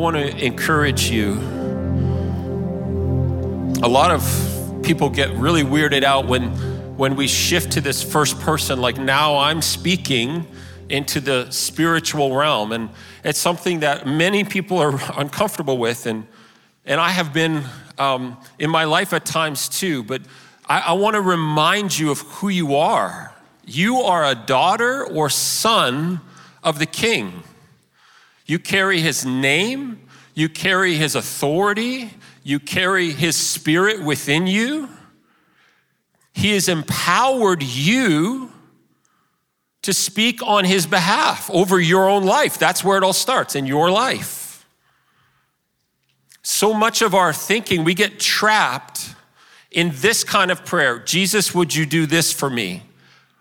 want 0.00 0.16
to 0.16 0.44
encourage 0.44 1.10
you. 1.10 1.34
A 3.82 3.88
lot 3.88 4.10
of 4.10 4.82
people 4.82 5.10
get 5.10 5.30
really 5.32 5.62
weirded 5.62 6.04
out 6.04 6.26
when, 6.26 6.48
when 6.96 7.16
we 7.16 7.28
shift 7.28 7.72
to 7.72 7.82
this 7.82 8.02
first 8.02 8.40
person, 8.40 8.80
like 8.80 8.96
now 8.96 9.36
I'm 9.36 9.60
speaking 9.60 10.46
into 10.88 11.20
the 11.20 11.50
spiritual 11.50 12.34
realm. 12.34 12.72
And 12.72 12.88
it's 13.24 13.38
something 13.38 13.80
that 13.80 14.06
many 14.06 14.42
people 14.42 14.78
are 14.78 14.98
uncomfortable 15.20 15.76
with. 15.76 16.06
And, 16.06 16.26
and 16.86 16.98
I 16.98 17.10
have 17.10 17.34
been 17.34 17.62
um, 17.98 18.38
in 18.58 18.70
my 18.70 18.84
life 18.84 19.12
at 19.12 19.26
times 19.26 19.68
too. 19.68 20.02
But 20.02 20.22
I, 20.66 20.80
I 20.80 20.92
want 20.94 21.14
to 21.14 21.20
remind 21.20 21.98
you 21.98 22.10
of 22.10 22.20
who 22.20 22.48
you 22.48 22.74
are. 22.76 23.34
You 23.66 23.98
are 23.98 24.24
a 24.24 24.34
daughter 24.34 25.04
or 25.06 25.28
son 25.28 26.22
of 26.64 26.78
the 26.78 26.86
king. 26.86 27.42
You 28.50 28.58
carry 28.58 29.00
his 29.00 29.24
name, 29.24 30.00
you 30.34 30.48
carry 30.48 30.96
his 30.96 31.14
authority, 31.14 32.10
you 32.42 32.58
carry 32.58 33.12
his 33.12 33.36
spirit 33.36 34.02
within 34.02 34.48
you. 34.48 34.88
He 36.32 36.54
has 36.54 36.68
empowered 36.68 37.62
you 37.62 38.50
to 39.82 39.92
speak 39.94 40.42
on 40.42 40.64
his 40.64 40.84
behalf 40.84 41.48
over 41.48 41.78
your 41.78 42.08
own 42.08 42.24
life. 42.24 42.58
That's 42.58 42.82
where 42.82 42.98
it 42.98 43.04
all 43.04 43.12
starts 43.12 43.54
in 43.54 43.66
your 43.66 43.88
life. 43.88 44.66
So 46.42 46.74
much 46.74 47.02
of 47.02 47.14
our 47.14 47.32
thinking, 47.32 47.84
we 47.84 47.94
get 47.94 48.18
trapped 48.18 49.14
in 49.70 49.92
this 49.94 50.24
kind 50.24 50.50
of 50.50 50.64
prayer 50.64 50.98
Jesus, 50.98 51.54
would 51.54 51.72
you 51.72 51.86
do 51.86 52.04
this 52.04 52.32
for 52.32 52.50
me? 52.50 52.82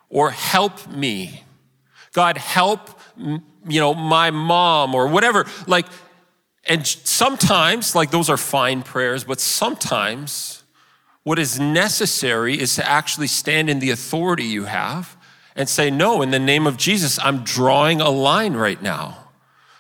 Or 0.08 0.30
help 0.30 0.88
me. 0.88 1.46
God, 2.14 2.38
help 2.38 2.92
you 3.70 3.80
know, 3.80 3.94
my 3.94 4.32
mom 4.32 4.96
or 4.96 5.08
whatever. 5.08 5.46
Like, 5.68 5.86
and 6.66 6.86
sometimes, 6.86 7.96
like, 7.96 8.12
those 8.12 8.30
are 8.30 8.38
fine 8.38 8.84
prayers, 8.84 9.24
but 9.24 9.40
sometimes 9.40 10.64
what 11.24 11.40
is 11.40 11.60
necessary 11.60 12.60
is 12.60 12.76
to 12.76 12.88
actually 12.88 13.28
stand 13.28 13.70
in 13.70 13.80
the 13.80 13.92
authority 13.92 14.44
you 14.44 14.66
have 14.66 15.18
and 15.56 15.68
say, 15.68 15.92
No, 15.92 16.22
in 16.22 16.32
the 16.32 16.40
name 16.40 16.68
of 16.68 16.78
Jesus, 16.78 17.20
I'm 17.20 17.44
drawing 17.44 18.02
a 18.02 18.10
line 18.10 18.54
right 18.54 18.82
now. 18.82 19.30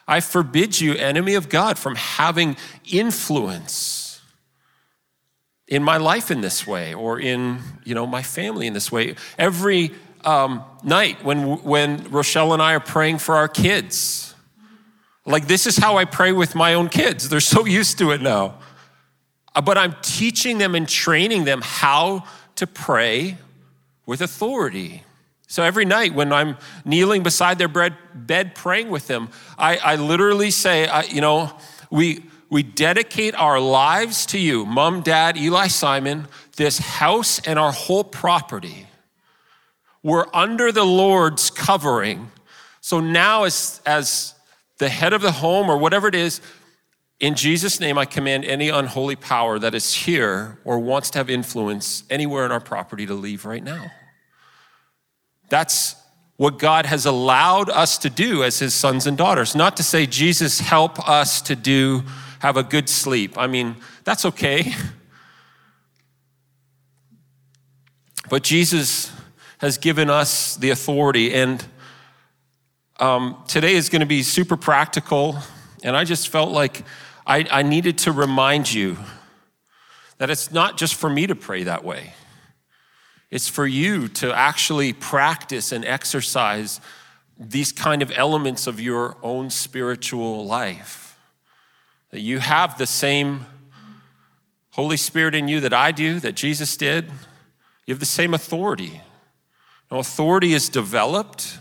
I 0.07 0.21
forbid 0.21 0.81
you, 0.81 0.95
enemy 0.95 1.35
of 1.35 1.49
God, 1.49 1.77
from 1.77 1.95
having 1.95 2.57
influence 2.91 3.99
in 5.69 5.83
my 5.83 5.97
life 5.97 6.31
in 6.31 6.41
this 6.41 6.65
way 6.65 6.93
or 6.93 7.19
in 7.19 7.59
you 7.85 7.93
know 7.93 8.07
my 8.07 8.23
family 8.23 8.65
in 8.65 8.73
this 8.73 8.91
way 8.91 9.15
every 9.37 9.91
um, 10.25 10.63
night 10.83 11.23
when, 11.23 11.63
when 11.63 12.03
Rochelle 12.11 12.53
and 12.53 12.61
I 12.61 12.73
are 12.73 12.79
praying 12.79 13.19
for 13.19 13.35
our 13.35 13.47
kids. 13.47 14.33
Like, 15.25 15.47
this 15.47 15.67
is 15.67 15.77
how 15.77 15.97
I 15.97 16.05
pray 16.05 16.31
with 16.31 16.55
my 16.55 16.73
own 16.73 16.89
kids. 16.89 17.29
They're 17.29 17.39
so 17.39 17.65
used 17.79 17.97
to 17.99 18.11
it 18.11 18.21
now. 18.21 18.59
Uh, 19.55 19.61
but 19.61 19.77
I'm 19.77 19.95
teaching 20.01 20.57
them 20.57 20.75
and 20.75 20.87
training 20.87 21.43
them 21.43 21.61
how 21.63 22.25
to 22.55 22.67
pray 22.67 23.37
with 24.05 24.21
authority. 24.21 25.03
So 25.47 25.63
every 25.63 25.85
night 25.85 26.13
when 26.13 26.31
I'm 26.31 26.57
kneeling 26.85 27.23
beside 27.23 27.57
their 27.57 27.67
bed 27.67 28.53
praying 28.53 28.89
with 28.89 29.07
them, 29.07 29.29
I, 29.57 29.77
I 29.77 29.95
literally 29.95 30.51
say, 30.51 30.87
I, 30.87 31.03
you 31.03 31.21
know, 31.21 31.57
we, 31.89 32.23
we 32.49 32.61
dedicate 32.61 33.33
our 33.33 33.59
lives 33.59 34.27
to 34.27 34.39
you, 34.39 34.65
mom, 34.65 35.01
dad, 35.01 35.37
Eli, 35.37 35.67
Simon, 35.67 36.27
this 36.55 36.77
house 36.77 37.39
and 37.47 37.57
our 37.57 37.71
whole 37.71 38.03
property 38.03 38.88
we're 40.03 40.25
under 40.33 40.71
the 40.71 40.85
Lord's 40.85 41.49
covering. 41.49 42.31
So 42.81 42.99
now, 42.99 43.43
as, 43.43 43.81
as 43.85 44.33
the 44.77 44.89
head 44.89 45.13
of 45.13 45.21
the 45.21 45.33
home 45.33 45.69
or 45.69 45.77
whatever 45.77 46.07
it 46.07 46.15
is, 46.15 46.41
in 47.19 47.35
Jesus' 47.35 47.81
name, 47.81 47.97
I 47.97 48.05
command 48.05 48.45
any 48.45 48.69
unholy 48.69 49.17
power 49.17 49.59
that 49.59 49.75
is 49.75 49.93
here 49.93 50.57
or 50.63 50.79
wants 50.79 51.09
to 51.11 51.19
have 51.19 51.29
influence 51.29 52.03
anywhere 52.09 52.45
in 52.45 52.51
our 52.51 52.61
property 52.61 53.05
to 53.05 53.13
leave 53.13 53.45
right 53.45 53.63
now. 53.63 53.91
That's 55.49 55.95
what 56.37 56.57
God 56.57 56.85
has 56.85 57.05
allowed 57.05 57.69
us 57.69 57.97
to 57.97 58.09
do 58.09 58.43
as 58.43 58.59
his 58.59 58.73
sons 58.73 59.05
and 59.05 59.17
daughters. 59.17 59.53
Not 59.53 59.75
to 59.77 59.83
say, 59.83 60.05
Jesus, 60.05 60.61
help 60.61 61.09
us 61.09 61.41
to 61.41 61.55
do, 61.57 62.03
have 62.39 62.55
a 62.55 62.63
good 62.63 62.87
sleep. 62.87 63.37
I 63.37 63.47
mean, 63.47 63.75
that's 64.05 64.25
okay. 64.25 64.73
But 68.29 68.43
Jesus 68.43 69.11
has 69.59 69.77
given 69.77 70.09
us 70.09 70.55
the 70.55 70.71
authority. 70.71 71.33
And 71.33 71.63
um, 72.99 73.41
today 73.47 73.75
is 73.75 73.89
going 73.89 74.01
to 74.01 74.05
be 74.05 74.23
super 74.23 74.57
practical. 74.57 75.37
And 75.83 75.95
I 75.95 76.03
just 76.03 76.29
felt 76.29 76.51
like 76.51 76.83
I, 77.25 77.45
I 77.51 77.61
needed 77.61 77.99
to 77.99 78.11
remind 78.11 78.73
you 78.73 78.97
that 80.17 80.29
it's 80.29 80.51
not 80.51 80.77
just 80.77 80.95
for 80.95 81.09
me 81.09 81.27
to 81.27 81.35
pray 81.35 81.63
that 81.63 81.83
way, 81.83 82.13
it's 83.31 83.47
for 83.47 83.67
you 83.67 84.07
to 84.07 84.33
actually 84.33 84.91
practice 84.91 85.71
and 85.71 85.85
exercise 85.85 86.81
these 87.37 87.71
kind 87.71 88.01
of 88.01 88.11
elements 88.15 88.67
of 88.67 88.81
your 88.81 89.17
own 89.21 89.49
spiritual 89.49 90.45
life. 90.45 91.17
That 92.11 92.21
you 92.21 92.39
have 92.39 92.77
the 92.77 92.87
same 92.87 93.45
Holy 94.71 94.97
Spirit 94.97 95.35
in 95.35 95.47
you 95.47 95.59
that 95.59 95.73
I 95.73 95.91
do, 95.91 96.19
that 96.21 96.35
Jesus 96.35 96.75
did. 96.75 97.05
You 97.85 97.93
have 97.93 97.99
the 97.99 98.05
same 98.05 98.33
authority. 98.33 99.01
Now, 99.91 99.99
authority 99.99 100.53
is 100.53 100.69
developed, 100.69 101.59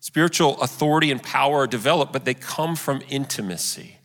spiritual 0.00 0.60
authority 0.60 1.10
and 1.10 1.22
power 1.22 1.60
are 1.60 1.66
developed, 1.66 2.12
but 2.12 2.24
they 2.24 2.34
come 2.34 2.76
from 2.76 3.02
intimacy. 3.08 3.96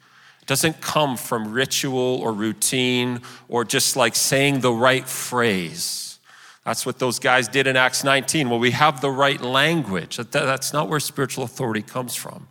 It 0.41 0.47
doesn't 0.47 0.81
come 0.81 1.17
from 1.17 1.53
ritual 1.53 2.19
or 2.21 2.33
routine 2.33 3.21
or 3.47 3.63
just 3.63 3.95
like 3.95 4.15
saying 4.15 4.61
the 4.61 4.73
right 4.73 5.07
phrase. 5.07 6.19
That's 6.65 6.85
what 6.85 6.99
those 6.99 7.19
guys 7.19 7.47
did 7.47 7.67
in 7.67 7.75
Acts 7.75 8.03
19. 8.03 8.49
Well, 8.49 8.59
we 8.59 8.71
have 8.71 9.01
the 9.01 9.09
right 9.09 9.39
language. 9.39 10.17
That's 10.17 10.73
not 10.73 10.89
where 10.89 10.99
spiritual 10.99 11.43
authority 11.43 11.81
comes 11.81 12.15
from. 12.15 12.47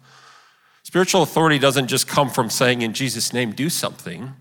Spiritual 0.83 1.23
authority 1.23 1.59
doesn't 1.59 1.89
just 1.89 2.09
come 2.09 2.31
from 2.31 2.49
saying, 2.51 2.83
in 2.83 2.95
Jesus' 2.95 3.33
name, 3.33 3.53
do 3.53 3.69
something. 3.69 4.35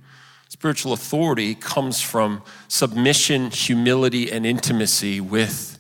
Spiritual 0.47 0.93
authority 0.93 1.53
comes 1.53 2.01
from 2.01 2.41
submission, 2.67 3.51
humility, 3.51 4.31
and 4.31 4.45
intimacy 4.45 5.19
with 5.21 5.78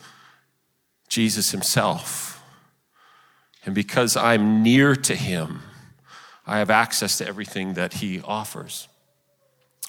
Jesus 1.09 1.51
himself. 1.51 2.43
And 3.65 3.75
because 3.75 4.15
I'm 4.15 4.63
near 4.63 4.95
to 4.95 5.15
him, 5.15 5.61
I 6.47 6.59
have 6.59 6.69
access 6.69 7.17
to 7.17 7.27
everything 7.27 7.73
that 7.73 7.95
he 7.95 8.21
offers. 8.21 8.87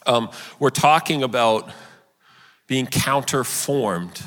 Um, 0.06 0.30
we're 0.58 0.70
talking 0.70 1.22
about 1.22 1.70
being 2.66 2.86
counterformed, 2.86 4.22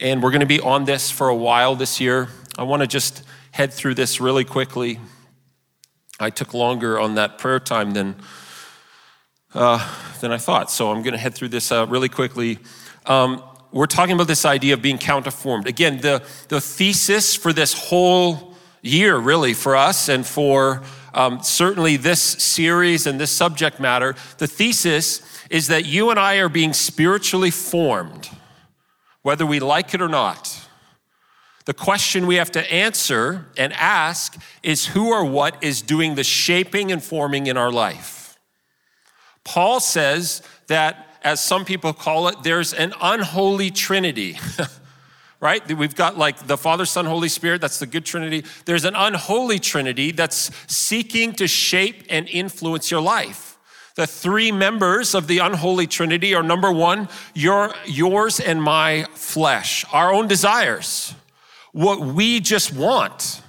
and 0.00 0.22
we're 0.22 0.30
going 0.30 0.40
to 0.40 0.46
be 0.46 0.60
on 0.60 0.84
this 0.84 1.10
for 1.10 1.28
a 1.28 1.34
while 1.34 1.74
this 1.74 2.00
year. 2.00 2.28
I 2.58 2.62
want 2.62 2.82
to 2.82 2.86
just 2.86 3.22
head 3.52 3.72
through 3.72 3.94
this 3.94 4.20
really 4.20 4.44
quickly. 4.44 4.98
I 6.18 6.30
took 6.30 6.54
longer 6.54 6.98
on 6.98 7.14
that 7.16 7.38
prayer 7.38 7.60
time 7.60 7.92
than, 7.92 8.16
uh, 9.54 9.86
than 10.20 10.32
I 10.32 10.38
thought, 10.38 10.70
so 10.70 10.90
I'm 10.90 11.02
going 11.02 11.12
to 11.12 11.18
head 11.18 11.34
through 11.34 11.48
this 11.48 11.70
uh, 11.70 11.86
really 11.86 12.08
quickly. 12.08 12.58
Um, 13.04 13.42
we're 13.72 13.86
talking 13.86 14.14
about 14.14 14.28
this 14.28 14.44
idea 14.44 14.74
of 14.74 14.82
being 14.82 14.98
counterformed. 14.98 15.66
Again, 15.66 16.00
the, 16.00 16.22
the 16.48 16.60
thesis 16.60 17.34
for 17.34 17.52
this 17.52 17.72
whole 17.74 18.54
year, 18.82 19.16
really, 19.16 19.54
for 19.54 19.76
us 19.76 20.08
and 20.08 20.26
for 20.26 20.82
um, 21.12 21.42
certainly 21.42 21.96
this 21.96 22.20
series 22.20 23.06
and 23.06 23.18
this 23.20 23.30
subject 23.30 23.80
matter, 23.80 24.14
the 24.38 24.46
thesis 24.46 25.22
is 25.50 25.68
that 25.68 25.84
you 25.84 26.10
and 26.10 26.18
I 26.18 26.36
are 26.36 26.48
being 26.48 26.72
spiritually 26.72 27.50
formed, 27.50 28.28
whether 29.22 29.46
we 29.46 29.60
like 29.60 29.94
it 29.94 30.02
or 30.02 30.08
not. 30.08 30.66
The 31.64 31.74
question 31.74 32.28
we 32.28 32.36
have 32.36 32.52
to 32.52 32.72
answer 32.72 33.46
and 33.56 33.72
ask 33.72 34.40
is 34.62 34.86
who 34.86 35.08
or 35.08 35.24
what 35.24 35.62
is 35.64 35.82
doing 35.82 36.14
the 36.14 36.22
shaping 36.22 36.92
and 36.92 37.02
forming 37.02 37.48
in 37.48 37.56
our 37.56 37.72
life? 37.72 38.38
Paul 39.42 39.80
says 39.80 40.42
that 40.68 41.15
as 41.26 41.40
some 41.40 41.64
people 41.64 41.92
call 41.92 42.28
it, 42.28 42.44
there's 42.44 42.72
an 42.72 42.94
unholy 43.00 43.68
trinity. 43.68 44.38
right? 45.40 45.76
We've 45.76 45.96
got 45.96 46.16
like 46.16 46.46
the 46.46 46.56
Father, 46.56 46.84
Son, 46.86 47.04
Holy 47.04 47.28
Spirit, 47.28 47.60
that's 47.60 47.80
the 47.80 47.86
good 47.86 48.06
Trinity. 48.06 48.44
There's 48.64 48.84
an 48.84 48.94
unholy 48.94 49.58
Trinity 49.58 50.12
that's 50.12 50.52
seeking 50.72 51.32
to 51.32 51.48
shape 51.48 52.04
and 52.08 52.28
influence 52.28 52.92
your 52.92 53.00
life. 53.00 53.58
The 53.96 54.06
three 54.06 54.52
members 54.52 55.16
of 55.16 55.26
the 55.26 55.38
unholy 55.38 55.88
Trinity 55.88 56.32
are 56.32 56.44
number 56.44 56.70
one, 56.70 57.08
your, 57.34 57.74
yours 57.84 58.38
and 58.38 58.62
my 58.62 59.06
flesh, 59.14 59.84
our 59.92 60.14
own 60.14 60.28
desires, 60.28 61.12
what 61.72 61.98
we 61.98 62.38
just 62.38 62.72
want, 62.72 63.42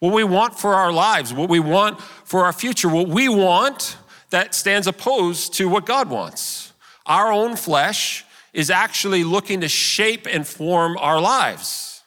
what 0.00 0.12
we 0.12 0.22
want 0.22 0.58
for 0.58 0.74
our 0.74 0.92
lives, 0.92 1.32
what 1.32 1.48
we 1.48 1.60
want 1.60 1.98
for 1.98 2.44
our 2.44 2.52
future, 2.52 2.90
what 2.90 3.08
we 3.08 3.30
want 3.30 3.96
that 4.28 4.54
stands 4.54 4.86
opposed 4.86 5.54
to 5.54 5.66
what 5.66 5.86
God 5.86 6.10
wants 6.10 6.69
our 7.10 7.32
own 7.32 7.56
flesh 7.56 8.24
is 8.52 8.70
actually 8.70 9.24
looking 9.24 9.60
to 9.62 9.68
shape 9.68 10.28
and 10.30 10.46
form 10.46 10.96
our 10.98 11.20
lives 11.20 12.04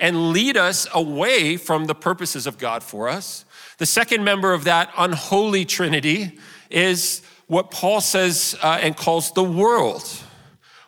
and 0.00 0.32
lead 0.32 0.56
us 0.56 0.88
away 0.92 1.56
from 1.56 1.84
the 1.84 1.94
purposes 1.94 2.44
of 2.48 2.58
God 2.58 2.82
for 2.82 3.08
us. 3.08 3.44
The 3.78 3.86
second 3.86 4.24
member 4.24 4.52
of 4.52 4.64
that 4.64 4.92
unholy 4.98 5.64
trinity 5.64 6.40
is 6.70 7.22
what 7.46 7.70
Paul 7.70 8.00
says 8.00 8.56
uh, 8.60 8.80
and 8.82 8.96
calls 8.96 9.30
the 9.30 9.44
world. 9.44 10.08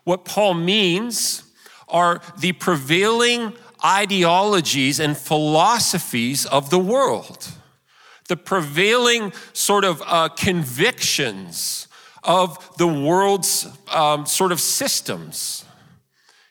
What 0.03 0.25
Paul 0.25 0.55
means 0.55 1.45
are 1.89 2.21
the 2.37 2.53
prevailing 2.53 3.53
ideologies 3.85 4.99
and 4.99 5.17
philosophies 5.17 6.45
of 6.45 6.71
the 6.71 6.79
world, 6.81 7.47
the 8.29 8.37
prevailing 8.37 9.33
sort 9.53 9.85
of 9.85 10.03
uh, 10.05 10.29
convictions 10.31 11.84
of 12.25 12.77
the 12.77 12.87
world's 12.87 13.67
um, 13.93 14.27
sort 14.27 14.53
of 14.53 14.61
systems. 14.61 15.65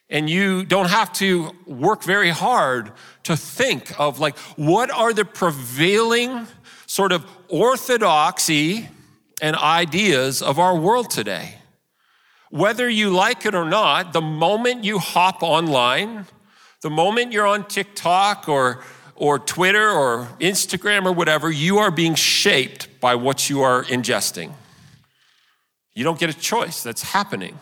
And 0.10 0.30
you 0.30 0.64
don't 0.66 0.90
have 0.90 1.12
to 1.14 1.52
work 1.66 2.04
very 2.04 2.30
hard 2.30 2.92
to 3.24 3.36
think 3.36 4.00
of 4.00 4.20
like, 4.20 4.38
what 4.56 4.92
are 4.92 5.14
the 5.14 5.26
prevailing 5.26 6.48
sort 6.86 7.12
of 7.12 7.26
orthodoxy 7.50 8.90
and 9.42 9.56
ideas 9.56 10.42
of 10.42 10.60
our 10.60 10.78
world 10.78 11.10
today? 11.10 11.56
Whether 12.52 12.88
you 12.88 13.10
like 13.10 13.48
it 13.48 13.56
or 13.56 13.66
not, 13.66 14.14
the 14.14 14.22
moment 14.22 14.84
you 14.84 15.00
hop 15.00 15.42
online, 15.42 16.28
the 16.82 16.92
moment 16.92 17.32
you're 17.32 17.48
on 17.48 17.68
TikTok 17.68 18.48
or, 18.48 18.84
or 19.16 19.40
Twitter 19.40 19.90
or 19.90 20.28
Instagram 20.40 21.06
or 21.06 21.14
whatever, 21.14 21.50
you 21.50 21.80
are 21.80 21.90
being 21.90 22.14
shaped 22.14 23.00
by 23.02 23.16
what 23.16 23.50
you 23.50 23.64
are 23.64 23.84
ingesting. 23.86 24.52
You 25.96 26.04
don't 26.04 26.20
get 26.20 26.30
a 26.30 26.34
choice. 26.34 26.84
That's 26.84 27.04
happening. 27.04 27.60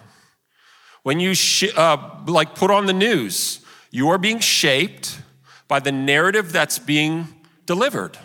When 1.03 1.19
you 1.19 1.33
sh- 1.33 1.75
uh, 1.75 1.97
like 2.27 2.55
put 2.55 2.71
on 2.71 2.85
the 2.85 2.93
news, 2.93 3.59
you 3.89 4.09
are 4.09 4.17
being 4.17 4.39
shaped 4.39 5.19
by 5.67 5.79
the 5.79 5.91
narrative 5.91 6.51
that's 6.51 6.79
being 6.79 7.27
delivered. 7.65 8.17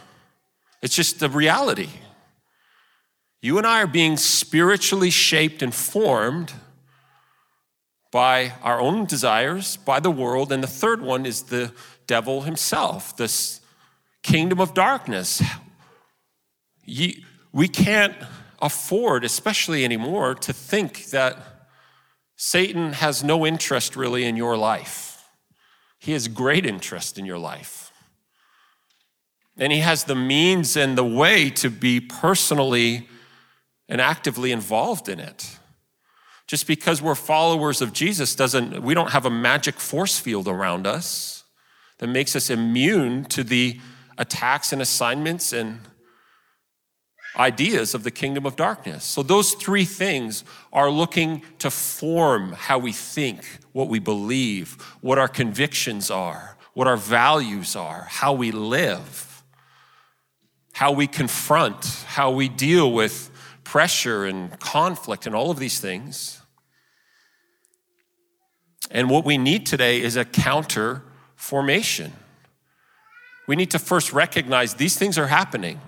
It's 0.82 0.94
just 0.94 1.20
the 1.20 1.28
reality. 1.28 1.88
You 3.40 3.58
and 3.58 3.66
I 3.66 3.82
are 3.82 3.86
being 3.86 4.16
spiritually 4.16 5.10
shaped 5.10 5.62
and 5.62 5.74
formed 5.74 6.52
by 8.12 8.52
our 8.62 8.80
own 8.80 9.04
desires, 9.04 9.76
by 9.76 10.00
the 10.00 10.10
world, 10.10 10.52
and 10.52 10.62
the 10.62 10.68
third 10.68 11.02
one 11.02 11.26
is 11.26 11.42
the 11.42 11.72
devil 12.06 12.42
himself, 12.42 13.16
this 13.16 13.60
kingdom 14.22 14.60
of 14.60 14.74
darkness. 14.74 15.42
We 16.86 17.68
can't 17.68 18.16
afford, 18.60 19.24
especially 19.24 19.84
anymore, 19.84 20.34
to 20.34 20.52
think 20.52 21.06
that 21.06 21.38
Satan 22.36 22.94
has 22.94 23.24
no 23.24 23.46
interest 23.46 23.96
really 23.96 24.24
in 24.24 24.36
your 24.36 24.56
life. 24.56 25.24
He 25.98 26.12
has 26.12 26.28
great 26.28 26.66
interest 26.66 27.18
in 27.18 27.24
your 27.24 27.38
life. 27.38 27.92
And 29.56 29.72
he 29.72 29.80
has 29.80 30.04
the 30.04 30.14
means 30.14 30.76
and 30.76 30.98
the 30.98 31.04
way 31.04 31.48
to 31.50 31.70
be 31.70 32.00
personally 32.00 33.08
and 33.88 34.00
actively 34.00 34.52
involved 34.52 35.08
in 35.08 35.18
it. 35.18 35.58
Just 36.46 36.66
because 36.66 37.00
we're 37.00 37.14
followers 37.14 37.80
of 37.80 37.92
Jesus 37.92 38.34
doesn't, 38.34 38.82
we 38.82 38.94
don't 38.94 39.10
have 39.10 39.26
a 39.26 39.30
magic 39.30 39.76
force 39.76 40.18
field 40.18 40.46
around 40.46 40.86
us 40.86 41.44
that 41.98 42.08
makes 42.08 42.36
us 42.36 42.50
immune 42.50 43.24
to 43.24 43.42
the 43.42 43.80
attacks 44.18 44.72
and 44.72 44.82
assignments 44.82 45.52
and 45.52 45.80
ideas 47.36 47.94
of 47.94 48.02
the 48.02 48.10
kingdom 48.10 48.46
of 48.46 48.56
darkness. 48.56 49.04
So, 49.04 49.22
those 49.22 49.54
three 49.54 49.84
things 49.84 50.44
are 50.72 50.90
looking 50.90 51.42
to 51.58 51.70
form 51.70 52.52
how 52.52 52.78
we 52.78 52.92
think, 52.92 53.44
what 53.72 53.88
we 53.88 53.98
believe, 53.98 54.80
what 55.00 55.18
our 55.18 55.28
convictions 55.28 56.10
are, 56.10 56.56
what 56.74 56.86
our 56.86 56.96
values 56.96 57.76
are, 57.76 58.06
how 58.08 58.32
we 58.32 58.52
live, 58.52 59.42
how 60.72 60.92
we 60.92 61.06
confront, 61.06 61.84
how 62.06 62.30
we 62.30 62.48
deal 62.48 62.92
with 62.92 63.30
pressure 63.64 64.24
and 64.24 64.58
conflict 64.60 65.26
and 65.26 65.34
all 65.34 65.50
of 65.50 65.58
these 65.58 65.80
things. 65.80 66.40
And 68.90 69.10
what 69.10 69.24
we 69.24 69.36
need 69.36 69.66
today 69.66 70.00
is 70.00 70.16
a 70.16 70.24
counter 70.24 71.02
formation. 71.34 72.12
We 73.46 73.56
need 73.56 73.70
to 73.72 73.78
first 73.78 74.12
recognize 74.12 74.74
these 74.74 74.96
things 74.96 75.18
are 75.18 75.26
happening. 75.26 75.80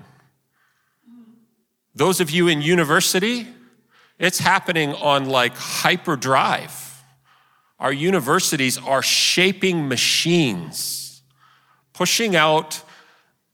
Those 1.98 2.20
of 2.20 2.30
you 2.30 2.46
in 2.46 2.62
university, 2.62 3.48
it's 4.20 4.38
happening 4.38 4.94
on 4.94 5.24
like 5.24 5.56
hyperdrive. 5.56 7.02
Our 7.80 7.92
universities 7.92 8.78
are 8.78 9.02
shaping 9.02 9.88
machines, 9.88 11.22
pushing 11.92 12.36
out 12.36 12.82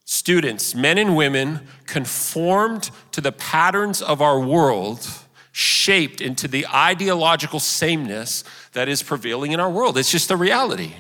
students, 0.05 0.75
men 0.75 0.99
and 0.99 1.17
women, 1.17 1.67
conformed 1.87 2.91
to 3.13 3.23
the 3.23 3.33
patterns 3.33 4.03
of 4.03 4.21
our 4.21 4.39
world, 4.39 5.09
shaped 5.51 6.21
into 6.21 6.47
the 6.47 6.67
ideological 6.67 7.61
sameness 7.61 8.45
that 8.75 8.91
is 8.91 9.03
prevailing 9.03 9.53
in 9.53 9.61
our 9.61 9.71
world. 9.71 9.97
It's 9.97 10.13
just 10.13 10.31
a 10.31 10.37
reality. 10.37 10.93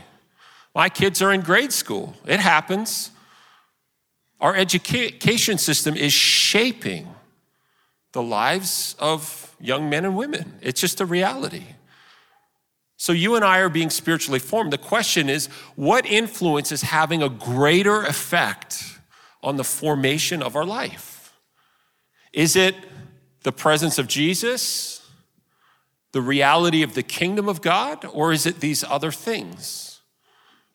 My 0.75 0.89
kids 0.89 1.21
are 1.21 1.31
in 1.31 1.43
grade 1.43 1.75
school, 1.75 2.15
it 2.25 2.41
happens. 2.41 3.11
Our 4.41 4.57
education 4.57 5.59
system 5.59 5.95
is 5.95 6.15
shaping 6.15 7.14
the 8.15 8.23
lives 8.23 8.95
of 9.01 9.55
young 9.61 9.91
men 9.91 10.05
and 10.05 10.17
women. 10.17 10.55
It's 10.63 10.81
just 10.81 11.01
a 11.01 11.07
reality. 11.07 11.65
So, 12.97 13.13
you 13.13 13.35
and 13.35 13.45
I 13.45 13.59
are 13.59 13.69
being 13.69 13.91
spiritually 13.91 14.39
formed. 14.39 14.73
The 14.73 14.79
question 14.79 15.29
is 15.29 15.49
what 15.75 16.07
influence 16.07 16.71
is 16.73 16.83
having 16.83 17.23
a 17.23 17.29
greater 17.29 18.03
effect 18.03 18.83
on 19.43 19.57
the 19.57 19.65
formation 19.65 20.43
of 20.43 20.55
our 20.55 20.65
life? 20.65 21.35
Is 22.33 22.57
it 22.57 22.77
the 23.43 23.53
presence 23.53 23.99
of 23.99 24.07
Jesus, 24.07 25.07
the 26.13 26.23
reality 26.23 26.83
of 26.83 26.95
the 26.95 27.03
kingdom 27.03 27.49
of 27.49 27.61
God, 27.61 28.05
or 28.13 28.33
is 28.33 28.47
it 28.47 28.61
these 28.61 28.85
other 28.85 29.11
things? 29.11 30.01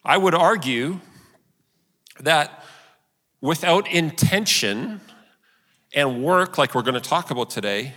I 0.04 0.18
would 0.18 0.36
argue 0.36 1.00
that 2.20 2.64
without 3.42 3.88
intention, 3.88 5.00
and 5.94 6.24
work, 6.24 6.58
like 6.58 6.76
we're 6.76 6.84
going 6.84 7.02
to 7.02 7.10
talk 7.10 7.32
about 7.32 7.50
today, 7.50 7.94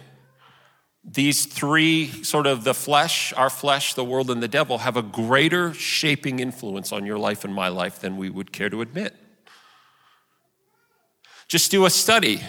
these 1.04 1.46
three 1.46 2.08
sort 2.22 2.46
of 2.46 2.64
the 2.64 2.74
flesh, 2.74 3.32
our 3.32 3.50
flesh, 3.50 3.94
the 3.94 4.04
world, 4.04 4.30
and 4.30 4.42
the 4.42 4.48
devil 4.48 4.78
have 4.78 4.96
a 4.96 5.02
greater 5.02 5.74
shaping 5.74 6.38
influence 6.38 6.92
on 6.92 7.04
your 7.04 7.18
life 7.18 7.44
and 7.44 7.52
my 7.52 7.68
life 7.68 7.98
than 7.98 8.16
we 8.16 8.30
would 8.30 8.52
care 8.52 8.70
to 8.70 8.80
admit. 8.80 9.16
Just 11.48 11.70
do 11.70 11.84
a 11.84 11.90
study. 11.90 12.40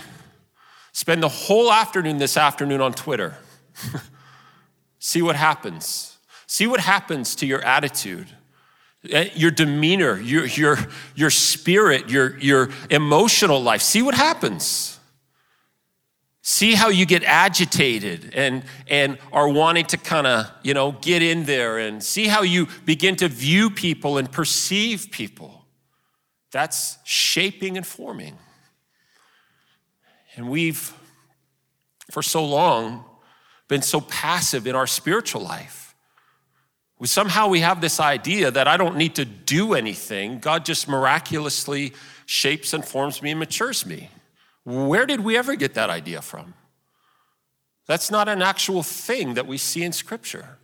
Spend 0.91 1.23
the 1.23 1.29
whole 1.29 1.71
afternoon 1.71 2.19
this 2.19 2.37
afternoon 2.37 2.79
on 2.79 2.93
Twitter. 2.93 3.37
See 4.99 5.21
what 5.21 5.35
happens. 5.35 6.17
See 6.45 6.67
what 6.67 6.79
happens 6.79 7.35
to 7.37 7.47
your 7.47 7.61
attitude, 7.63 8.27
eh, 9.09 9.29
your 9.33 9.49
demeanor, 9.49 10.19
your, 10.21 10.45
your, 10.45 10.77
your 11.15 11.31
spirit, 11.31 12.09
your, 12.09 12.37
your 12.37 12.69
emotional 12.91 13.61
life. 13.61 13.81
See 13.81 14.03
what 14.03 14.13
happens. 14.13 14.99
See 16.45 16.73
how 16.73 16.89
you 16.89 17.05
get 17.05 17.23
agitated 17.23 18.33
and, 18.35 18.63
and 18.89 19.17
are 19.31 19.47
wanting 19.47 19.85
to 19.85 19.97
kind 19.97 20.27
of, 20.27 20.51
you 20.61 20.73
know, 20.73 20.91
get 20.91 21.21
in 21.21 21.45
there 21.45 21.77
and 21.77 22.03
see 22.03 22.27
how 22.27 22.41
you 22.41 22.67
begin 22.83 23.15
to 23.15 23.29
view 23.29 23.69
people 23.69 24.17
and 24.17 24.29
perceive 24.29 25.07
people. 25.09 25.65
That's 26.51 26.97
shaping 27.05 27.77
and 27.77 27.87
forming. 27.87 28.37
And 30.35 30.49
we've, 30.49 30.93
for 32.11 32.21
so 32.21 32.43
long, 32.43 33.05
been 33.69 33.81
so 33.81 34.01
passive 34.01 34.67
in 34.67 34.75
our 34.75 34.85
spiritual 34.85 35.41
life. 35.41 35.95
We, 36.99 37.07
somehow 37.07 37.47
we 37.47 37.61
have 37.61 37.79
this 37.79 38.01
idea 38.01 38.51
that 38.51 38.67
I 38.67 38.75
don't 38.75 38.97
need 38.97 39.15
to 39.15 39.23
do 39.23 39.75
anything. 39.75 40.39
God 40.39 40.65
just 40.65 40.89
miraculously 40.89 41.93
shapes 42.25 42.73
and 42.73 42.83
forms 42.83 43.21
me 43.21 43.31
and 43.31 43.39
matures 43.39 43.85
me. 43.85 44.09
Where 44.65 45.05
did 45.05 45.21
we 45.21 45.37
ever 45.37 45.55
get 45.55 45.73
that 45.73 45.89
idea 45.89 46.21
from? 46.21 46.53
That's 47.85 48.09
not 48.09 48.29
an 48.29 48.41
actual 48.41 48.81
thing 48.83 49.33
that 49.33 49.45
we 49.45 49.57
see 49.57 49.83
in 49.83 49.91
Scripture. 49.91 50.57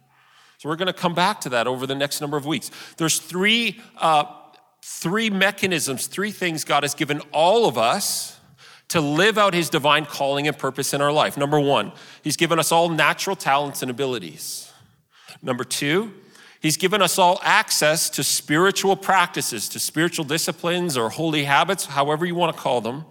So 0.57 0.69
we're 0.69 0.77
going 0.77 0.87
to 0.87 0.93
come 0.93 1.13
back 1.13 1.41
to 1.41 1.49
that 1.49 1.67
over 1.67 1.85
the 1.85 1.95
next 1.95 2.21
number 2.21 2.37
of 2.37 2.45
weeks. 2.45 2.71
There's 2.97 3.19
three, 3.19 3.79
uh, 3.97 4.25
three 4.83 5.29
mechanisms, 5.29 6.07
three 6.07 6.31
things 6.31 6.63
God 6.63 6.83
has 6.83 6.93
given 6.93 7.21
all 7.31 7.67
of 7.67 7.77
us 7.77 8.39
to 8.89 9.01
live 9.01 9.37
out 9.37 9.53
His 9.53 9.69
divine 9.69 10.05
calling 10.05 10.47
and 10.47 10.57
purpose 10.57 10.93
in 10.93 11.01
our 11.01 11.11
life. 11.11 11.37
Number 11.37 11.59
one, 11.59 11.91
He's 12.23 12.37
given 12.37 12.59
us 12.59 12.71
all 12.71 12.89
natural 12.89 13.35
talents 13.35 13.81
and 13.81 13.91
abilities. 13.91 14.71
Number 15.41 15.63
two, 15.63 16.13
He's 16.61 16.75
given 16.75 17.01
us 17.01 17.17
all 17.17 17.39
access 17.41 18.09
to 18.11 18.23
spiritual 18.23 18.97
practices, 18.97 19.69
to 19.69 19.79
spiritual 19.79 20.25
disciplines 20.25 20.97
or 20.97 21.09
holy 21.09 21.45
habits, 21.45 21.85
however 21.85 22.25
you 22.25 22.35
want 22.35 22.53
to 22.53 22.61
call 22.61 22.81
them. 22.81 23.05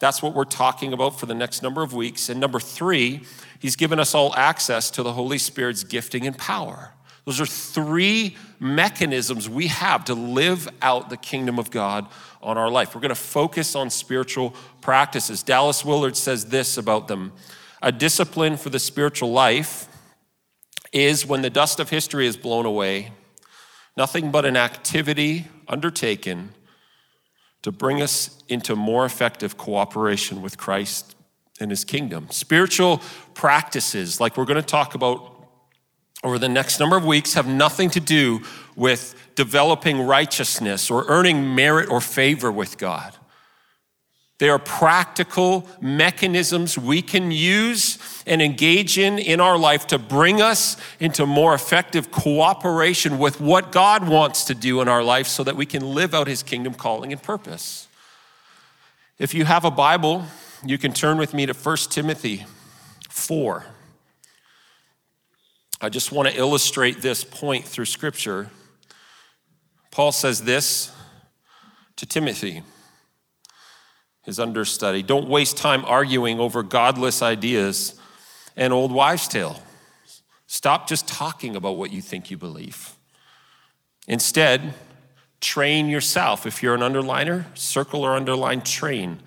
That's 0.00 0.22
what 0.22 0.34
we're 0.34 0.44
talking 0.44 0.94
about 0.94 1.20
for 1.20 1.26
the 1.26 1.34
next 1.34 1.62
number 1.62 1.82
of 1.82 1.92
weeks. 1.92 2.30
And 2.30 2.40
number 2.40 2.58
three, 2.58 3.20
he's 3.58 3.76
given 3.76 4.00
us 4.00 4.14
all 4.14 4.34
access 4.34 4.90
to 4.92 5.02
the 5.02 5.12
Holy 5.12 5.38
Spirit's 5.38 5.84
gifting 5.84 6.26
and 6.26 6.36
power 6.36 6.92
Those 7.26 7.38
are 7.38 7.46
three 7.46 8.36
mechanisms 8.58 9.48
we 9.48 9.66
have 9.66 10.06
to 10.06 10.14
live 10.14 10.68
out 10.80 11.10
the 11.10 11.18
kingdom 11.18 11.58
of 11.58 11.70
God 11.70 12.06
on 12.42 12.56
our 12.56 12.70
life. 12.70 12.94
We're 12.94 13.02
going 13.02 13.10
to 13.10 13.14
focus 13.14 13.76
on 13.76 13.90
spiritual 13.90 14.54
practices. 14.80 15.42
Dallas 15.42 15.84
Willard 15.84 16.16
says 16.16 16.46
this 16.46 16.78
about 16.78 17.06
them 17.06 17.32
A 17.82 17.92
discipline 17.92 18.56
for 18.56 18.70
the 18.70 18.78
spiritual 18.78 19.30
life 19.32 19.86
is 20.92 21.26
when 21.26 21.42
the 21.42 21.50
dust 21.50 21.78
of 21.78 21.90
history 21.90 22.26
is 22.26 22.38
blown 22.38 22.64
away, 22.64 23.12
nothing 23.98 24.30
but 24.30 24.46
an 24.46 24.56
activity 24.56 25.46
undertaken 25.68 26.54
to 27.62 27.72
bring 27.72 28.00
us 28.00 28.42
into 28.48 28.74
more 28.74 29.04
effective 29.04 29.56
cooperation 29.56 30.42
with 30.42 30.56
Christ 30.56 31.14
and 31.60 31.70
his 31.70 31.84
kingdom. 31.84 32.28
Spiritual 32.30 33.02
practices, 33.34 34.20
like 34.20 34.36
we're 34.36 34.46
going 34.46 34.60
to 34.60 34.62
talk 34.62 34.94
about 34.94 35.36
over 36.22 36.38
the 36.38 36.48
next 36.48 36.80
number 36.80 36.96
of 36.96 37.04
weeks, 37.04 37.34
have 37.34 37.46
nothing 37.46 37.90
to 37.90 38.00
do 38.00 38.40
with 38.76 39.14
developing 39.34 40.00
righteousness 40.00 40.90
or 40.90 41.04
earning 41.08 41.54
merit 41.54 41.90
or 41.90 42.00
favor 42.00 42.50
with 42.52 42.78
God. 42.78 43.16
They 44.40 44.48
are 44.48 44.58
practical 44.58 45.66
mechanisms 45.82 46.78
we 46.78 47.02
can 47.02 47.30
use 47.30 47.98
and 48.26 48.40
engage 48.40 48.96
in 48.96 49.18
in 49.18 49.38
our 49.38 49.58
life 49.58 49.86
to 49.88 49.98
bring 49.98 50.40
us 50.40 50.78
into 50.98 51.26
more 51.26 51.52
effective 51.52 52.10
cooperation 52.10 53.18
with 53.18 53.38
what 53.38 53.70
God 53.70 54.08
wants 54.08 54.44
to 54.44 54.54
do 54.54 54.80
in 54.80 54.88
our 54.88 55.04
life 55.04 55.26
so 55.26 55.44
that 55.44 55.56
we 55.56 55.66
can 55.66 55.94
live 55.94 56.14
out 56.14 56.26
his 56.26 56.42
kingdom 56.42 56.72
calling 56.72 57.12
and 57.12 57.22
purpose. 57.22 57.86
If 59.18 59.34
you 59.34 59.44
have 59.44 59.66
a 59.66 59.70
Bible, 59.70 60.24
you 60.64 60.78
can 60.78 60.94
turn 60.94 61.18
with 61.18 61.34
me 61.34 61.44
to 61.44 61.52
1 61.52 61.76
Timothy 61.90 62.46
4. 63.10 63.66
I 65.82 65.90
just 65.90 66.12
want 66.12 66.30
to 66.30 66.34
illustrate 66.34 67.02
this 67.02 67.24
point 67.24 67.66
through 67.66 67.84
scripture. 67.84 68.48
Paul 69.90 70.12
says 70.12 70.44
this 70.44 70.92
to 71.96 72.06
Timothy 72.06 72.62
his 74.22 74.38
understudy. 74.38 75.02
Don't 75.02 75.28
waste 75.28 75.56
time 75.56 75.84
arguing 75.84 76.40
over 76.40 76.62
godless 76.62 77.22
ideas 77.22 77.98
and 78.56 78.72
old 78.72 78.92
wives' 78.92 79.28
tale. 79.28 79.62
Stop 80.46 80.88
just 80.88 81.08
talking 81.08 81.56
about 81.56 81.76
what 81.76 81.92
you 81.92 82.02
think 82.02 82.30
you 82.30 82.36
believe. 82.36 82.94
Instead, 84.06 84.74
train 85.40 85.88
yourself. 85.88 86.46
If 86.46 86.62
you're 86.62 86.74
an 86.74 86.80
underliner, 86.80 87.46
circle 87.56 88.04
or 88.04 88.14
underline 88.14 88.62
train. 88.62 89.20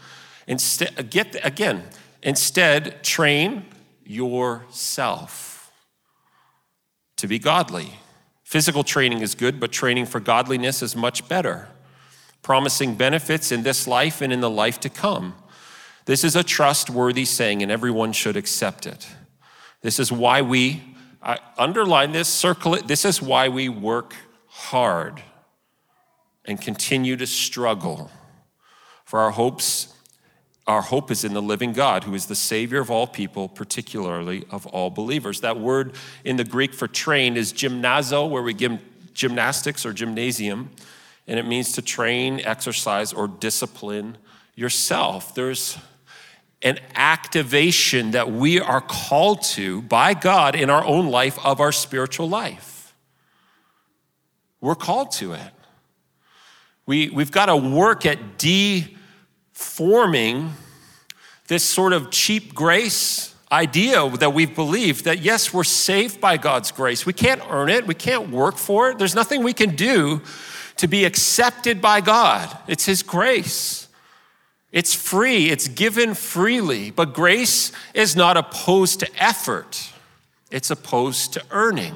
Instead, 0.48 1.10
get 1.10 1.36
again, 1.44 1.84
instead, 2.22 3.04
train 3.04 3.66
yourself 4.06 5.72
to 7.16 7.28
be 7.28 7.40
godly. 7.40 7.94
Physical 8.44 8.84
training 8.84 9.22
is 9.22 9.34
good, 9.34 9.60
but 9.60 9.72
training 9.72 10.06
for 10.06 10.20
godliness 10.20 10.82
is 10.82 10.96
much 10.96 11.28
better 11.28 11.70
promising 12.44 12.96
benefits 12.96 13.52
in 13.52 13.64
this 13.64 13.88
life 13.88 14.22
and 14.22 14.32
in 14.32 14.42
the 14.42 14.50
life 14.50 14.80
to 14.82 14.90
come. 14.90 15.34
This 16.06 16.24
is 16.24 16.36
a 16.36 16.44
trustworthy 16.44 17.26
saying, 17.26 17.64
and 17.64 17.72
everyone 17.72 18.12
should 18.12 18.36
accept 18.36 18.86
it. 18.86 19.08
This 19.82 20.00
is 20.00 20.12
why 20.12 20.42
we, 20.42 20.84
I 21.22 21.40
underline 21.58 22.12
this, 22.12 22.28
circle 22.28 22.76
it, 22.76 22.88
this 22.88 23.06
is 23.06 23.22
why 23.22 23.48
we 23.48 23.70
work 23.70 24.14
hard 24.48 25.22
and 26.46 26.60
continue 26.60 27.16
to 27.16 27.26
struggle. 27.26 28.12
For 29.06 29.20
our 29.20 29.32
hopes, 29.32 29.94
our 30.68 30.82
hope 30.82 31.12
is 31.12 31.24
in 31.24 31.34
the 31.34 31.42
living 31.42 31.72
God, 31.72 32.04
who 32.04 32.14
is 32.14 32.26
the 32.26 32.36
Savior 32.36 32.82
of 32.82 32.92
all 32.92 33.08
people, 33.08 33.48
particularly 33.48 34.46
of 34.52 34.66
all 34.68 34.90
believers. 34.90 35.40
That 35.40 35.60
word 35.60 35.94
in 36.26 36.36
the 36.36 36.44
Greek 36.44 36.74
for 36.74 36.90
train 36.90 37.38
is 37.38 37.54
gymnazo, 37.54 38.30
where 38.30 38.44
we 38.44 38.54
give 38.54 38.80
gymnastics 39.14 39.86
or 39.86 39.94
gymnasium 39.94 40.72
and 41.28 41.40
it 41.40 41.46
means 41.46 41.74
to 41.74 41.82
train, 41.82 42.42
exercise, 42.44 43.14
or 43.14 43.28
discipline 43.28 44.18
yourself. 44.56 45.34
There's 45.34 45.78
an 46.62 46.80
activation 46.96 48.12
that 48.12 48.32
we 48.32 48.60
are 48.60 48.82
called 48.82 49.42
to 49.42 49.82
by 49.84 50.14
God 50.14 50.56
in 50.56 50.70
our 50.70 50.84
own 50.86 51.08
life 51.10 51.38
of 51.46 51.60
our 51.60 51.72
spiritual 51.72 52.30
life. 52.30 52.94
We're 54.62 54.76
called 54.76 55.12
to 55.14 55.34
it. 55.34 55.52
We, 56.86 57.10
we've 57.10 57.32
got 57.32 57.48
to 57.48 57.58
work 57.58 58.06
at 58.06 58.38
deforming 59.54 60.54
this 61.48 61.64
sort 61.64 61.94
of 61.94 62.12
cheap 62.12 62.54
grace 62.54 63.36
idea 63.52 64.10
that 64.18 64.34
we've 64.34 64.56
believed 64.56 65.06
that 65.06 65.20
yes, 65.20 65.54
we're 65.54 65.64
saved 65.64 66.20
by 66.20 66.38
God's 66.38 66.72
grace. 66.72 67.06
We 67.06 67.14
can't 67.14 67.42
earn 67.50 67.70
it, 67.70 67.86
we 67.86 67.94
can't 67.94 68.30
work 68.30 68.58
for 68.58 68.90
it, 68.90 68.98
there's 68.98 69.16
nothing 69.16 69.44
we 69.44 69.54
can 69.54 69.76
do 69.76 70.22
to 70.78 70.88
be 70.88 71.06
accepted 71.06 71.82
by 71.82 72.02
God. 72.02 72.56
It's 72.68 72.86
His 72.86 73.04
grace. 73.04 73.88
It's 74.74 74.96
free, 74.96 75.52
it's 75.52 75.68
given 75.68 76.16
freely, 76.16 76.90
but 76.90 77.14
grace 77.14 77.72
is 77.94 78.16
not 78.16 78.38
opposed 78.38 79.02
to 79.02 79.24
effort, 79.24 79.92
it's 80.50 80.72
opposed 80.72 81.34
to 81.34 81.44
earning. 81.52 81.96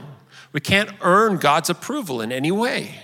We 0.53 0.59
can't 0.59 0.91
earn 1.01 1.37
God's 1.37 1.71
approval 1.71 2.21
in 2.21 2.31
any 2.31 2.51
way. 2.51 2.99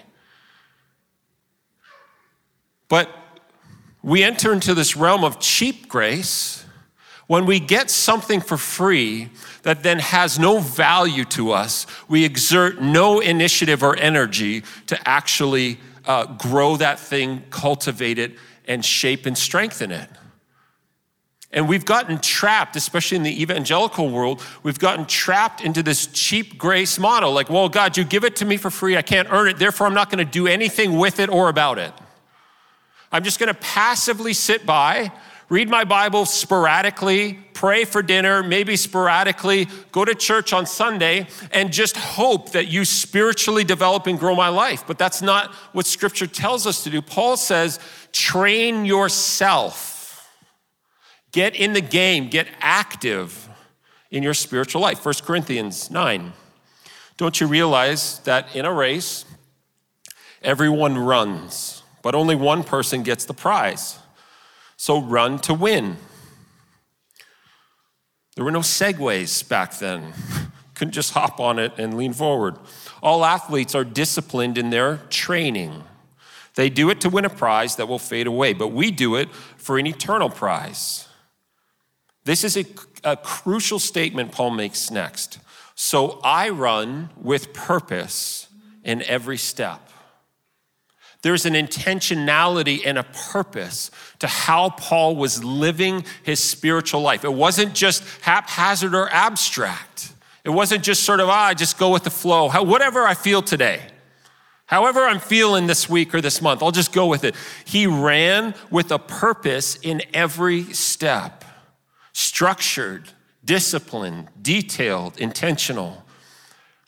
But 2.88 3.10
we 4.04 4.24
enter 4.24 4.54
into 4.54 4.76
this 4.76 4.96
realm 4.96 5.24
of 5.24 5.40
cheap 5.40 5.90
grace 5.90 6.63
when 7.28 7.46
we 7.46 7.60
get 7.60 7.90
something 7.90 8.42
for 8.42 8.58
free 8.58 9.30
that 9.64 9.84
then 9.84 10.00
has 10.00 10.38
no 10.38 10.60
value 10.60 11.24
to 11.26 11.52
us, 11.52 11.88
we 12.08 12.26
exert 12.26 12.82
no 12.82 13.20
initiative 13.20 13.82
or 13.82 13.96
energy 13.96 14.64
to 14.88 15.08
actually 15.08 15.78
uh, 16.06 16.26
grow 16.26 16.76
that 16.78 17.00
thing, 17.00 17.44
cultivate 17.50 18.20
it, 18.20 18.34
and 18.68 18.84
shape 18.84 19.26
and 19.26 19.38
strengthen 19.38 19.92
it. 19.92 20.10
And 21.54 21.70
we've 21.70 21.86
gotten 21.86 22.18
trapped, 22.18 22.76
especially 22.76 23.18
in 23.18 23.24
the 23.24 23.42
evangelical 23.42 24.10
world, 24.10 24.42
we've 24.64 24.80
gotten 24.80 25.06
trapped 25.06 25.62
into 25.62 25.84
this 25.84 26.08
cheap 26.08 26.58
grace 26.58 26.98
model 26.98 27.32
like, 27.32 27.50
well, 27.50 27.70
God, 27.70 27.96
you 27.96 28.04
give 28.04 28.24
it 28.24 28.38
to 28.38 28.46
me 28.46 28.58
for 28.58 28.72
free. 28.72 28.98
I 28.98 29.04
can't 29.04 29.28
earn 29.32 29.48
it. 29.48 29.60
Therefore, 29.60 29.86
I'm 29.86 29.94
not 29.94 30.10
going 30.10 30.26
to 30.26 30.30
do 30.30 30.48
anything 30.48 30.98
with 30.98 31.20
it 31.20 31.30
or 31.30 31.50
about 31.50 31.78
it. 31.78 31.94
I'm 33.12 33.24
just 33.24 33.40
going 33.40 33.54
to 33.54 33.60
passively 33.60 34.34
sit 34.34 34.66
by 34.66 35.12
read 35.50 35.70
my 35.70 35.84
Bible 35.84 36.26
sporadically, 36.26 37.34
pray 37.54 37.86
for 37.86 38.02
dinner, 38.02 38.44
maybe 38.44 38.76
sporadically, 38.76 39.68
go 39.92 40.04
to 40.04 40.16
church 40.16 40.54
on 40.54 40.66
Sunday, 40.66 41.28
and 41.52 41.72
just 41.72 41.96
hope 41.98 42.52
that 42.52 42.68
you 42.68 42.86
spiritually 42.86 43.64
develop 43.64 44.08
and 44.08 44.20
grow 44.20 44.36
my 44.36 44.50
life. 44.50 44.86
But 44.88 44.98
that's 44.98 45.22
not 45.22 45.54
what 45.74 45.86
Scripture 45.86 46.28
tells 46.28 46.66
us 46.66 46.84
to 46.84 46.90
do. 46.90 47.02
Paul 47.02 47.38
says, 47.38 47.80
train 48.12 48.86
yourself, 48.86 50.30
get 51.32 51.56
in 51.56 51.74
the 51.74 51.82
game, 51.82 52.30
get 52.30 52.48
active 52.60 53.50
in 54.12 54.24
your 54.24 54.34
spiritual 54.34 54.82
life. 54.82 55.04
1 55.06 55.16
Corinthians 55.24 55.90
9. 55.90 56.34
Don't 57.18 57.40
you 57.40 57.48
realize 57.48 58.20
that 58.20 58.56
in 58.56 58.66
a 58.66 58.74
race, 58.74 59.26
everyone 60.42 60.98
runs, 60.98 61.84
but 62.02 62.16
only 62.16 62.36
one 62.36 62.64
person 62.64 63.04
gets 63.04 63.26
the 63.26 63.34
prize? 63.34 64.00
So 64.84 65.00
run 65.00 65.40
to 65.44 65.54
win. 65.54 65.96
There 68.36 68.44
were 68.44 68.52
no 68.52 68.60
segways 68.60 69.48
back 69.48 69.80
then. 69.80 70.12
Couldn't 70.76 70.92
just 70.92 71.14
hop 71.14 71.40
on 71.40 71.58
it 71.58 71.72
and 71.78 71.96
lean 71.96 72.12
forward. 72.12 72.58
All 73.02 73.24
athletes 73.24 73.76
are 73.76 73.86
disciplined 73.86 74.58
in 74.58 74.72
their 74.72 74.98
training. 75.10 75.86
They 76.56 76.70
do 76.70 76.90
it 76.90 77.00
to 77.00 77.10
win 77.10 77.24
a 77.24 77.30
prize 77.30 77.78
that 77.78 77.88
will 77.88 77.98
fade 77.98 78.28
away, 78.28 78.52
but 78.52 78.74
we 78.74 78.92
do 78.92 79.16
it 79.16 79.34
for 79.34 79.78
an 79.78 79.88
eternal 79.88 80.30
prize. 80.30 81.08
This 82.26 82.44
is 82.44 82.58
a, 82.58 82.66
a 83.06 83.16
crucial 83.16 83.80
statement 83.80 84.34
Paul 84.34 84.50
makes 84.50 84.92
next. 84.92 85.40
So 85.76 86.20
I 86.26 86.50
run 86.50 87.10
with 87.16 87.54
purpose 87.54 88.50
in 88.84 89.02
every 89.04 89.38
step. 89.38 89.93
There's 91.24 91.46
an 91.46 91.54
intentionality 91.54 92.82
and 92.86 92.98
a 92.98 93.04
purpose 93.04 93.90
to 94.20 94.28
how 94.28 94.72
Paul 94.72 95.16
was 95.16 95.44
living 95.44 96.06
his 96.22 96.42
spiritual 96.44 97.02
life. 97.02 97.24
It 97.24 97.34
wasn't 97.34 97.74
just 97.74 98.04
haphazard 98.22 98.94
or 98.94 99.10
abstract. 99.10 100.14
It 100.44 100.50
wasn't 100.50 100.84
just 100.84 101.04
sort 101.04 101.22
of, 101.22 101.30
ah, 101.30 101.46
I 101.46 101.54
just 101.54 101.78
go 101.78 101.92
with 101.92 102.04
the 102.04 102.10
flow, 102.10 102.50
How, 102.50 102.64
whatever 102.64 103.04
I 103.04 103.14
feel 103.14 103.42
today. 103.42 103.82
However, 104.66 105.02
I'm 105.02 105.20
feeling 105.20 105.66
this 105.66 105.88
week 105.90 106.14
or 106.14 106.20
this 106.20 106.42
month, 106.42 106.62
I'll 106.62 106.72
just 106.72 106.92
go 106.92 107.08
with 107.08 107.24
it. 107.24 107.36
He 107.64 107.88
ran 107.88 108.54
with 108.70 108.92
a 108.92 109.00
purpose 109.00 109.78
in 109.82 110.02
every 110.14 110.64
step 110.74 111.46
structured, 112.12 113.10
disciplined, 113.46 114.28
detailed, 114.42 115.18
intentional. 115.20 116.04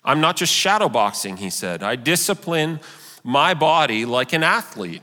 I'm 0.04 0.20
not 0.20 0.36
just 0.36 0.54
shadowboxing, 0.54 1.40
he 1.40 1.50
said. 1.50 1.84
I 1.84 1.96
discipline 1.96 2.80
my 3.26 3.56
body 3.56 4.06
like 4.06 4.34
an 4.34 4.44
athlete, 4.44 5.02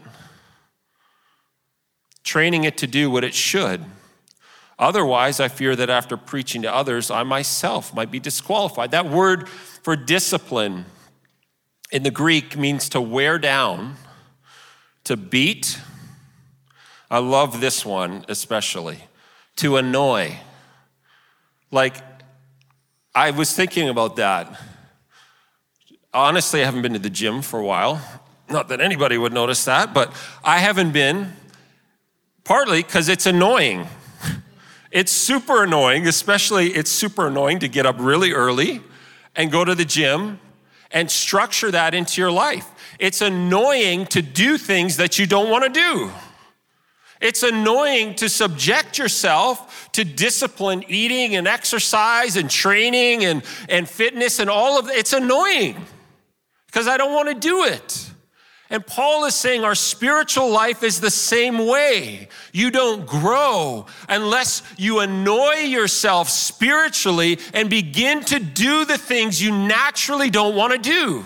training 2.23 2.63
it 2.63 2.79
to 2.79 2.87
do 2.87 3.11
what 3.11 3.25
it 3.25 3.35
should. 3.35 3.85
Otherwise, 4.79 5.41
I 5.41 5.49
fear 5.49 5.75
that 5.75 5.91
after 5.91 6.17
preaching 6.17 6.63
to 6.63 6.73
others, 6.73 7.11
I 7.11 7.25
myself 7.25 7.93
might 7.93 8.13
be 8.13 8.21
disqualified. 8.21 8.93
That 8.93 9.07
word 9.07 9.49
for 9.49 9.97
discipline 9.97 10.85
in 11.91 12.05
the 12.05 12.13
Greek 12.13 12.57
means 12.57 12.89
to 12.91 13.01
wear 13.01 13.41
down, 13.41 13.97
to 15.03 15.17
beat. 15.17 15.81
I 17.11 17.19
love 17.19 17.61
this 17.61 17.85
one 17.85 18.25
especially, 18.29 18.99
to 19.57 19.79
annoy. 19.79 20.37
Like, 21.73 21.97
I 23.17 23.33
was 23.33 23.53
thinking 23.53 23.89
about 23.89 24.15
that. 24.15 24.61
Honestly, 26.15 26.61
I 26.61 26.67
haven't 26.67 26.83
been 26.83 26.93
to 26.93 26.99
the 26.99 27.11
gym 27.11 27.41
for 27.41 27.59
a 27.59 27.65
while. 27.65 28.03
Not 28.51 28.69
that 28.69 28.81
anybody 28.83 29.17
would 29.17 29.33
notice 29.33 29.65
that, 29.65 29.95
but 29.95 30.13
I 30.45 30.59
haven't 30.59 30.93
been 30.93 31.33
partly 32.45 32.83
because 32.83 33.09
it's 33.09 33.27
annoying. 33.27 33.87
It's 34.91 35.11
super 35.11 35.65
annoying, 35.65 36.07
especially 36.07 36.69
it's 36.73 36.91
super 36.91 37.29
annoying 37.29 37.61
to 37.61 37.69
get 37.69 37.87
up 37.87 37.97
really 37.99 38.33
early 38.33 38.83
and 39.35 39.51
go 39.51 39.65
to 39.65 39.75
the 39.75 39.87
gym 39.87 40.39
and 40.91 41.11
structure 41.11 41.71
that 41.71 41.95
into 41.95 42.21
your 42.21 42.31
life. 42.31 42.69
It's 42.99 43.23
annoying 43.23 44.05
to 44.09 44.21
do 44.21 44.59
things 44.59 44.99
that 44.99 45.19
you 45.19 45.27
don't 45.27 45.49
want 45.49 45.65
to 45.65 45.71
do. 45.71 46.11
It's 47.23 47.43
annoying 47.43 48.17
to 48.17 48.29
subject 48.29 48.99
yourself 48.99 49.91
to 49.93 50.05
discipline, 50.05 50.85
eating 50.89 51.37
and 51.37 51.49
exercise 51.49 52.37
and 52.37 52.51
training 52.51 53.25
and, 53.25 53.43
and 53.71 53.89
fitness 53.89 54.41
and 54.41 54.51
all 54.51 54.79
of 54.79 54.91
it. 54.91 54.97
It's 54.99 55.15
annoying 55.15 55.87
because 56.73 56.89
I 56.89 56.97
don't 56.97 57.13
want 57.13 57.29
to 57.29 57.35
do 57.35 57.65
it. 57.65 58.11
And 58.71 58.87
Paul 58.87 59.27
is 59.27 59.35
saying 59.35 59.63
our 59.65 59.75
spiritual 59.75 60.51
life 60.51 60.83
is 60.83 60.99
the 60.99 61.11
same 61.11 61.67
way. 61.67 62.29
You 62.55 62.71
don't 62.71 63.07
grow 63.07 63.85
unless 64.09 64.63
you 64.79 65.01
annoy 65.01 65.57
yourself 65.67 66.31
spiritually 66.31 67.39
and 67.53 67.69
begin 67.69 68.25
to 68.25 68.39
do 68.39 68.87
the 68.87 68.97
things 68.97 69.43
you 69.43 69.53
naturally 69.53 70.31
don't 70.31 70.57
want 70.57 70.73
to 70.73 70.79
do. 70.79 71.23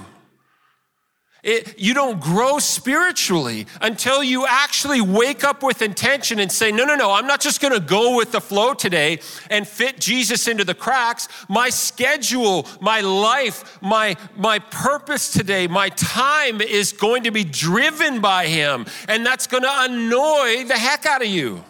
It, 1.46 1.78
you 1.78 1.94
don't 1.94 2.20
grow 2.20 2.58
spiritually 2.58 3.68
until 3.80 4.20
you 4.20 4.46
actually 4.48 5.00
wake 5.00 5.44
up 5.44 5.62
with 5.62 5.80
intention 5.80 6.40
and 6.40 6.50
say, 6.50 6.72
No, 6.72 6.84
no, 6.84 6.96
no, 6.96 7.12
I'm 7.12 7.28
not 7.28 7.40
just 7.40 7.60
gonna 7.60 7.78
go 7.78 8.16
with 8.16 8.32
the 8.32 8.40
flow 8.40 8.74
today 8.74 9.20
and 9.48 9.66
fit 9.66 10.00
Jesus 10.00 10.48
into 10.48 10.64
the 10.64 10.74
cracks. 10.74 11.28
My 11.48 11.70
schedule, 11.70 12.66
my 12.80 13.00
life, 13.00 13.80
my, 13.80 14.16
my 14.36 14.58
purpose 14.58 15.32
today, 15.32 15.68
my 15.68 15.88
time 15.90 16.60
is 16.60 16.90
going 16.90 17.22
to 17.22 17.30
be 17.30 17.44
driven 17.44 18.20
by 18.20 18.48
Him, 18.48 18.84
and 19.06 19.24
that's 19.24 19.46
gonna 19.46 19.70
annoy 19.70 20.64
the 20.64 20.76
heck 20.76 21.06
out 21.06 21.22
of 21.22 21.28
you 21.28 21.62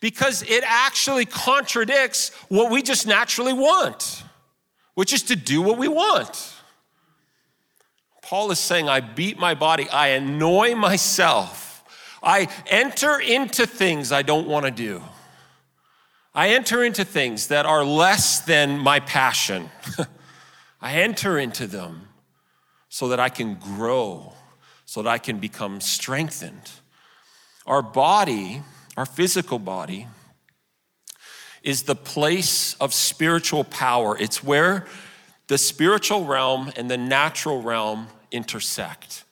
because 0.00 0.42
it 0.42 0.64
actually 0.66 1.26
contradicts 1.26 2.34
what 2.48 2.72
we 2.72 2.82
just 2.82 3.06
naturally 3.06 3.52
want, 3.52 4.24
which 4.94 5.12
is 5.12 5.22
to 5.22 5.36
do 5.36 5.62
what 5.62 5.78
we 5.78 5.86
want. 5.86 6.53
Paul 8.24 8.50
is 8.50 8.58
saying, 8.58 8.88
I 8.88 9.00
beat 9.00 9.38
my 9.38 9.54
body, 9.54 9.88
I 9.90 10.08
annoy 10.08 10.74
myself, 10.74 11.84
I 12.22 12.48
enter 12.68 13.20
into 13.20 13.66
things 13.66 14.12
I 14.12 14.22
don't 14.22 14.48
want 14.48 14.64
to 14.64 14.70
do. 14.70 15.02
I 16.34 16.48
enter 16.48 16.82
into 16.82 17.04
things 17.04 17.48
that 17.48 17.66
are 17.66 17.84
less 17.84 18.40
than 18.40 18.78
my 18.78 18.98
passion. 18.98 19.70
I 20.80 20.94
enter 20.94 21.38
into 21.38 21.66
them 21.66 22.08
so 22.88 23.08
that 23.08 23.20
I 23.20 23.28
can 23.28 23.56
grow, 23.56 24.32
so 24.86 25.02
that 25.02 25.10
I 25.10 25.18
can 25.18 25.38
become 25.38 25.80
strengthened. 25.82 26.70
Our 27.66 27.82
body, 27.82 28.62
our 28.96 29.06
physical 29.06 29.58
body, 29.58 30.08
is 31.62 31.82
the 31.82 31.94
place 31.94 32.74
of 32.80 32.94
spiritual 32.94 33.64
power. 33.64 34.16
It's 34.18 34.42
where 34.42 34.86
the 35.46 35.58
spiritual 35.58 36.24
realm 36.24 36.72
and 36.76 36.90
the 36.90 36.96
natural 36.96 37.62
realm 37.62 38.08
intersect. 38.30 39.24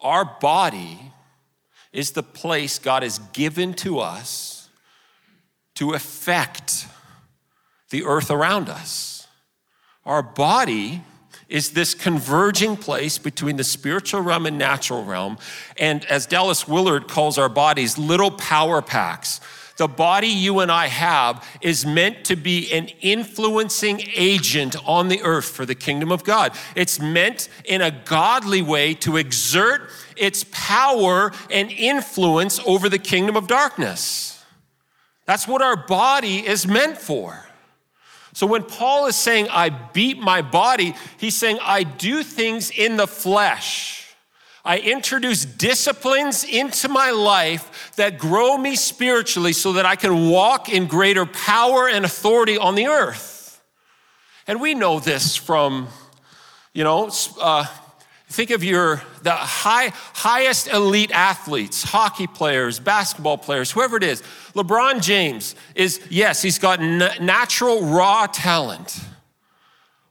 Our 0.00 0.24
body 0.24 1.12
is 1.92 2.12
the 2.12 2.22
place 2.22 2.78
God 2.78 3.02
has 3.02 3.18
given 3.32 3.72
to 3.74 3.98
us 4.00 4.68
to 5.76 5.92
affect 5.92 6.86
the 7.90 8.04
earth 8.04 8.30
around 8.30 8.68
us. 8.68 9.26
Our 10.04 10.22
body 10.22 11.02
is 11.48 11.70
this 11.70 11.94
converging 11.94 12.76
place 12.76 13.18
between 13.18 13.56
the 13.56 13.64
spiritual 13.64 14.20
realm 14.20 14.46
and 14.46 14.58
natural 14.58 15.04
realm. 15.04 15.38
And 15.78 16.04
as 16.06 16.26
Dallas 16.26 16.66
Willard 16.66 17.08
calls 17.08 17.38
our 17.38 17.48
bodies, 17.48 17.98
little 17.98 18.30
power 18.30 18.82
packs 18.82 19.40
the 19.76 19.88
body 19.88 20.28
you 20.28 20.60
and 20.60 20.70
I 20.70 20.86
have 20.86 21.46
is 21.60 21.84
meant 21.84 22.24
to 22.26 22.36
be 22.36 22.72
an 22.72 22.88
influencing 23.00 24.02
agent 24.14 24.76
on 24.86 25.08
the 25.08 25.22
earth 25.22 25.46
for 25.46 25.66
the 25.66 25.74
kingdom 25.74 26.12
of 26.12 26.22
God. 26.22 26.52
It's 26.76 27.00
meant 27.00 27.48
in 27.64 27.80
a 27.80 27.90
godly 27.90 28.62
way 28.62 28.94
to 28.94 29.16
exert 29.16 29.90
its 30.16 30.44
power 30.52 31.32
and 31.50 31.70
influence 31.72 32.60
over 32.66 32.88
the 32.88 32.98
kingdom 32.98 33.36
of 33.36 33.48
darkness. 33.48 34.44
That's 35.26 35.48
what 35.48 35.62
our 35.62 35.76
body 35.76 36.46
is 36.46 36.66
meant 36.66 36.98
for. 36.98 37.44
So 38.32 38.46
when 38.46 38.64
Paul 38.64 39.06
is 39.06 39.16
saying, 39.16 39.48
I 39.50 39.70
beat 39.70 40.18
my 40.18 40.42
body, 40.42 40.94
he's 41.18 41.36
saying, 41.36 41.58
I 41.62 41.84
do 41.84 42.22
things 42.22 42.70
in 42.70 42.96
the 42.96 43.06
flesh 43.06 44.03
I 44.64 44.78
introduce 44.78 45.44
disciplines 45.44 46.42
into 46.42 46.88
my 46.88 47.10
life 47.10 47.92
that 47.96 48.18
grow 48.18 48.56
me 48.56 48.76
spiritually 48.76 49.52
so 49.52 49.74
that 49.74 49.84
I 49.84 49.94
can 49.94 50.30
walk 50.30 50.70
in 50.70 50.86
greater 50.86 51.26
power 51.26 51.86
and 51.86 52.04
authority 52.04 52.56
on 52.56 52.74
the 52.74 52.86
earth. 52.86 53.62
And 54.46 54.60
we 54.62 54.74
know 54.74 55.00
this 55.00 55.36
from, 55.36 55.88
you 56.72 56.82
know, 56.82 57.10
uh, 57.40 57.66
think 58.28 58.50
of 58.50 58.64
your 58.64 59.02
the 59.22 59.32
high, 59.32 59.92
highest 60.14 60.66
elite 60.68 61.12
athletes 61.12 61.84
hockey 61.84 62.26
players 62.26 62.80
basketball 62.80 63.38
players 63.38 63.70
whoever 63.70 63.96
it 63.96 64.02
is 64.02 64.22
LeBron 64.54 65.00
James 65.00 65.54
is 65.76 66.00
yes 66.10 66.42
he's 66.42 66.58
got 66.58 66.80
natural 66.80 67.84
raw 67.84 68.26
talent 68.26 68.98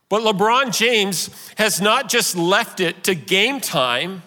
but 0.08 0.22
LeBron 0.22 0.74
James 0.74 1.30
has 1.58 1.82
not 1.82 2.08
just 2.08 2.38
left 2.38 2.80
it 2.80 3.04
to 3.04 3.14
game 3.14 3.60
time 3.60 4.22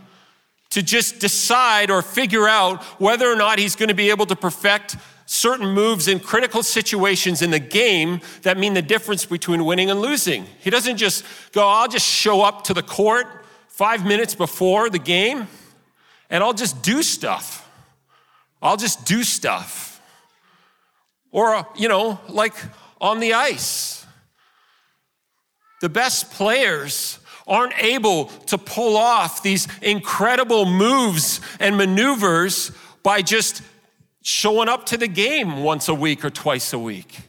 to 0.71 0.83
just 0.83 1.21
decide 1.21 1.91
or 1.91 2.03
figure 2.03 2.49
out 2.49 2.83
whether 3.01 3.31
or 3.31 3.37
not 3.37 3.59
he's 3.59 3.77
going 3.77 3.89
to 3.89 3.95
be 3.95 4.11
able 4.11 4.27
to 4.27 4.37
perfect 4.37 4.97
certain 5.27 5.69
moves 5.69 6.07
in 6.09 6.21
critical 6.21 6.63
situations 6.63 7.43
in 7.43 7.51
the 7.51 7.59
game 7.59 8.21
that 8.43 8.57
mean 8.57 8.75
the 8.75 8.83
difference 8.83 9.25
between 9.25 9.65
winning 9.65 9.91
and 9.91 10.01
losing. 10.01 10.47
He 10.61 10.71
doesn't 10.71 10.97
just 10.97 11.25
go, 11.53 11.67
I'll 11.67 11.89
just 11.89 12.07
show 12.07 12.43
up 12.43 12.65
to 12.65 12.75
the 12.75 12.83
court 12.83 13.27
five 13.69 14.07
minutes 14.07 14.35
before 14.35 14.89
the 14.89 14.99
game 14.99 15.49
and 16.31 16.43
I'll 16.43 16.55
just 16.55 16.83
do 16.83 17.03
stuff. 17.03 17.69
I'll 18.63 18.77
just 18.77 19.05
do 19.05 19.23
stuff. 19.23 20.01
Or, 21.31 21.67
you 21.77 21.89
know, 21.89 22.21
like 22.29 22.55
on 23.01 23.21
the 23.21 23.35
ice. 23.35 24.07
The 25.81 25.89
best 25.89 26.31
players 26.31 27.19
aren't 27.47 27.79
able 27.83 28.27
to 28.47 28.59
pull 28.59 28.97
off 28.97 29.43
these 29.43 29.69
incredible 29.81 30.67
moves 30.67 31.41
and 31.61 31.77
maneuvers 31.77 32.73
by 33.03 33.23
just 33.23 33.63
showing 34.23 34.69
up 34.69 34.87
to 34.87 34.97
the 34.97 35.09
game 35.09 35.63
once 35.63 35.89
a 35.89 35.95
week 35.95 36.25
or 36.25 36.31
twice 36.31 36.73
a 36.73 36.79
week. 36.79 37.21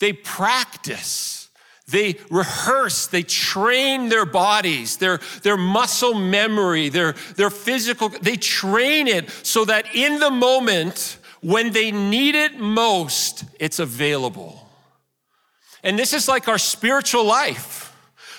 They 0.00 0.12
practice. 0.12 1.48
They 1.86 2.16
rehearse, 2.30 3.08
they 3.08 3.22
train 3.22 4.08
their 4.08 4.24
bodies, 4.24 4.96
their, 4.96 5.20
their 5.42 5.58
muscle 5.58 6.14
memory, 6.14 6.88
their, 6.88 7.12
their 7.36 7.50
physical, 7.50 8.08
they 8.08 8.36
train 8.36 9.06
it 9.06 9.28
so 9.42 9.66
that 9.66 9.94
in 9.94 10.18
the 10.18 10.30
moment 10.30 11.18
when 11.42 11.72
they 11.72 11.92
need 11.92 12.34
it 12.34 12.58
most, 12.58 13.44
it's 13.60 13.78
available. 13.78 14.66
And 15.82 15.98
this 15.98 16.14
is 16.14 16.26
like 16.26 16.48
our 16.48 16.56
spiritual 16.56 17.24
life. 17.24 17.93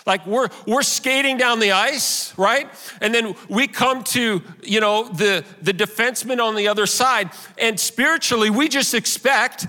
Like 0.06 0.26
we're 0.28 0.50
we're 0.68 0.84
skating 0.84 1.38
down 1.38 1.60
the 1.60 1.72
ice, 1.72 2.38
right? 2.38 2.70
And 3.02 3.14
then 3.14 3.36
we 3.50 3.68
come 3.68 4.04
to, 4.06 4.42
you 4.62 4.80
know, 4.80 5.08
the 5.10 5.44
the 5.62 5.74
defenseman 5.74 6.40
on 6.40 6.56
the 6.56 6.68
other 6.68 6.86
side, 6.86 7.32
and 7.58 7.80
spiritually 7.80 8.50
we 8.50 8.70
just 8.70 8.94
expect 8.94 9.68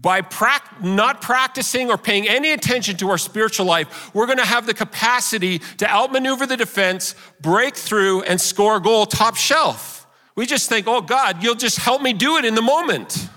by 0.00 0.20
pra- 0.20 0.62
not 0.82 1.20
practicing 1.20 1.90
or 1.90 1.98
paying 1.98 2.28
any 2.28 2.52
attention 2.52 2.96
to 2.98 3.10
our 3.10 3.18
spiritual 3.18 3.66
life, 3.66 4.14
we're 4.14 4.26
going 4.26 4.38
to 4.38 4.44
have 4.44 4.66
the 4.66 4.74
capacity 4.74 5.58
to 5.78 5.90
outmaneuver 5.90 6.46
the 6.46 6.56
defense, 6.56 7.14
break 7.40 7.74
through, 7.74 8.22
and 8.22 8.40
score 8.40 8.76
a 8.76 8.80
goal 8.80 9.06
top 9.06 9.34
shelf. 9.34 10.06
We 10.36 10.46
just 10.46 10.68
think, 10.68 10.86
oh 10.86 11.00
God, 11.00 11.42
you'll 11.42 11.56
just 11.56 11.78
help 11.78 12.00
me 12.00 12.12
do 12.12 12.36
it 12.36 12.44
in 12.44 12.54
the 12.54 12.62
moment. 12.62 13.28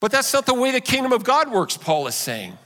But 0.00 0.10
that's 0.10 0.32
not 0.32 0.46
the 0.46 0.54
way 0.54 0.70
the 0.70 0.80
kingdom 0.80 1.12
of 1.12 1.22
God 1.22 1.52
works, 1.52 1.76
Paul 1.76 2.06
is 2.06 2.14
saying. 2.14 2.56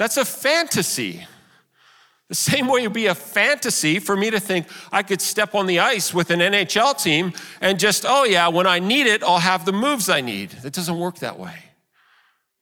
That's 0.00 0.16
a 0.16 0.24
fantasy. 0.24 1.26
The 2.28 2.34
same 2.34 2.68
way 2.68 2.80
it 2.80 2.86
would 2.86 2.94
be 2.94 3.08
a 3.08 3.14
fantasy 3.14 3.98
for 3.98 4.16
me 4.16 4.30
to 4.30 4.40
think 4.40 4.66
I 4.90 5.02
could 5.02 5.20
step 5.20 5.54
on 5.54 5.66
the 5.66 5.80
ice 5.80 6.14
with 6.14 6.30
an 6.30 6.40
NHL 6.40 6.98
team 7.02 7.34
and 7.60 7.78
just, 7.78 8.06
oh 8.08 8.24
yeah, 8.24 8.48
when 8.48 8.66
I 8.66 8.78
need 8.78 9.06
it, 9.06 9.22
I'll 9.22 9.40
have 9.40 9.66
the 9.66 9.74
moves 9.74 10.08
I 10.08 10.22
need. 10.22 10.54
It 10.64 10.72
doesn't 10.72 10.98
work 10.98 11.18
that 11.18 11.38
way. 11.38 11.54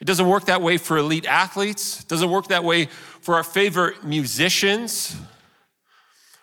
It 0.01 0.07
doesn't 0.07 0.27
work 0.27 0.47
that 0.47 0.63
way 0.63 0.79
for 0.79 0.99
elite 0.99 1.27
athletes. 1.27 2.01
It 2.01 2.09
doesn't 2.09 2.29
work 2.29 2.49
that 2.49 2.65
way 2.65 2.87
for 3.21 3.37
our 3.37 3.45
favorite 3.45 4.03
musicians 4.03 5.15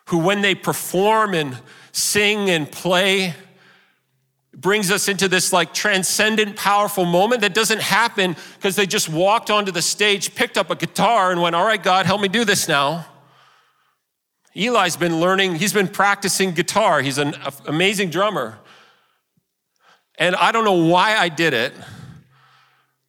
who, 0.05 0.19
when 0.19 0.39
they 0.39 0.55
perform 0.55 1.33
and 1.33 1.57
sing 1.91 2.49
and 2.49 2.71
play, 2.71 3.33
brings 4.55 4.89
us 4.89 5.07
into 5.07 5.27
this 5.27 5.51
like 5.51 5.73
transcendent, 5.73 6.55
powerful 6.55 7.05
moment 7.05 7.41
that 7.41 7.53
doesn't 7.53 7.81
happen 7.81 8.35
because 8.55 8.75
they 8.75 8.85
just 8.85 9.09
walked 9.09 9.49
onto 9.51 9.71
the 9.71 9.81
stage, 9.81 10.33
picked 10.33 10.57
up 10.57 10.69
a 10.71 10.75
guitar, 10.75 11.31
and 11.31 11.41
went, 11.41 11.55
All 11.55 11.65
right, 11.65 11.81
God, 11.81 12.05
help 12.05 12.21
me 12.21 12.27
do 12.27 12.45
this 12.45 12.67
now. 12.67 13.05
Eli's 14.55 14.95
been 14.95 15.19
learning, 15.19 15.55
he's 15.55 15.73
been 15.73 15.89
practicing 15.89 16.51
guitar. 16.53 17.01
He's 17.01 17.17
an 17.17 17.35
amazing 17.65 18.09
drummer. 18.09 18.57
And 20.17 20.35
I 20.35 20.53
don't 20.53 20.63
know 20.63 20.87
why 20.87 21.17
I 21.17 21.27
did 21.27 21.53
it. 21.53 21.73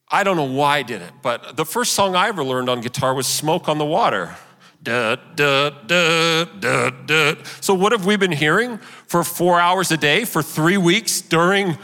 I 0.08 0.24
don't 0.24 0.36
know 0.36 0.44
why 0.44 0.78
I 0.78 0.82
did 0.82 1.02
it, 1.02 1.12
but 1.22 1.56
the 1.56 1.64
first 1.64 1.94
song 1.94 2.14
I 2.14 2.28
ever 2.28 2.44
learned 2.44 2.68
on 2.68 2.80
guitar 2.80 3.12
was 3.12 3.26
Smoke 3.26 3.68
on 3.68 3.78
the 3.78 3.84
Water. 3.84 4.36
Da, 4.86 5.16
da, 5.34 5.70
da, 5.70 6.44
da, 6.44 6.90
da. 6.90 7.34
So, 7.60 7.74
what 7.74 7.90
have 7.90 8.06
we 8.06 8.16
been 8.16 8.30
hearing 8.30 8.78
for 9.08 9.24
four 9.24 9.58
hours 9.58 9.90
a 9.90 9.96
day 9.96 10.24
for 10.24 10.42
three 10.42 10.76
weeks 10.76 11.20
during 11.20 11.76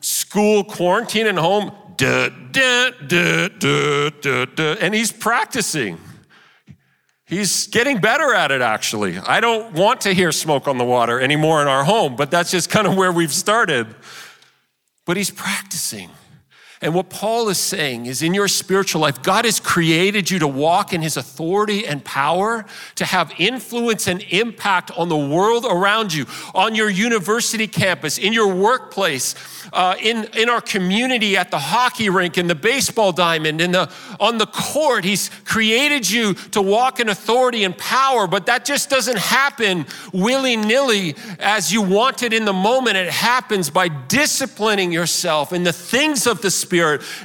school 0.00 0.64
quarantine 0.64 1.26
and 1.26 1.38
home? 1.38 1.70
Da, 1.98 2.30
da, 2.30 2.92
da, 3.06 3.48
da, 3.48 4.08
da, 4.08 4.44
da. 4.46 4.76
And 4.80 4.94
he's 4.94 5.12
practicing. 5.12 6.00
He's 7.26 7.66
getting 7.66 8.00
better 8.00 8.32
at 8.32 8.50
it, 8.50 8.62
actually. 8.62 9.18
I 9.18 9.40
don't 9.40 9.74
want 9.74 10.00
to 10.02 10.14
hear 10.14 10.32
smoke 10.32 10.66
on 10.66 10.78
the 10.78 10.84
water 10.84 11.20
anymore 11.20 11.60
in 11.60 11.68
our 11.68 11.84
home, 11.84 12.16
but 12.16 12.30
that's 12.30 12.50
just 12.50 12.70
kind 12.70 12.86
of 12.86 12.96
where 12.96 13.12
we've 13.12 13.34
started. 13.34 13.86
But 15.04 15.18
he's 15.18 15.30
practicing. 15.30 16.08
And 16.86 16.94
what 16.94 17.10
Paul 17.10 17.48
is 17.48 17.58
saying 17.58 18.06
is 18.06 18.22
in 18.22 18.32
your 18.32 18.46
spiritual 18.46 19.00
life, 19.00 19.20
God 19.20 19.44
has 19.44 19.58
created 19.58 20.30
you 20.30 20.38
to 20.38 20.46
walk 20.46 20.92
in 20.92 21.02
his 21.02 21.16
authority 21.16 21.84
and 21.84 22.04
power, 22.04 22.64
to 22.94 23.04
have 23.04 23.32
influence 23.38 24.06
and 24.06 24.22
impact 24.30 24.92
on 24.96 25.08
the 25.08 25.16
world 25.16 25.66
around 25.68 26.14
you, 26.14 26.26
on 26.54 26.76
your 26.76 26.88
university 26.88 27.66
campus, 27.66 28.18
in 28.18 28.32
your 28.32 28.54
workplace, 28.54 29.34
uh, 29.72 29.96
in, 30.00 30.28
in 30.36 30.48
our 30.48 30.60
community, 30.60 31.36
at 31.36 31.50
the 31.50 31.58
hockey 31.58 32.08
rink, 32.08 32.38
in 32.38 32.46
the 32.46 32.54
baseball 32.54 33.10
diamond, 33.10 33.60
in 33.60 33.72
the, 33.72 33.90
on 34.20 34.38
the 34.38 34.46
court. 34.46 35.04
He's 35.04 35.28
created 35.44 36.08
you 36.08 36.34
to 36.34 36.62
walk 36.62 37.00
in 37.00 37.08
authority 37.08 37.64
and 37.64 37.76
power, 37.76 38.28
but 38.28 38.46
that 38.46 38.64
just 38.64 38.88
doesn't 38.88 39.18
happen 39.18 39.86
willy 40.12 40.54
nilly 40.54 41.16
as 41.40 41.72
you 41.72 41.82
want 41.82 42.22
it 42.22 42.32
in 42.32 42.44
the 42.44 42.52
moment. 42.52 42.96
It 42.96 43.10
happens 43.10 43.70
by 43.70 43.88
disciplining 43.88 44.92
yourself 44.92 45.52
in 45.52 45.64
the 45.64 45.72
things 45.72 46.28
of 46.28 46.42
the 46.42 46.50
Spirit 46.52 46.75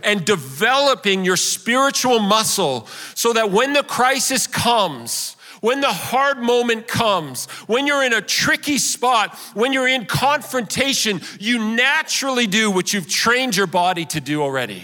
and 0.04 0.26
developing 0.26 1.26
your 1.26 1.38
spiritual 1.38 2.20
muscle 2.20 2.88
so 3.16 3.34
that 3.34 3.52
when 3.52 3.74
the 3.74 3.84
crisis 3.84 4.48
comes, 4.48 5.36
when 5.62 5.80
the 5.80 5.92
hard 5.92 6.40
moment 6.40 6.88
comes, 6.88 7.46
when 7.68 7.86
you're 7.86 8.04
in 8.04 8.14
a 8.14 8.22
tricky 8.22 8.78
spot, 8.78 9.38
when 9.54 9.72
you're 9.74 9.88
in 9.88 10.06
confrontation, 10.06 11.22
you 11.40 11.60
naturally 11.60 12.48
do 12.48 12.72
what 12.72 12.94
you've 12.94 13.08
trained 13.08 13.56
your 13.56 13.68
body 13.68 14.06
to 14.06 14.20
do 14.20 14.42
already. 14.42 14.84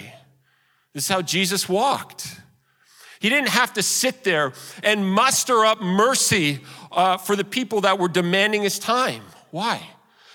This 0.94 1.04
is 1.04 1.08
how 1.08 1.22
Jesus 1.22 1.68
walked. 1.68 2.40
He 3.20 3.28
didn't 3.28 3.48
have 3.48 3.72
to 3.74 3.82
sit 3.82 4.22
there 4.22 4.52
and 4.84 5.04
muster 5.04 5.64
up 5.64 5.80
mercy 5.80 6.60
uh, 6.92 7.16
for 7.16 7.34
the 7.34 7.44
people 7.44 7.80
that 7.80 7.98
were 7.98 8.08
demanding 8.08 8.62
his 8.62 8.78
time. 8.78 9.22
Why? 9.50 9.82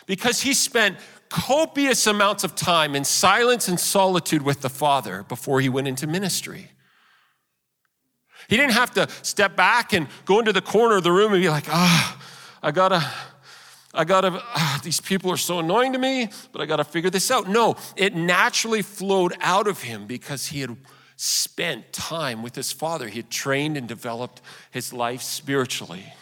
Because 0.05 0.41
he 0.41 0.53
spent 0.53 0.97
copious 1.33 2.05
amounts 2.05 2.43
of 2.43 2.53
time 2.53 2.93
in 2.95 3.03
silence 3.03 3.67
and 3.67 3.79
solitude 3.79 4.43
with 4.43 4.61
the 4.61 4.69
Father 4.69 5.23
before 5.23 5.59
he 5.61 5.67
went 5.67 5.87
into 5.87 6.05
ministry. 6.05 6.69
He 8.47 8.55
didn't 8.55 8.73
have 8.73 8.93
to 8.93 9.09
step 9.23 9.55
back 9.55 9.93
and 9.93 10.07
go 10.25 10.37
into 10.37 10.53
the 10.53 10.61
corner 10.61 10.95
of 10.95 11.03
the 11.03 11.11
room 11.11 11.33
and 11.33 11.41
be 11.41 11.49
like, 11.49 11.65
ah, 11.69 12.15
oh, 12.15 12.27
I 12.61 12.69
gotta, 12.69 13.03
I 13.95 14.03
gotta, 14.03 14.43
ah, 14.43 14.79
these 14.83 15.01
people 15.01 15.31
are 15.31 15.37
so 15.37 15.57
annoying 15.57 15.93
to 15.93 15.97
me, 15.97 16.29
but 16.51 16.61
I 16.61 16.67
gotta 16.67 16.83
figure 16.83 17.09
this 17.09 17.31
out. 17.31 17.49
No, 17.49 17.77
it 17.95 18.13
naturally 18.13 18.83
flowed 18.83 19.33
out 19.41 19.67
of 19.67 19.81
him 19.81 20.05
because 20.05 20.45
he 20.45 20.61
had 20.61 20.77
spent 21.15 21.91
time 21.91 22.43
with 22.43 22.53
his 22.53 22.71
father. 22.71 23.07
He 23.07 23.17
had 23.17 23.31
trained 23.31 23.75
and 23.75 23.87
developed 23.87 24.39
his 24.69 24.93
life 24.93 25.23
spiritually. 25.23 26.13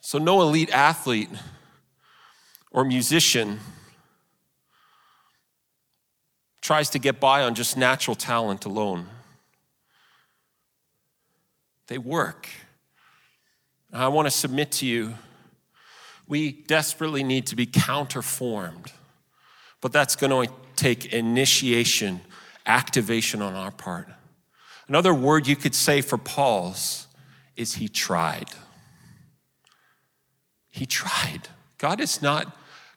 So, 0.00 0.18
no 0.18 0.42
elite 0.42 0.70
athlete 0.72 1.28
or 2.76 2.84
musician 2.84 3.58
tries 6.60 6.90
to 6.90 6.98
get 6.98 7.18
by 7.18 7.42
on 7.42 7.54
just 7.54 7.74
natural 7.74 8.14
talent 8.14 8.66
alone. 8.66 9.06
They 11.86 11.96
work. 11.96 12.48
I 13.92 14.08
want 14.08 14.26
to 14.26 14.30
submit 14.30 14.72
to 14.72 14.86
you, 14.86 15.14
we 16.28 16.52
desperately 16.52 17.24
need 17.24 17.46
to 17.46 17.56
be 17.56 17.66
counterformed, 17.66 18.92
but 19.80 19.90
that's 19.92 20.14
going 20.14 20.46
to 20.46 20.52
take 20.74 21.14
initiation, 21.14 22.20
activation 22.66 23.40
on 23.40 23.54
our 23.54 23.70
part. 23.70 24.08
Another 24.86 25.14
word 25.14 25.46
you 25.46 25.56
could 25.56 25.74
say 25.74 26.02
for 26.02 26.18
Paul's 26.18 27.06
is 27.56 27.76
he 27.76 27.88
tried. 27.88 28.50
He 30.68 30.84
tried. 30.84 31.48
God 31.78 32.02
is 32.02 32.20
not 32.20 32.54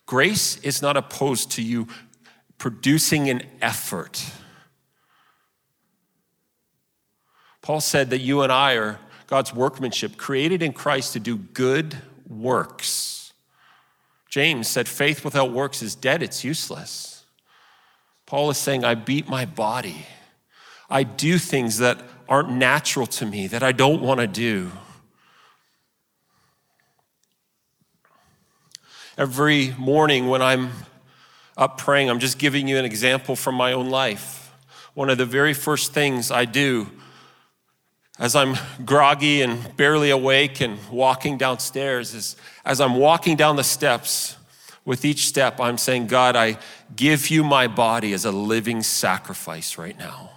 Grace 0.09 0.57
is 0.61 0.81
not 0.81 0.97
opposed 0.97 1.51
to 1.51 1.61
you 1.61 1.87
producing 2.57 3.29
an 3.29 3.43
effort. 3.61 4.25
Paul 7.61 7.79
said 7.79 8.09
that 8.09 8.17
you 8.17 8.41
and 8.41 8.51
I 8.51 8.73
are 8.73 8.99
God's 9.27 9.53
workmanship, 9.53 10.17
created 10.17 10.63
in 10.63 10.73
Christ 10.73 11.13
to 11.13 11.19
do 11.19 11.37
good 11.37 11.95
works. 12.27 13.33
James 14.27 14.67
said, 14.67 14.87
faith 14.87 15.23
without 15.23 15.51
works 15.51 15.83
is 15.83 15.93
dead, 15.93 16.23
it's 16.23 16.43
useless. 16.43 17.23
Paul 18.25 18.49
is 18.49 18.57
saying, 18.57 18.83
I 18.83 18.95
beat 18.95 19.29
my 19.29 19.45
body. 19.45 20.07
I 20.89 21.03
do 21.03 21.37
things 21.37 21.77
that 21.77 22.01
aren't 22.27 22.49
natural 22.49 23.05
to 23.05 23.27
me, 23.27 23.45
that 23.45 23.61
I 23.61 23.73
don't 23.73 24.01
want 24.01 24.21
to 24.21 24.27
do. 24.27 24.71
Every 29.19 29.75
morning 29.77 30.29
when 30.29 30.41
I'm 30.41 30.71
up 31.57 31.77
praying, 31.77 32.09
I'm 32.09 32.19
just 32.19 32.39
giving 32.39 32.69
you 32.69 32.77
an 32.77 32.85
example 32.85 33.35
from 33.35 33.53
my 33.53 33.73
own 33.73 33.89
life. 33.89 34.53
One 34.93 35.09
of 35.09 35.17
the 35.17 35.25
very 35.25 35.53
first 35.53 35.91
things 35.91 36.31
I 36.31 36.45
do 36.45 36.87
as 38.17 38.33
I'm 38.33 38.55
groggy 38.85 39.41
and 39.41 39.75
barely 39.75 40.09
awake 40.09 40.61
and 40.61 40.79
walking 40.89 41.37
downstairs 41.37 42.13
is 42.13 42.37
as 42.63 42.79
I'm 42.79 42.95
walking 42.95 43.35
down 43.35 43.57
the 43.57 43.63
steps, 43.65 44.37
with 44.85 45.03
each 45.03 45.27
step, 45.27 45.59
I'm 45.59 45.77
saying, 45.77 46.07
God, 46.07 46.37
I 46.37 46.57
give 46.95 47.29
you 47.29 47.43
my 47.43 47.67
body 47.67 48.13
as 48.13 48.23
a 48.23 48.31
living 48.31 48.81
sacrifice 48.83 49.77
right 49.77 49.99
now. 49.99 50.29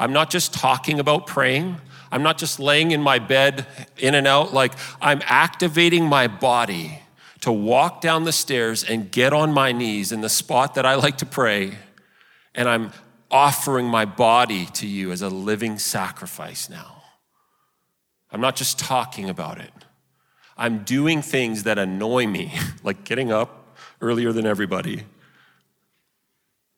I'm 0.00 0.12
not 0.12 0.30
just 0.30 0.52
talking 0.52 0.98
about 0.98 1.28
praying. 1.28 1.76
I'm 2.10 2.24
not 2.24 2.38
just 2.38 2.58
laying 2.58 2.90
in 2.90 3.02
my 3.02 3.20
bed 3.20 3.68
in 3.98 4.16
and 4.16 4.26
out. 4.26 4.52
Like, 4.52 4.72
I'm 5.00 5.22
activating 5.26 6.06
my 6.06 6.26
body 6.26 7.02
to 7.40 7.52
walk 7.52 8.00
down 8.00 8.24
the 8.24 8.32
stairs 8.32 8.84
and 8.84 9.10
get 9.10 9.32
on 9.32 9.52
my 9.52 9.72
knees 9.72 10.12
in 10.12 10.20
the 10.20 10.28
spot 10.28 10.74
that 10.74 10.84
I 10.84 10.96
like 10.96 11.18
to 11.18 11.26
pray, 11.26 11.76
and 12.54 12.68
I'm 12.68 12.92
offering 13.30 13.86
my 13.86 14.04
body 14.04 14.66
to 14.66 14.86
you 14.86 15.12
as 15.12 15.22
a 15.22 15.28
living 15.28 15.78
sacrifice 15.78 16.68
now. 16.68 17.02
I'm 18.30 18.40
not 18.40 18.56
just 18.56 18.78
talking 18.78 19.28
about 19.28 19.58
it. 19.58 19.72
I'm 20.56 20.84
doing 20.84 21.22
things 21.22 21.62
that 21.62 21.78
annoy 21.78 22.26
me, 22.26 22.52
like 22.82 23.04
getting 23.04 23.30
up 23.30 23.76
earlier 24.00 24.32
than 24.32 24.46
everybody. 24.46 25.04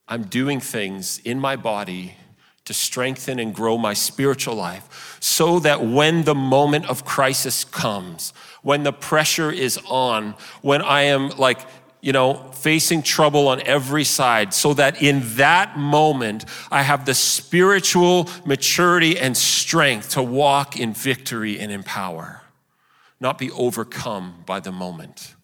I'm 0.07 0.25
doing 0.25 0.61
things 0.61 1.18
in 1.18 1.38
my 1.38 1.57
body 1.57 2.16
to 2.64 2.75
strengthen 2.75 3.38
and 3.38 3.55
grow 3.55 3.77
my 3.77 3.94
spiritual 3.94 4.55
life 4.55 5.18
so 5.20 5.59
that 5.61 5.85
when 5.85 6.25
the 6.25 6.35
moment 6.35 6.88
of 6.88 7.05
crisis 7.05 7.64
comes, 7.64 8.33
when 8.62 8.83
the 8.83 8.92
pressure 8.92 9.51
is 9.51 9.79
on, 9.87 10.35
when 10.62 10.83
I 10.83 11.03
am 11.03 11.31
like, 11.31 11.61
you 12.01 12.12
know, 12.12 12.35
facing 12.53 13.03
trouble 13.03 13.49
on 13.49 13.61
every 13.62 14.05
side, 14.05 14.55
so 14.55 14.73
that 14.75 15.03
in 15.03 15.20
that 15.37 15.79
moment 15.79 16.44
I 16.70 16.83
have 16.83 17.05
the 17.05 17.14
spiritual 17.14 18.29
maturity 18.44 19.18
and 19.18 19.37
strength 19.37 20.11
to 20.11 20.23
walk 20.23 20.79
in 20.79 20.94
victory 20.94 21.59
and 21.59 21.70
in 21.70 21.83
power, 21.83 22.42
not 23.20 23.38
be 23.38 23.51
overcome 23.51 24.44
by 24.46 24.61
the 24.61 24.73
moment. 24.73 25.35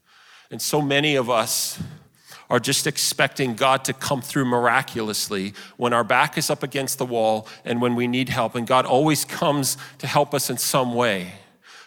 And 0.50 0.62
so 0.62 0.80
many 0.80 1.16
of 1.16 1.28
us 1.28 1.78
are 2.48 2.60
just 2.60 2.86
expecting 2.86 3.54
God 3.54 3.84
to 3.86 3.92
come 3.92 4.22
through 4.22 4.44
miraculously 4.44 5.54
when 5.76 5.92
our 5.92 6.04
back 6.04 6.38
is 6.38 6.50
up 6.50 6.62
against 6.62 6.98
the 6.98 7.06
wall 7.06 7.48
and 7.64 7.80
when 7.80 7.94
we 7.94 8.06
need 8.06 8.28
help. 8.28 8.54
And 8.54 8.66
God 8.66 8.86
always 8.86 9.24
comes 9.24 9.76
to 9.98 10.06
help 10.06 10.32
us 10.32 10.48
in 10.48 10.58
some 10.58 10.94
way. 10.94 11.32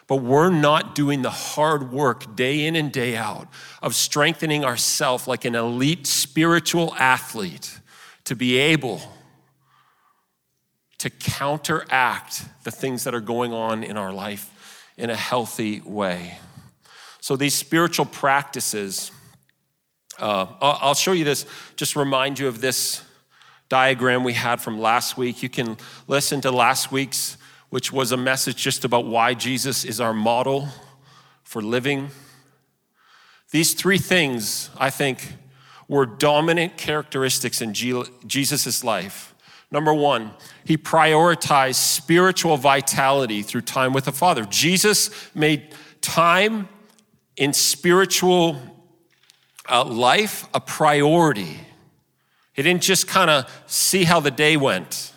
But 0.06 0.16
we're 0.16 0.50
not 0.50 0.94
doing 0.94 1.22
the 1.22 1.30
hard 1.30 1.92
work 1.92 2.34
day 2.34 2.66
in 2.66 2.74
and 2.74 2.90
day 2.90 3.16
out 3.16 3.48
of 3.80 3.94
strengthening 3.94 4.64
ourselves 4.64 5.28
like 5.28 5.44
an 5.44 5.54
elite 5.54 6.06
spiritual 6.06 6.94
athlete 6.96 7.78
to 8.24 8.34
be 8.34 8.58
able 8.58 9.00
to 10.98 11.10
counteract 11.10 12.44
the 12.64 12.70
things 12.70 13.04
that 13.04 13.14
are 13.14 13.20
going 13.20 13.52
on 13.52 13.82
in 13.82 13.96
our 13.96 14.12
life 14.12 14.84
in 14.98 15.08
a 15.08 15.16
healthy 15.16 15.80
way. 15.80 16.38
So, 17.20 17.36
these 17.36 17.54
spiritual 17.54 18.06
practices, 18.06 19.10
uh, 20.20 20.46
I'll 20.60 20.94
show 20.94 21.12
you 21.12 21.24
this, 21.24 21.46
just 21.76 21.96
remind 21.96 22.38
you 22.38 22.48
of 22.48 22.60
this 22.60 23.02
diagram 23.68 24.24
we 24.24 24.34
had 24.34 24.60
from 24.60 24.80
last 24.80 25.16
week. 25.16 25.42
You 25.42 25.48
can 25.48 25.76
listen 26.06 26.40
to 26.42 26.50
last 26.50 26.92
week's, 26.92 27.36
which 27.70 27.92
was 27.92 28.12
a 28.12 28.16
message 28.16 28.56
just 28.56 28.84
about 28.84 29.06
why 29.06 29.34
Jesus 29.34 29.84
is 29.84 30.00
our 30.00 30.12
model 30.12 30.68
for 31.42 31.62
living. 31.62 32.10
These 33.50 33.74
three 33.74 33.98
things, 33.98 34.70
I 34.78 34.90
think, 34.90 35.34
were 35.88 36.06
dominant 36.06 36.76
characteristics 36.76 37.60
in 37.60 37.74
Jesus' 37.74 38.84
life 38.84 39.30
Number 39.72 39.94
one, 39.94 40.32
he 40.64 40.76
prioritized 40.76 41.76
spiritual 41.76 42.56
vitality 42.56 43.42
through 43.42 43.60
time 43.62 43.92
with 43.92 44.04
the 44.04 44.12
Father. 44.12 44.44
Jesus 44.44 45.10
made 45.34 45.74
time 46.00 46.68
in 47.36 47.52
spiritual 47.52 48.60
uh, 49.68 49.84
life 49.84 50.46
a 50.54 50.60
priority. 50.60 51.58
He 52.52 52.62
didn't 52.62 52.82
just 52.82 53.08
kind 53.08 53.30
of 53.30 53.50
see 53.66 54.04
how 54.04 54.20
the 54.20 54.30
day 54.30 54.56
went. 54.56 55.12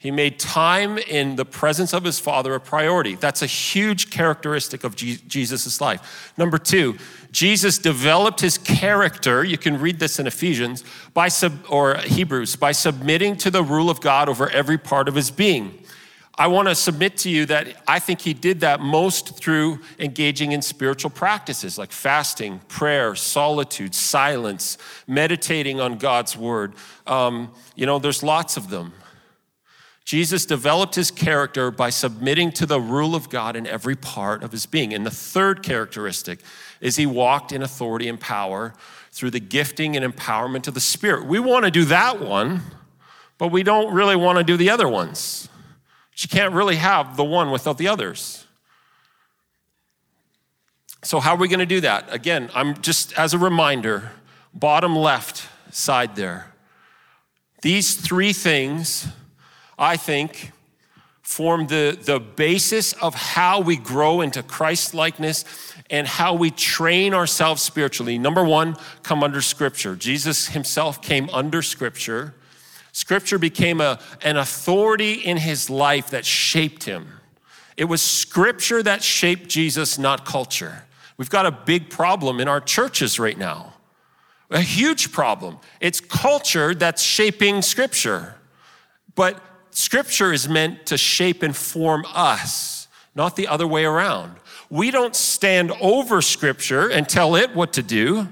He 0.00 0.10
made 0.10 0.38
time 0.38 0.96
in 0.96 1.36
the 1.36 1.44
presence 1.44 1.92
of 1.92 2.04
his 2.04 2.18
Father 2.18 2.54
a 2.54 2.60
priority. 2.60 3.16
That's 3.16 3.42
a 3.42 3.46
huge 3.46 4.10
characteristic 4.10 4.82
of 4.82 4.96
Jesus' 4.96 5.78
life. 5.78 6.32
Number 6.38 6.56
two, 6.56 6.96
Jesus 7.30 7.76
developed 7.76 8.40
his 8.40 8.56
character, 8.56 9.44
you 9.44 9.58
can 9.58 9.78
read 9.78 9.98
this 9.98 10.18
in 10.18 10.26
Ephesians, 10.26 10.84
by 11.12 11.28
sub, 11.28 11.52
or 11.68 11.96
Hebrews, 11.96 12.56
by 12.56 12.72
submitting 12.72 13.36
to 13.36 13.50
the 13.50 13.62
rule 13.62 13.90
of 13.90 14.00
God 14.00 14.30
over 14.30 14.48
every 14.48 14.78
part 14.78 15.06
of 15.06 15.14
his 15.14 15.30
being. 15.30 15.79
I 16.36 16.46
want 16.46 16.68
to 16.68 16.74
submit 16.74 17.18
to 17.18 17.30
you 17.30 17.44
that 17.46 17.82
I 17.86 17.98
think 17.98 18.20
he 18.20 18.32
did 18.32 18.60
that 18.60 18.80
most 18.80 19.36
through 19.36 19.80
engaging 19.98 20.52
in 20.52 20.62
spiritual 20.62 21.10
practices 21.10 21.76
like 21.76 21.92
fasting, 21.92 22.60
prayer, 22.68 23.14
solitude, 23.14 23.94
silence, 23.94 24.78
meditating 25.06 25.80
on 25.80 25.98
God's 25.98 26.36
word. 26.36 26.74
Um, 27.06 27.52
you 27.74 27.84
know, 27.84 27.98
there's 27.98 28.22
lots 28.22 28.56
of 28.56 28.70
them. 28.70 28.94
Jesus 30.04 30.46
developed 30.46 30.94
his 30.94 31.10
character 31.10 31.70
by 31.70 31.90
submitting 31.90 32.50
to 32.52 32.66
the 32.66 32.80
rule 32.80 33.14
of 33.14 33.28
God 33.28 33.54
in 33.54 33.66
every 33.66 33.94
part 33.94 34.42
of 34.42 34.50
his 34.50 34.66
being. 34.66 34.92
And 34.92 35.06
the 35.06 35.10
third 35.10 35.62
characteristic 35.62 36.40
is 36.80 36.96
he 36.96 37.06
walked 37.06 37.52
in 37.52 37.62
authority 37.62 38.08
and 38.08 38.18
power 38.18 38.72
through 39.12 39.30
the 39.30 39.40
gifting 39.40 39.96
and 39.96 40.14
empowerment 40.14 40.66
of 40.66 40.74
the 40.74 40.80
Spirit. 40.80 41.26
We 41.26 41.38
want 41.38 41.64
to 41.64 41.70
do 41.70 41.84
that 41.84 42.18
one, 42.20 42.62
but 43.38 43.48
we 43.48 43.62
don't 43.62 43.92
really 43.94 44.16
want 44.16 44.38
to 44.38 44.44
do 44.44 44.56
the 44.56 44.70
other 44.70 44.88
ones. 44.88 45.48
You 46.22 46.28
can't 46.28 46.52
really 46.52 46.76
have 46.76 47.16
the 47.16 47.24
one 47.24 47.50
without 47.50 47.78
the 47.78 47.88
others. 47.88 48.46
So, 51.02 51.18
how 51.18 51.34
are 51.34 51.38
we 51.38 51.48
going 51.48 51.60
to 51.60 51.66
do 51.66 51.80
that? 51.80 52.12
Again, 52.12 52.50
I'm 52.54 52.80
just 52.82 53.18
as 53.18 53.32
a 53.32 53.38
reminder, 53.38 54.12
bottom 54.52 54.94
left 54.94 55.48
side 55.74 56.16
there. 56.16 56.52
These 57.62 57.94
three 57.96 58.34
things, 58.34 59.08
I 59.78 59.96
think, 59.96 60.52
form 61.22 61.68
the, 61.68 61.98
the 62.00 62.20
basis 62.20 62.92
of 62.94 63.14
how 63.14 63.60
we 63.60 63.76
grow 63.76 64.20
into 64.20 64.42
Christ 64.42 64.92
likeness 64.92 65.44
and 65.88 66.06
how 66.06 66.34
we 66.34 66.50
train 66.50 67.14
ourselves 67.14 67.62
spiritually. 67.62 68.18
Number 68.18 68.44
one, 68.44 68.76
come 69.02 69.22
under 69.22 69.40
Scripture. 69.40 69.96
Jesus 69.96 70.48
himself 70.48 71.00
came 71.00 71.30
under 71.30 71.62
Scripture. 71.62 72.34
Scripture 73.00 73.38
became 73.38 73.80
a, 73.80 73.98
an 74.20 74.36
authority 74.36 75.14
in 75.14 75.38
his 75.38 75.70
life 75.70 76.10
that 76.10 76.26
shaped 76.26 76.84
him. 76.84 77.08
It 77.78 77.86
was 77.86 78.02
Scripture 78.02 78.82
that 78.82 79.02
shaped 79.02 79.48
Jesus, 79.48 79.98
not 79.98 80.26
culture. 80.26 80.84
We've 81.16 81.30
got 81.30 81.46
a 81.46 81.50
big 81.50 81.88
problem 81.88 82.40
in 82.40 82.46
our 82.46 82.60
churches 82.60 83.18
right 83.18 83.38
now, 83.38 83.72
a 84.50 84.60
huge 84.60 85.12
problem. 85.12 85.60
It's 85.80 85.98
culture 85.98 86.74
that's 86.74 87.02
shaping 87.02 87.62
Scripture. 87.62 88.34
But 89.14 89.42
Scripture 89.70 90.30
is 90.30 90.46
meant 90.46 90.84
to 90.84 90.98
shape 90.98 91.42
and 91.42 91.56
form 91.56 92.04
us, 92.12 92.86
not 93.14 93.34
the 93.34 93.48
other 93.48 93.66
way 93.66 93.86
around. 93.86 94.34
We 94.68 94.90
don't 94.90 95.16
stand 95.16 95.72
over 95.80 96.20
Scripture 96.20 96.90
and 96.90 97.08
tell 97.08 97.34
it 97.34 97.54
what 97.54 97.72
to 97.72 97.82
do. 97.82 98.28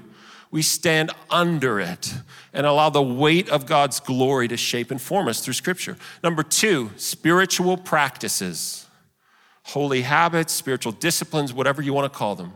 We 0.51 0.61
stand 0.61 1.09
under 1.31 1.79
it 1.79 2.13
and 2.53 2.65
allow 2.65 2.89
the 2.89 3.01
weight 3.01 3.49
of 3.49 3.65
God's 3.65 3.99
glory 3.99 4.47
to 4.47 4.57
shape 4.57 4.91
and 4.91 5.01
form 5.01 5.27
us 5.27 5.41
through 5.41 5.53
Scripture. 5.53 5.97
Number 6.23 6.43
two, 6.43 6.91
spiritual 6.95 7.77
practices, 7.77 8.87
holy 9.63 10.01
habits, 10.01 10.53
spiritual 10.53 10.93
disciplines, 10.93 11.53
whatever 11.53 11.81
you 11.81 11.93
want 11.93 12.11
to 12.11 12.17
call 12.17 12.35
them. 12.35 12.53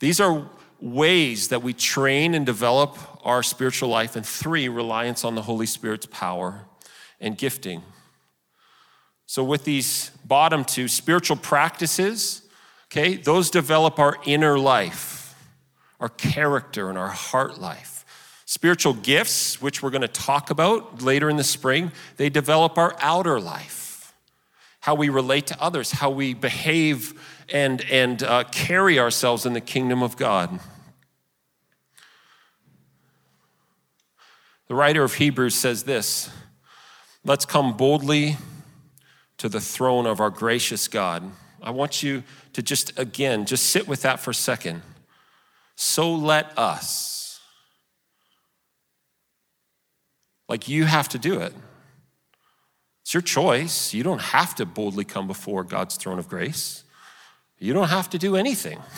These 0.00 0.20
are 0.20 0.48
ways 0.80 1.48
that 1.48 1.62
we 1.62 1.72
train 1.72 2.34
and 2.34 2.44
develop 2.44 2.98
our 3.24 3.42
spiritual 3.42 3.88
life. 3.88 4.16
And 4.16 4.26
three, 4.26 4.68
reliance 4.68 5.24
on 5.24 5.34
the 5.34 5.42
Holy 5.42 5.66
Spirit's 5.66 6.06
power 6.06 6.66
and 7.20 7.36
gifting. 7.36 7.82
So, 9.26 9.42
with 9.42 9.64
these 9.64 10.10
bottom 10.24 10.64
two, 10.64 10.86
spiritual 10.86 11.36
practices, 11.36 12.42
okay, 12.88 13.16
those 13.16 13.50
develop 13.50 13.98
our 13.98 14.18
inner 14.24 14.58
life, 14.58 15.34
our 15.98 16.08
character, 16.08 16.88
and 16.88 16.98
our 16.98 17.08
heart 17.08 17.58
life. 17.58 17.95
Spiritual 18.48 18.94
gifts, 18.94 19.60
which 19.60 19.82
we're 19.82 19.90
going 19.90 20.02
to 20.02 20.08
talk 20.08 20.50
about 20.50 21.02
later 21.02 21.28
in 21.28 21.36
the 21.36 21.44
spring, 21.44 21.90
they 22.16 22.30
develop 22.30 22.78
our 22.78 22.94
outer 23.00 23.40
life, 23.40 24.14
how 24.80 24.94
we 24.94 25.08
relate 25.08 25.48
to 25.48 25.60
others, 25.60 25.90
how 25.90 26.10
we 26.10 26.32
behave 26.32 27.20
and, 27.52 27.82
and 27.90 28.22
uh, 28.22 28.44
carry 28.44 29.00
ourselves 29.00 29.46
in 29.46 29.52
the 29.52 29.60
kingdom 29.60 30.00
of 30.00 30.16
God. 30.16 30.60
The 34.68 34.76
writer 34.76 35.02
of 35.02 35.14
Hebrews 35.14 35.56
says 35.56 35.82
this 35.82 36.30
Let's 37.24 37.44
come 37.44 37.76
boldly 37.76 38.36
to 39.38 39.48
the 39.48 39.60
throne 39.60 40.06
of 40.06 40.20
our 40.20 40.30
gracious 40.30 40.86
God. 40.86 41.32
I 41.60 41.70
want 41.70 42.00
you 42.00 42.22
to 42.52 42.62
just, 42.62 42.96
again, 42.96 43.44
just 43.44 43.66
sit 43.66 43.88
with 43.88 44.02
that 44.02 44.20
for 44.20 44.30
a 44.30 44.34
second. 44.34 44.82
So 45.74 46.14
let 46.14 46.56
us. 46.56 47.15
Like 50.48 50.68
you 50.68 50.84
have 50.84 51.08
to 51.10 51.18
do 51.18 51.40
it. 51.40 51.52
It's 53.02 53.14
your 53.14 53.20
choice. 53.20 53.94
You 53.94 54.02
don't 54.02 54.20
have 54.20 54.54
to 54.56 54.66
boldly 54.66 55.04
come 55.04 55.26
before 55.26 55.64
God's 55.64 55.96
throne 55.96 56.18
of 56.18 56.28
grace. 56.28 56.84
You 57.58 57.72
don't 57.72 57.88
have 57.88 58.10
to 58.10 58.18
do 58.18 58.36
anything. 58.36 58.80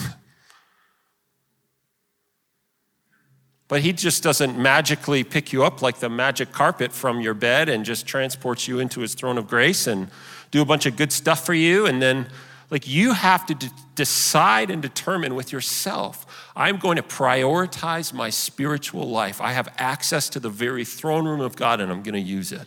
But 3.69 3.83
he 3.83 3.93
just 3.93 4.23
doesn't 4.23 4.59
magically 4.59 5.23
pick 5.23 5.53
you 5.53 5.63
up 5.63 5.83
like 5.83 5.99
the 5.99 6.09
magic 6.09 6.53
carpet 6.53 6.91
from 6.91 7.21
your 7.21 7.35
bed 7.35 7.69
and 7.69 7.85
just 7.85 8.07
transports 8.07 8.67
you 8.67 8.81
into 8.81 9.01
his 9.01 9.15
throne 9.15 9.37
of 9.37 9.47
grace 9.47 9.87
and 9.87 10.09
do 10.51 10.63
a 10.63 10.65
bunch 10.65 10.87
of 10.87 10.97
good 10.97 11.13
stuff 11.13 11.45
for 11.45 11.53
you. 11.53 11.85
And 11.85 12.01
then, 12.01 12.29
like, 12.71 12.87
you 12.87 13.15
have 13.15 13.47
to 13.47 13.71
decide 13.95 14.71
and 14.71 14.83
determine 14.83 15.35
with 15.35 15.53
yourself 15.53 16.27
I'm 16.55 16.79
going 16.79 16.97
to 16.97 17.03
prioritize 17.03 18.13
my 18.13 18.31
spiritual 18.31 19.09
life. 19.09 19.41
I 19.41 19.53
have 19.53 19.73
access 19.79 20.29
to 20.31 20.41
the 20.41 20.51
very 20.51 20.85
throne 20.85 21.27
room 21.27 21.41
of 21.41 21.57
God 21.57 21.81
and 21.81 21.91
I'm 21.91 22.03
going 22.03 22.15
to 22.15 22.21
use 22.21 22.53
it. 22.53 22.67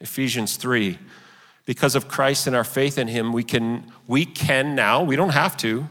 Ephesians 0.00 0.56
3 0.56 0.98
because 1.64 1.96
of 1.96 2.06
Christ 2.06 2.46
and 2.46 2.54
our 2.54 2.62
faith 2.62 2.96
in 2.96 3.08
him 3.08 3.32
we 3.32 3.42
can 3.42 3.90
we 4.06 4.24
can 4.24 4.74
now 4.76 5.02
we 5.02 5.16
don't 5.16 5.30
have 5.30 5.56
to 5.58 5.88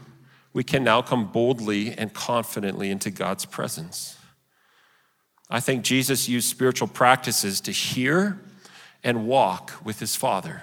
we 0.54 0.64
can 0.64 0.82
now 0.82 1.02
come 1.02 1.26
boldly 1.26 1.92
and 1.92 2.14
confidently 2.14 2.90
into 2.90 3.10
God's 3.10 3.44
presence. 3.44 4.16
I 5.50 5.60
think 5.60 5.84
Jesus 5.84 6.30
used 6.30 6.48
spiritual 6.48 6.88
practices 6.88 7.60
to 7.60 7.72
hear 7.72 8.40
and 9.04 9.26
walk 9.28 9.74
with 9.84 10.00
his 10.00 10.16
Father. 10.16 10.62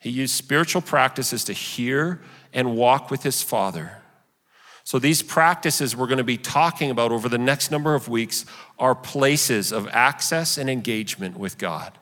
He 0.00 0.10
used 0.10 0.34
spiritual 0.34 0.82
practices 0.82 1.44
to 1.44 1.52
hear 1.52 2.20
and 2.52 2.74
walk 2.76 3.10
with 3.10 3.22
his 3.22 3.42
Father. 3.42 3.98
So, 4.82 4.98
these 4.98 5.22
practices 5.22 5.94
we're 5.94 6.06
going 6.06 6.18
to 6.18 6.24
be 6.24 6.38
talking 6.38 6.90
about 6.90 7.12
over 7.12 7.28
the 7.28 7.38
next 7.38 7.70
number 7.70 7.94
of 7.94 8.08
weeks 8.08 8.46
are 8.78 8.94
places 8.94 9.72
of 9.72 9.86
access 9.92 10.58
and 10.58 10.68
engagement 10.68 11.38
with 11.38 11.58
God. 11.58 11.92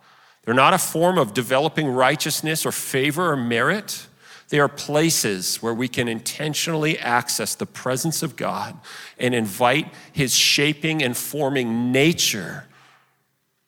They're 0.45 0.55
not 0.55 0.73
a 0.73 0.79
form 0.79 1.19
of 1.19 1.35
developing 1.35 1.89
righteousness 1.89 2.65
or 2.65 2.73
favor 2.73 3.33
or 3.33 3.37
merit. 3.37 4.07
They 4.49 4.61
are 4.61 4.69
places 4.69 5.57
where 5.57 5.75
we 5.75 5.89
can 5.89 6.09
intentionally 6.09 6.99
access 6.99 7.55
the 7.55 7.67
presence 7.67 8.23
of 8.23 8.37
God 8.37 8.79
and 9.19 9.35
invite 9.35 9.93
His 10.13 10.35
shaping 10.35 11.03
and 11.03 11.17
forming 11.17 11.93
nature 11.93 12.65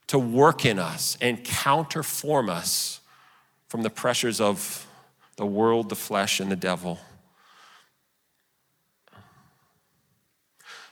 to 0.06 0.18
work 0.18 0.64
in 0.64 0.78
us 0.78 1.18
and 1.20 1.44
counterform 1.44 2.48
us 2.48 2.99
from 3.70 3.82
the 3.82 3.88
pressures 3.88 4.40
of 4.40 4.84
the 5.36 5.46
world, 5.46 5.90
the 5.90 5.94
flesh, 5.94 6.40
and 6.40 6.50
the 6.50 6.56
devil. 6.56 6.98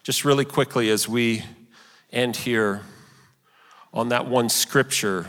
Just 0.04 0.24
really 0.24 0.44
quickly 0.44 0.88
as 0.88 1.08
we 1.08 1.42
end 2.12 2.36
here 2.36 2.82
on 3.92 4.10
that 4.10 4.28
one 4.28 4.48
scripture, 4.48 5.26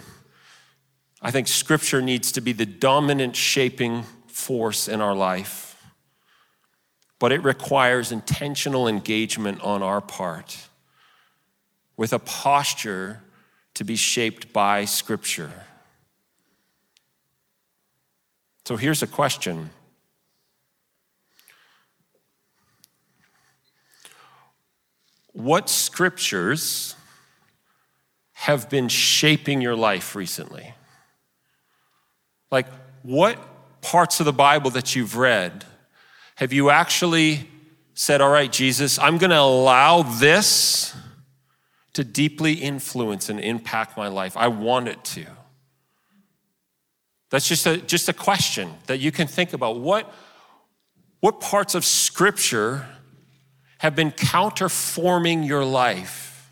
I 1.23 1.31
think 1.31 1.47
scripture 1.47 2.03
needs 2.03 2.31
to 2.33 2.41
be 2.41 2.53
the 2.53 2.67
dominant 2.67 3.35
shaping 3.35 4.03
force 4.27 4.87
in 4.87 5.01
our 5.01 5.15
life, 5.15 5.75
but 7.17 7.31
it 7.31 7.43
requires 7.43 8.11
intentional 8.11 8.87
engagement 8.87 9.59
on 9.61 9.81
our 9.81 10.01
part 10.01 10.69
with 11.97 12.13
a 12.13 12.19
posture 12.19 13.23
to 13.73 13.83
be 13.83 13.95
shaped 13.95 14.53
by 14.53 14.85
Scripture. 14.85 15.51
So 18.69 18.77
here's 18.77 19.01
a 19.01 19.07
question 19.07 19.71
What 25.33 25.71
scriptures 25.71 26.95
have 28.33 28.69
been 28.69 28.87
shaping 28.87 29.59
your 29.59 29.75
life 29.75 30.15
recently? 30.15 30.75
Like, 32.51 32.67
what 33.01 33.39
parts 33.81 34.19
of 34.19 34.27
the 34.27 34.33
Bible 34.33 34.69
that 34.69 34.95
you've 34.95 35.17
read 35.17 35.65
have 36.35 36.53
you 36.53 36.69
actually 36.69 37.49
said, 37.95 38.21
All 38.21 38.29
right, 38.29 38.51
Jesus, 38.51 38.99
I'm 38.99 39.17
going 39.17 39.31
to 39.31 39.39
allow 39.39 40.03
this 40.03 40.95
to 41.93 42.03
deeply 42.03 42.53
influence 42.53 43.29
and 43.29 43.39
impact 43.39 43.97
my 43.97 44.09
life? 44.09 44.37
I 44.37 44.47
want 44.47 44.89
it 44.89 45.03
to. 45.05 45.25
That's 47.29 47.47
just 47.47 47.65
a, 47.65 47.77
just 47.77 48.09
a 48.09 48.13
question 48.13 48.71
that 48.87 48.99
you 48.99 49.11
can 49.11 49.27
think 49.27 49.53
about. 49.53 49.79
What, 49.79 50.11
what 51.19 51.39
parts 51.39 51.75
of 51.75 51.85
Scripture 51.85 52.87
have 53.79 53.95
been 53.95 54.11
counterforming 54.11 55.47
your 55.47 55.63
life 55.63 56.51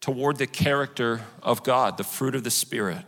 toward 0.00 0.36
the 0.36 0.46
character 0.46 1.22
of 1.42 1.62
God, 1.62 1.96
the 1.96 2.04
fruit 2.04 2.34
of 2.34 2.44
the 2.44 2.50
Spirit? 2.50 3.04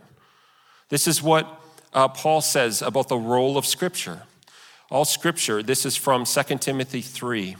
This 0.89 1.07
is 1.07 1.21
what 1.21 1.61
uh, 1.93 2.07
Paul 2.07 2.41
says 2.41 2.81
about 2.81 3.09
the 3.09 3.17
role 3.17 3.57
of 3.57 3.65
Scripture. 3.65 4.23
All 4.89 5.05
Scripture, 5.05 5.63
this 5.63 5.85
is 5.85 5.95
from 5.95 6.25
2 6.25 6.57
Timothy 6.57 7.01
3. 7.01 7.55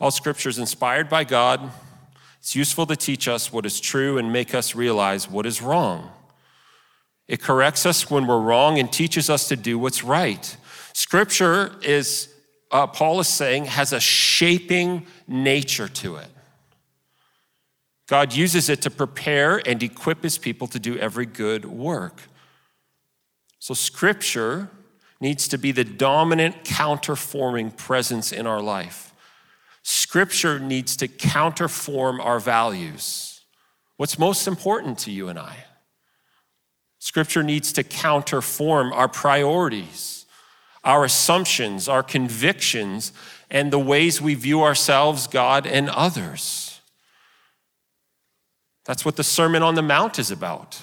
All 0.00 0.10
Scripture 0.10 0.50
is 0.50 0.58
inspired 0.58 1.08
by 1.08 1.24
God. 1.24 1.72
It's 2.38 2.54
useful 2.54 2.86
to 2.86 2.94
teach 2.94 3.26
us 3.26 3.52
what 3.52 3.66
is 3.66 3.80
true 3.80 4.18
and 4.18 4.32
make 4.32 4.54
us 4.54 4.74
realize 4.74 5.28
what 5.28 5.46
is 5.46 5.62
wrong. 5.62 6.12
It 7.28 7.42
corrects 7.42 7.86
us 7.86 8.10
when 8.10 8.26
we're 8.26 8.40
wrong 8.40 8.78
and 8.78 8.92
teaches 8.92 9.28
us 9.28 9.48
to 9.48 9.56
do 9.56 9.78
what's 9.78 10.04
right. 10.04 10.56
Scripture 10.92 11.72
is, 11.82 12.28
uh, 12.70 12.86
Paul 12.86 13.20
is 13.20 13.28
saying, 13.28 13.66
has 13.66 13.92
a 13.92 14.00
shaping 14.00 15.06
nature 15.26 15.88
to 15.88 16.16
it. 16.16 16.28
God 18.06 18.32
uses 18.32 18.68
it 18.68 18.82
to 18.82 18.90
prepare 18.90 19.60
and 19.66 19.82
equip 19.82 20.22
his 20.22 20.38
people 20.38 20.68
to 20.68 20.78
do 20.78 20.96
every 20.96 21.26
good 21.26 21.64
work. 21.64 22.22
So, 23.58 23.74
Scripture 23.74 24.70
needs 25.20 25.48
to 25.48 25.58
be 25.58 25.72
the 25.72 25.82
dominant 25.82 26.62
counterforming 26.62 27.76
presence 27.76 28.30
in 28.30 28.46
our 28.46 28.60
life. 28.60 29.12
Scripture 29.82 30.58
needs 30.60 30.96
to 30.96 31.08
counterform 31.08 32.24
our 32.24 32.38
values. 32.38 33.42
What's 33.96 34.18
most 34.18 34.46
important 34.46 34.98
to 35.00 35.10
you 35.10 35.28
and 35.28 35.38
I? 35.38 35.65
Scripture 37.06 37.44
needs 37.44 37.72
to 37.72 37.84
counterform 37.84 38.92
our 38.92 39.06
priorities, 39.06 40.26
our 40.82 41.04
assumptions, 41.04 41.88
our 41.88 42.02
convictions, 42.02 43.12
and 43.48 43.72
the 43.72 43.78
ways 43.78 44.20
we 44.20 44.34
view 44.34 44.64
ourselves, 44.64 45.28
God, 45.28 45.68
and 45.68 45.88
others. 45.88 46.80
That's 48.86 49.04
what 49.04 49.14
the 49.14 49.22
Sermon 49.22 49.62
on 49.62 49.76
the 49.76 49.82
Mount 49.82 50.18
is 50.18 50.32
about. 50.32 50.82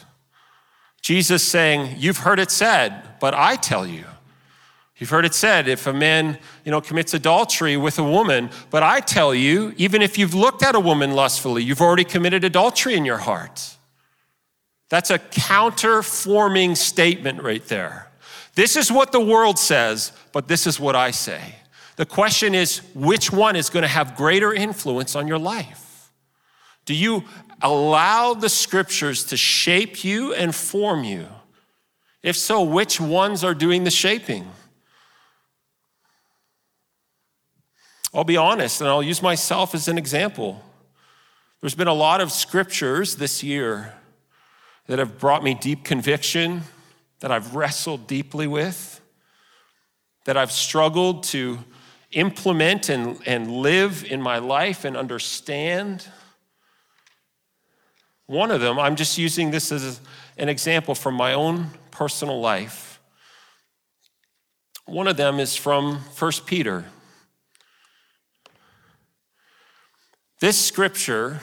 Jesus 1.02 1.44
saying, 1.44 1.98
You've 1.98 2.20
heard 2.20 2.40
it 2.40 2.52
said, 2.52 3.20
but 3.20 3.34
I 3.34 3.58
tell 3.58 3.86
you. 3.86 4.06
You've 4.96 5.10
heard 5.10 5.26
it 5.26 5.34
said, 5.34 5.68
if 5.68 5.88
a 5.88 5.94
man, 5.94 6.40
you 6.64 6.72
know, 6.72 6.80
commits 6.80 7.14
adultery 7.14 7.76
with 7.76 8.00
a 8.00 8.04
woman, 8.04 8.50
but 8.70 8.82
I 8.82 9.02
tell 9.02 9.36
you, 9.36 9.74
even 9.76 10.02
if 10.02 10.18
you've 10.18 10.34
looked 10.34 10.64
at 10.64 10.74
a 10.74 10.80
woman 10.80 11.12
lustfully, 11.12 11.64
you've 11.64 11.82
already 11.82 12.06
committed 12.06 12.46
adultery 12.46 12.94
in 12.94 13.04
your 13.04 13.18
heart. 13.18 13.76
That's 14.94 15.10
a 15.10 15.18
counterforming 15.18 16.78
statement 16.78 17.42
right 17.42 17.66
there. 17.66 18.12
This 18.54 18.76
is 18.76 18.92
what 18.92 19.12
the 19.12 19.20
world 19.20 19.58
says, 19.58 20.12
but 20.32 20.48
this 20.48 20.68
is 20.68 20.80
what 20.80 20.96
I 20.96 21.10
say. 21.10 21.56
The 21.96 22.06
question 22.06 22.54
is, 22.54 22.84
which 22.94 23.32
one 23.32 23.56
is 23.56 23.72
going 23.72 23.82
to 23.82 23.88
have 23.88 24.16
greater 24.16 24.54
influence 24.54 25.16
on 25.16 25.28
your 25.28 25.40
life? 25.40 26.12
Do 26.86 26.94
you 26.94 27.24
allow 27.60 28.36
the 28.36 28.50
scriptures 28.50 29.24
to 29.24 29.36
shape 29.36 30.04
you 30.04 30.32
and 30.36 30.54
form 30.54 31.04
you? 31.04 31.26
If 32.22 32.38
so, 32.38 32.62
which 32.62 33.02
ones 33.02 33.44
are 33.44 33.56
doing 33.56 33.86
the 33.86 33.90
shaping? 33.90 34.48
I'll 38.14 38.26
be 38.26 38.38
honest 38.38 38.80
and 38.80 38.92
I'll 38.92 39.02
use 39.02 39.24
myself 39.24 39.74
as 39.74 39.88
an 39.88 39.98
example. 39.98 40.62
There's 41.62 41.74
been 41.74 41.88
a 41.88 41.96
lot 41.96 42.22
of 42.22 42.32
scriptures 42.32 43.16
this 43.16 43.42
year 43.42 43.96
that 44.88 45.00
have 45.00 45.20
brought 45.20 45.44
me 45.44 45.54
deep 45.54 45.84
conviction, 45.84 46.62
that 47.20 47.32
I've 47.32 47.56
wrestled 47.56 48.08
deeply 48.08 48.48
with, 48.48 49.02
that 50.26 50.38
I've 50.38 50.52
struggled 50.52 51.24
to 51.26 51.60
implement 52.12 52.90
and, 52.90 53.20
and 53.26 53.50
live 53.50 54.04
in 54.04 54.22
my 54.22 54.38
life 54.38 54.86
and 54.86 54.96
understand. 54.96 56.08
One 58.26 58.52
of 58.52 58.62
them, 58.62 58.80
I'm 58.80 58.96
just 58.96 59.18
using 59.18 59.52
this 59.52 59.72
as 59.72 60.00
an 60.38 60.50
example 60.50 60.96
from 60.96 61.16
my 61.16 61.34
own 61.34 61.72
personal 61.92 62.40
life. 62.40 63.00
One 64.86 65.08
of 65.08 65.18
them 65.18 65.40
is 65.40 65.56
from 65.56 66.00
1 66.20 66.32
Peter. 66.46 66.86
This 70.40 70.60
scripture 70.60 71.40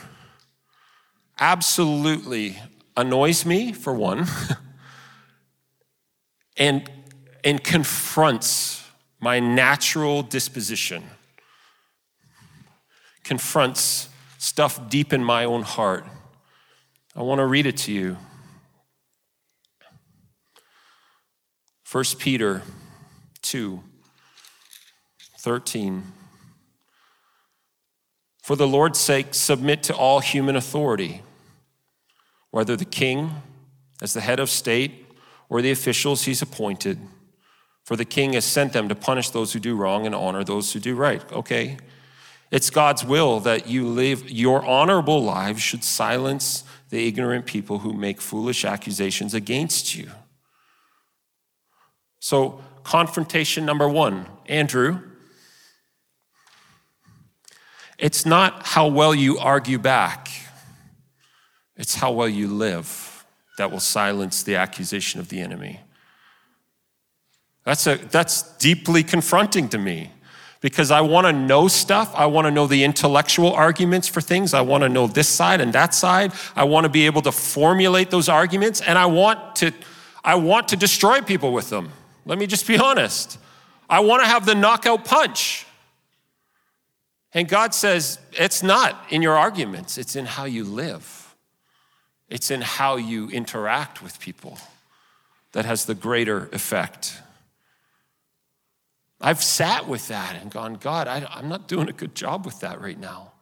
absolutely 1.38 2.58
annoys 2.96 3.44
me, 3.46 3.72
for 3.72 3.92
one, 3.92 4.26
and, 6.56 6.90
and 7.44 7.62
confronts 7.62 8.84
my 9.20 9.40
natural 9.40 10.22
disposition, 10.22 11.04
confronts 13.24 14.08
stuff 14.38 14.88
deep 14.88 15.12
in 15.12 15.22
my 15.22 15.44
own 15.44 15.62
heart. 15.62 16.04
I 17.14 17.22
want 17.22 17.40
to 17.40 17.46
read 17.46 17.66
it 17.66 17.76
to 17.78 17.92
you. 17.92 18.16
1 21.90 22.04
Peter 22.18 22.62
2 23.42 23.82
13. 25.40 26.12
For 28.42 28.56
the 28.56 28.66
Lord's 28.66 28.98
sake, 28.98 29.34
submit 29.34 29.82
to 29.84 29.94
all 29.94 30.20
human 30.20 30.56
authority, 30.56 31.22
whether 32.50 32.76
the 32.76 32.84
king, 32.84 33.42
as 34.02 34.12
the 34.12 34.20
head 34.20 34.40
of 34.40 34.50
state, 34.50 35.06
or 35.48 35.62
the 35.62 35.70
officials 35.70 36.24
he's 36.24 36.42
appointed. 36.42 36.98
For 37.84 37.96
the 37.96 38.04
king 38.04 38.34
has 38.34 38.44
sent 38.44 38.72
them 38.72 38.88
to 38.88 38.94
punish 38.94 39.30
those 39.30 39.52
who 39.52 39.58
do 39.58 39.74
wrong 39.74 40.06
and 40.06 40.14
honor 40.14 40.44
those 40.44 40.72
who 40.72 40.80
do 40.80 40.94
right. 40.94 41.22
Okay. 41.32 41.76
It's 42.50 42.70
God's 42.70 43.04
will 43.04 43.40
that 43.40 43.68
you 43.68 43.86
live 43.86 44.28
your 44.30 44.64
honorable 44.64 45.22
lives 45.22 45.62
should 45.62 45.84
silence 45.84 46.64
the 46.88 47.06
ignorant 47.06 47.46
people 47.46 47.78
who 47.78 47.92
make 47.92 48.20
foolish 48.20 48.64
accusations 48.64 49.34
against 49.34 49.94
you. 49.94 50.10
So, 52.18 52.62
confrontation 52.82 53.64
number 53.64 53.88
one 53.88 54.26
Andrew, 54.46 55.00
it's 57.98 58.26
not 58.26 58.66
how 58.66 58.88
well 58.88 59.14
you 59.14 59.38
argue 59.38 59.78
back, 59.78 60.29
it's 61.80 61.94
how 61.94 62.12
well 62.12 62.28
you 62.28 62.46
live 62.46 63.24
that 63.56 63.72
will 63.72 63.80
silence 63.80 64.42
the 64.42 64.56
accusation 64.56 65.18
of 65.18 65.30
the 65.30 65.40
enemy. 65.40 65.80
That's, 67.64 67.86
a, 67.86 67.96
that's 67.96 68.56
deeply 68.58 69.02
confronting 69.02 69.68
to 69.70 69.78
me 69.78 70.12
because 70.60 70.90
I 70.90 71.00
want 71.00 71.26
to 71.26 71.32
know 71.32 71.68
stuff. 71.68 72.14
I 72.14 72.26
want 72.26 72.46
to 72.46 72.50
know 72.50 72.66
the 72.66 72.84
intellectual 72.84 73.52
arguments 73.52 74.08
for 74.08 74.20
things. 74.20 74.52
I 74.52 74.60
want 74.60 74.82
to 74.82 74.90
know 74.90 75.06
this 75.06 75.28
side 75.28 75.62
and 75.62 75.72
that 75.72 75.94
side. 75.94 76.32
I 76.54 76.64
want 76.64 76.84
to 76.84 76.90
be 76.90 77.06
able 77.06 77.22
to 77.22 77.32
formulate 77.32 78.10
those 78.10 78.28
arguments 78.28 78.82
and 78.82 78.98
I 78.98 79.06
want 79.06 79.56
to 79.56 79.72
I 80.22 80.34
want 80.34 80.68
to 80.68 80.76
destroy 80.76 81.22
people 81.22 81.54
with 81.54 81.70
them. 81.70 81.90
Let 82.26 82.38
me 82.38 82.46
just 82.46 82.66
be 82.66 82.76
honest. 82.78 83.38
I 83.88 84.00
want 84.00 84.22
to 84.22 84.28
have 84.28 84.44
the 84.44 84.54
knockout 84.54 85.06
punch. 85.06 85.66
And 87.32 87.48
God 87.48 87.72
says, 87.72 88.18
it's 88.32 88.62
not 88.62 89.02
in 89.08 89.22
your 89.22 89.36
arguments, 89.36 89.96
it's 89.96 90.14
in 90.14 90.26
how 90.26 90.44
you 90.44 90.64
live, 90.64 91.19
it's 92.30 92.50
in 92.50 92.60
how 92.62 92.96
you 92.96 93.28
interact 93.28 94.02
with 94.02 94.20
people 94.20 94.56
that 95.52 95.64
has 95.64 95.84
the 95.84 95.94
greater 95.94 96.48
effect. 96.52 97.20
I've 99.20 99.42
sat 99.42 99.86
with 99.86 100.08
that 100.08 100.40
and 100.40 100.50
gone, 100.50 100.74
God, 100.74 101.08
I, 101.08 101.38
am 101.38 101.48
not 101.48 101.68
doing 101.68 101.88
a 101.88 101.92
good 101.92 102.14
job 102.14 102.46
with 102.46 102.60
that 102.60 102.80
right 102.80 102.98
now. 102.98 103.32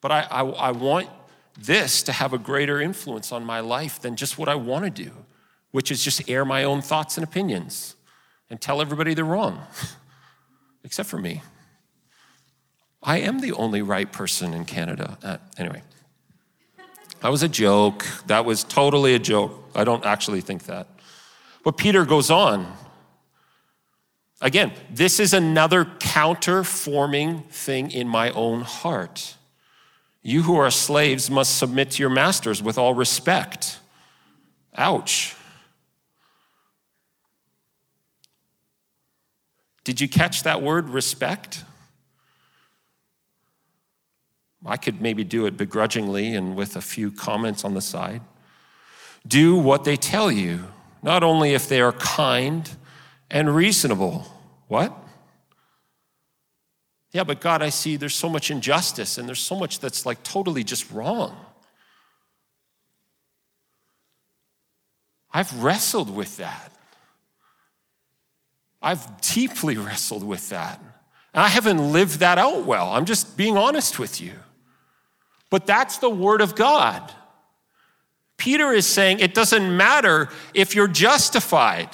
But 0.00 0.12
I, 0.12 0.20
I, 0.30 0.42
I 0.44 0.70
want 0.70 1.08
this 1.58 2.04
to 2.04 2.12
have 2.12 2.32
a 2.32 2.38
greater 2.38 2.80
influence 2.80 3.32
on 3.32 3.44
my 3.44 3.60
life 3.60 4.00
than 4.00 4.14
just 4.14 4.38
what 4.38 4.48
I 4.48 4.54
want 4.54 4.84
to 4.84 4.90
do, 4.90 5.10
which 5.72 5.90
is 5.90 6.02
just 6.02 6.30
air 6.30 6.44
my 6.44 6.62
own 6.62 6.80
thoughts 6.80 7.18
and 7.18 7.24
opinions 7.24 7.96
and 8.48 8.60
tell 8.60 8.80
everybody 8.80 9.12
they're 9.12 9.24
wrong, 9.24 9.60
except 10.84 11.08
for 11.08 11.18
me. 11.18 11.42
I 13.02 13.18
am 13.18 13.40
the 13.40 13.52
only 13.52 13.82
right 13.82 14.10
person 14.10 14.54
in 14.54 14.64
Canada. 14.64 15.18
Uh, 15.22 15.38
anyway, 15.58 15.82
that 17.20 17.30
was 17.30 17.42
a 17.42 17.48
joke. 17.48 18.06
That 18.26 18.44
was 18.44 18.64
totally 18.64 19.14
a 19.14 19.18
joke. 19.18 19.70
I 19.74 19.84
don't 19.84 20.04
actually 20.04 20.40
think 20.40 20.64
that. 20.64 20.86
But 21.64 21.76
Peter 21.76 22.04
goes 22.04 22.30
on. 22.30 22.72
Again, 24.40 24.72
this 24.90 25.18
is 25.18 25.34
another 25.34 25.84
counter 25.84 26.62
forming 26.62 27.42
thing 27.50 27.90
in 27.90 28.06
my 28.06 28.30
own 28.30 28.60
heart. 28.60 29.34
You 30.22 30.42
who 30.42 30.56
are 30.56 30.70
slaves 30.70 31.30
must 31.30 31.58
submit 31.58 31.92
to 31.92 32.02
your 32.02 32.10
masters 32.10 32.62
with 32.62 32.78
all 32.78 32.94
respect. 32.94 33.80
Ouch. 34.76 35.34
Did 39.84 40.00
you 40.00 40.08
catch 40.08 40.42
that 40.42 40.62
word, 40.62 40.90
respect? 40.90 41.64
I 44.66 44.76
could 44.76 45.00
maybe 45.00 45.24
do 45.24 45.46
it 45.46 45.56
begrudgingly 45.56 46.34
and 46.34 46.56
with 46.56 46.76
a 46.76 46.80
few 46.80 47.10
comments 47.10 47.64
on 47.64 47.74
the 47.74 47.80
side. 47.80 48.22
Do 49.26 49.56
what 49.56 49.84
they 49.84 49.96
tell 49.96 50.30
you, 50.32 50.64
not 51.02 51.22
only 51.22 51.54
if 51.54 51.68
they 51.68 51.80
are 51.80 51.92
kind 51.92 52.68
and 53.30 53.54
reasonable. 53.54 54.26
What? 54.66 54.92
Yeah, 57.12 57.24
but 57.24 57.40
God, 57.40 57.62
I 57.62 57.68
see 57.70 57.96
there's 57.96 58.14
so 58.14 58.28
much 58.28 58.50
injustice 58.50 59.16
and 59.16 59.28
there's 59.28 59.40
so 59.40 59.56
much 59.56 59.80
that's 59.80 60.04
like 60.04 60.22
totally 60.22 60.64
just 60.64 60.90
wrong. 60.90 61.36
I've 65.30 65.62
wrestled 65.62 66.14
with 66.14 66.36
that. 66.38 66.72
I've 68.80 69.20
deeply 69.20 69.76
wrestled 69.76 70.24
with 70.24 70.48
that. 70.50 70.80
And 71.34 71.42
I 71.42 71.48
haven't 71.48 71.92
lived 71.92 72.20
that 72.20 72.38
out 72.38 72.64
well. 72.64 72.90
I'm 72.90 73.04
just 73.04 73.36
being 73.36 73.56
honest 73.56 73.98
with 73.98 74.20
you. 74.20 74.32
But 75.50 75.66
that's 75.66 75.98
the 75.98 76.10
word 76.10 76.40
of 76.40 76.54
God. 76.54 77.12
Peter 78.36 78.72
is 78.72 78.86
saying 78.86 79.18
it 79.18 79.34
doesn't 79.34 79.76
matter 79.76 80.28
if 80.54 80.74
you're 80.74 80.88
justified. 80.88 81.90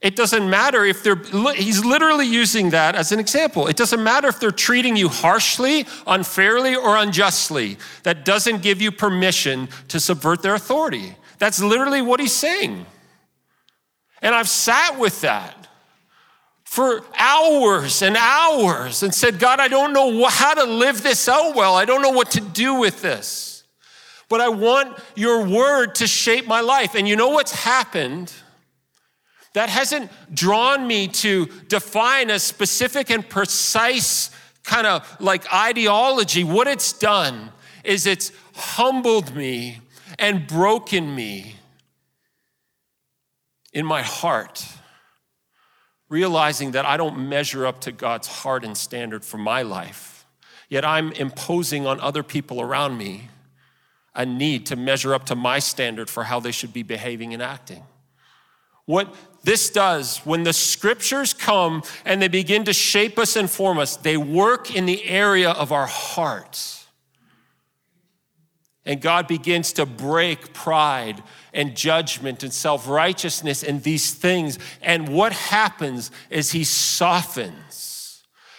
It 0.00 0.16
doesn't 0.16 0.48
matter 0.50 0.84
if 0.84 1.02
they're, 1.02 1.16
he's 1.54 1.82
literally 1.82 2.26
using 2.26 2.70
that 2.70 2.94
as 2.94 3.10
an 3.10 3.18
example. 3.18 3.66
It 3.68 3.76
doesn't 3.76 4.02
matter 4.02 4.28
if 4.28 4.38
they're 4.38 4.50
treating 4.50 4.96
you 4.96 5.08
harshly, 5.08 5.86
unfairly, 6.06 6.76
or 6.76 6.98
unjustly. 6.98 7.78
That 8.02 8.26
doesn't 8.26 8.62
give 8.62 8.82
you 8.82 8.92
permission 8.92 9.68
to 9.88 9.98
subvert 9.98 10.42
their 10.42 10.54
authority. 10.54 11.16
That's 11.38 11.60
literally 11.62 12.02
what 12.02 12.20
he's 12.20 12.34
saying. 12.34 12.84
And 14.20 14.34
I've 14.34 14.48
sat 14.48 14.98
with 14.98 15.22
that 15.22 15.63
for 16.74 17.04
hours 17.16 18.02
and 18.02 18.16
hours 18.16 19.02
and 19.02 19.14
said, 19.14 19.38
God, 19.38 19.60
I 19.60 19.68
don't 19.68 19.92
know 19.92 20.26
how 20.26 20.54
to 20.54 20.64
live 20.64 21.02
this 21.02 21.28
out 21.28 21.54
well. 21.54 21.74
I 21.74 21.84
don't 21.84 22.02
know 22.02 22.10
what 22.10 22.32
to 22.32 22.40
do 22.40 22.74
with 22.74 23.00
this. 23.00 23.64
But 24.28 24.40
I 24.40 24.48
want 24.48 24.98
your 25.14 25.46
word 25.46 25.94
to 25.96 26.06
shape 26.06 26.46
my 26.46 26.60
life. 26.60 26.94
And 26.94 27.06
you 27.06 27.14
know 27.14 27.28
what's 27.28 27.52
happened? 27.52 28.32
that 29.54 29.68
hasn't 29.68 30.10
drawn 30.34 30.86
me 30.86 31.08
to 31.08 31.46
define 31.68 32.28
a 32.28 32.38
specific 32.38 33.08
and 33.08 33.26
precise 33.26 34.30
kind 34.64 34.86
of 34.86 35.16
like 35.20 35.50
ideology. 35.52 36.44
What 36.44 36.66
it's 36.66 36.92
done 36.92 37.50
is 37.84 38.06
it's 38.06 38.32
humbled 38.54 39.34
me 39.34 39.78
and 40.18 40.46
broken 40.46 41.14
me 41.14 41.54
in 43.72 43.86
my 43.86 44.02
heart, 44.02 44.66
realizing 46.08 46.72
that 46.72 46.84
I 46.86 46.96
don't 46.96 47.28
measure 47.28 47.66
up 47.66 47.80
to 47.82 47.92
God's 47.92 48.28
heart 48.28 48.64
and 48.64 48.76
standard 48.76 49.24
for 49.24 49.38
my 49.38 49.62
life. 49.62 50.26
Yet 50.68 50.84
I'm 50.84 51.12
imposing 51.12 51.86
on 51.86 52.00
other 52.00 52.22
people 52.22 52.60
around 52.60 52.98
me 52.98 53.28
a 54.14 54.24
need 54.24 54.66
to 54.66 54.76
measure 54.76 55.14
up 55.14 55.26
to 55.26 55.34
my 55.34 55.58
standard 55.58 56.08
for 56.08 56.24
how 56.24 56.40
they 56.40 56.52
should 56.52 56.72
be 56.72 56.82
behaving 56.82 57.34
and 57.34 57.42
acting. 57.42 57.82
What 58.86 59.14
this 59.42 59.70
does, 59.70 60.18
when 60.18 60.42
the 60.42 60.52
scriptures 60.52 61.32
come 61.32 61.82
and 62.04 62.20
they 62.20 62.28
begin 62.28 62.64
to 62.64 62.72
shape 62.72 63.18
us 63.18 63.36
and 63.36 63.50
form 63.50 63.78
us, 63.78 63.96
they 63.96 64.16
work 64.16 64.74
in 64.74 64.86
the 64.86 65.04
area 65.04 65.50
of 65.50 65.72
our 65.72 65.86
hearts. 65.86 66.83
And 68.86 69.00
God 69.00 69.26
begins 69.26 69.72
to 69.74 69.86
break 69.86 70.52
pride 70.52 71.22
and 71.52 71.74
judgment 71.74 72.42
and 72.42 72.52
self 72.52 72.88
righteousness 72.88 73.62
and 73.62 73.82
these 73.82 74.12
things. 74.12 74.58
And 74.82 75.08
what 75.08 75.32
happens 75.32 76.10
is 76.30 76.52
He 76.52 76.64
softens 76.64 77.84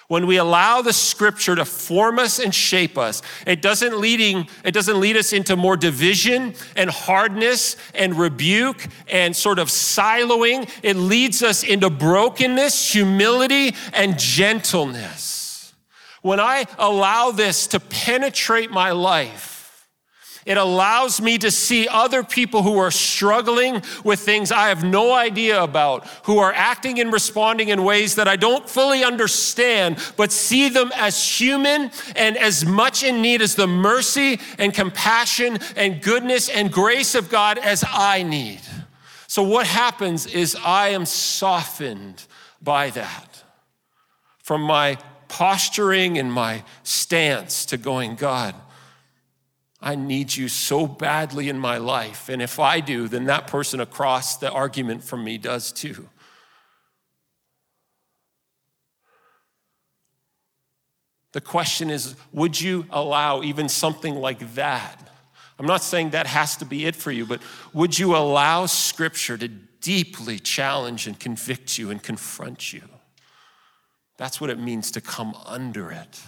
when 0.07 0.28
we 0.28 0.38
allow 0.38 0.84
the 0.84 0.93
scripture 0.93 1.55
to 1.55 1.65
form 1.65 2.19
us 2.19 2.38
and 2.38 2.53
shape 2.53 2.95
us, 2.97 3.23
it 3.47 3.61
doesn't, 3.61 3.99
leading, 3.99 4.47
it 4.63 4.71
doesn't 4.71 4.99
lead 4.99 5.17
us 5.17 5.34
into 5.34 5.55
more 5.55 5.76
division 5.76 6.53
and 6.76 6.91
hardness 6.91 7.76
and 7.95 8.15
rebuke 8.15 8.88
and 9.07 9.36
sort 9.36 9.57
of 9.57 9.69
siloing. 9.69 10.69
It 10.84 10.95
leads 10.95 11.41
us 11.41 11.63
into 11.63 11.89
brokenness, 11.89 12.93
humility, 12.93 13.76
and 13.93 14.19
gentleness. 14.19 15.73
When 16.21 16.39
I 16.39 16.65
allow 16.78 17.32
this 17.32 17.65
to 17.67 17.80
penetrate 17.80 18.69
my 18.69 18.91
life, 18.91 19.55
it 20.46 20.58
allows 20.58 21.20
me 21.20 21.39
to 21.39 21.50
see 21.50 21.88
other 21.88 22.24
people 22.24 22.62
who 22.62 22.78
are 22.78 22.91
struggling 22.91 23.82
with 24.04 24.20
things 24.20 24.52
I 24.52 24.70
have 24.70 24.84
no 24.84 25.12
idea 25.12 25.62
about, 25.62 26.06
who 26.24 26.38
are 26.38 26.54
acting 26.54 27.00
and 27.00 27.12
responding 27.12 27.70
in 27.70 27.84
ways 27.84 28.16
that 28.16 28.28
I 28.28 28.36
don't 28.36 28.70
fully 28.70 29.04
understand, 29.04 29.98
but 30.18 30.32
see 30.32 30.70
them 30.70 30.91
as 30.96 31.39
human 31.39 31.89
and 32.16 32.38
as 32.38 32.64
much 32.64 33.04
in 33.04 33.24
need 33.24 33.41
as 33.41 33.56
the 33.56 33.66
mercy 33.66 34.39
and 34.60 34.72
compassion 34.72 35.58
and 35.76 36.00
goodness 36.00 36.48
and 36.48 36.72
grace 36.72 37.16
of 37.16 37.30
God 37.30 37.58
as 37.58 37.84
I 37.88 38.22
need. 38.22 38.62
So, 39.28 39.41
what 39.41 39.66
happens 39.66 40.28
is 40.28 40.56
I 40.64 40.89
am 40.89 41.08
softened 41.08 42.26
by 42.62 42.91
that. 42.91 43.43
From 44.43 44.62
my 44.62 45.00
posturing 45.28 46.20
and 46.20 46.32
my 46.32 46.64
stance 46.84 47.66
to 47.66 47.78
going, 47.78 48.16
God, 48.16 48.54
I 49.82 49.95
need 49.95 50.36
you 50.36 50.47
so 50.47 50.88
badly 50.88 51.49
in 51.49 51.59
my 51.59 51.78
life. 51.78 52.30
And 52.30 52.41
if 52.41 52.59
I 52.59 52.80
do, 52.80 53.07
then 53.07 53.26
that 53.26 53.47
person 53.47 53.80
across 53.82 54.38
the 54.38 54.51
argument 54.51 55.03
from 55.03 55.23
me 55.23 55.38
does 55.38 55.71
too. 55.71 56.09
The 61.34 61.41
question 61.41 61.89
is 61.89 62.15
would 62.32 62.59
you 62.59 62.86
allow 62.89 63.43
even 63.43 63.67
something 63.67 64.15
like 64.15 64.55
that? 64.55 65.01
I'm 65.59 65.65
not 65.65 65.84
saying 65.84 66.11
that 66.11 66.28
has 66.28 66.55
to 66.57 66.65
be 66.65 66.86
it 66.86 66.95
for 66.95 67.11
you, 67.11 67.26
but 67.26 67.41
would 67.73 67.97
you 67.97 68.15
allow 68.15 68.65
Scripture 68.65 69.38
to 69.38 69.47
deeply 69.47 70.39
challenge 70.39 71.07
and 71.07 71.19
convict 71.19 71.78
you 71.78 71.91
and 71.91 72.01
confront 72.01 72.73
you? 72.73 72.82
That's 74.17 74.39
what 74.39 74.49
it 74.49 74.59
means 74.59 74.91
to 74.91 75.01
come 75.01 75.36
under 75.45 75.91
it. 75.91 76.21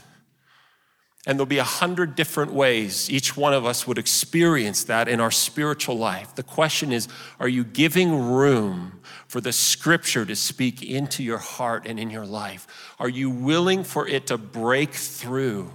And 1.28 1.38
there'll 1.38 1.45
be 1.45 1.57
a 1.57 1.63
hundred 1.65 2.15
different 2.15 2.53
ways 2.53 3.09
each 3.09 3.36
one 3.36 3.53
of 3.53 3.65
us 3.65 3.86
would 3.86 3.97
experience 3.97 4.86
that 4.86 5.09
in 5.09 5.19
our 5.19 5.30
spiritual 5.30 5.97
life. 5.97 6.34
The 6.34 6.41
question 6.41 6.93
is 6.93 7.09
are 7.38 7.49
you 7.49 7.65
giving 7.65 8.32
room 8.32 9.01
for 9.28 9.41
the 9.41 9.51
scripture 9.51 10.25
to 10.25 10.38
speak 10.38 10.82
into 10.82 11.23
your 11.23 11.38
heart 11.38 11.86
and 11.86 11.99
in 11.99 12.09
your 12.09 12.25
life? 12.25 12.95
Are 12.97 13.09
you 13.09 13.30
willing 13.30 13.84
for 13.84 14.07
it 14.07 14.28
to 14.28 14.38
break 14.38 14.93
through 14.93 15.69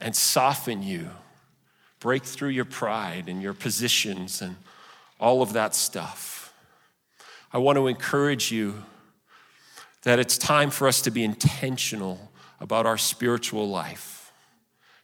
and 0.00 0.14
soften 0.14 0.82
you, 0.82 1.10
break 2.00 2.24
through 2.24 2.48
your 2.48 2.64
pride 2.64 3.28
and 3.28 3.40
your 3.40 3.54
positions 3.54 4.42
and 4.42 4.56
all 5.20 5.42
of 5.42 5.52
that 5.52 5.72
stuff? 5.72 6.52
I 7.52 7.58
want 7.58 7.76
to 7.76 7.86
encourage 7.86 8.50
you 8.50 8.82
that 10.02 10.18
it's 10.18 10.36
time 10.36 10.70
for 10.70 10.88
us 10.88 11.00
to 11.02 11.12
be 11.12 11.22
intentional 11.22 12.32
about 12.58 12.86
our 12.86 12.98
spiritual 12.98 13.68
life 13.68 14.11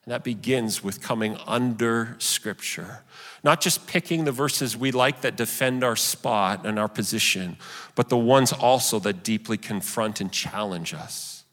And 0.09 0.15
that 0.15 0.25
begins 0.25 0.83
with 0.83 1.03
coming 1.03 1.37
under 1.47 2.17
Scripture. 2.19 3.01
Not 3.45 3.61
just 3.61 3.87
picking 3.87 4.25
the 4.25 4.33
verses 4.33 4.75
we 4.75 4.91
like 4.91 5.21
that 5.21 5.37
defend 5.37 5.85
our 5.85 5.97
spot 5.97 6.65
and 6.65 6.79
our 6.79 6.89
position, 6.89 7.59
but 7.95 8.09
the 8.09 8.17
ones 8.17 8.51
also 8.51 8.99
that 9.01 9.23
deeply 9.23 9.59
confront 9.59 10.23
and 10.23 10.33
challenge 10.33 10.95
us. 10.95 11.45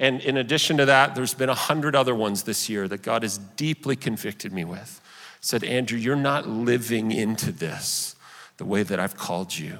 And 0.00 0.20
in 0.20 0.36
addition 0.36 0.78
to 0.78 0.86
that, 0.86 1.14
there's 1.14 1.32
been 1.32 1.48
a 1.48 1.54
hundred 1.54 1.94
other 1.94 2.12
ones 2.12 2.42
this 2.42 2.68
year 2.68 2.88
that 2.88 3.02
God 3.02 3.22
has 3.22 3.38
deeply 3.38 3.94
convicted 3.94 4.52
me 4.52 4.64
with. 4.64 5.00
Said, 5.40 5.62
Andrew, 5.62 5.96
you're 5.96 6.16
not 6.16 6.48
living 6.48 7.12
into 7.12 7.52
this 7.52 8.16
the 8.56 8.64
way 8.64 8.82
that 8.82 8.98
I've 8.98 9.16
called 9.16 9.56
you. 9.56 9.78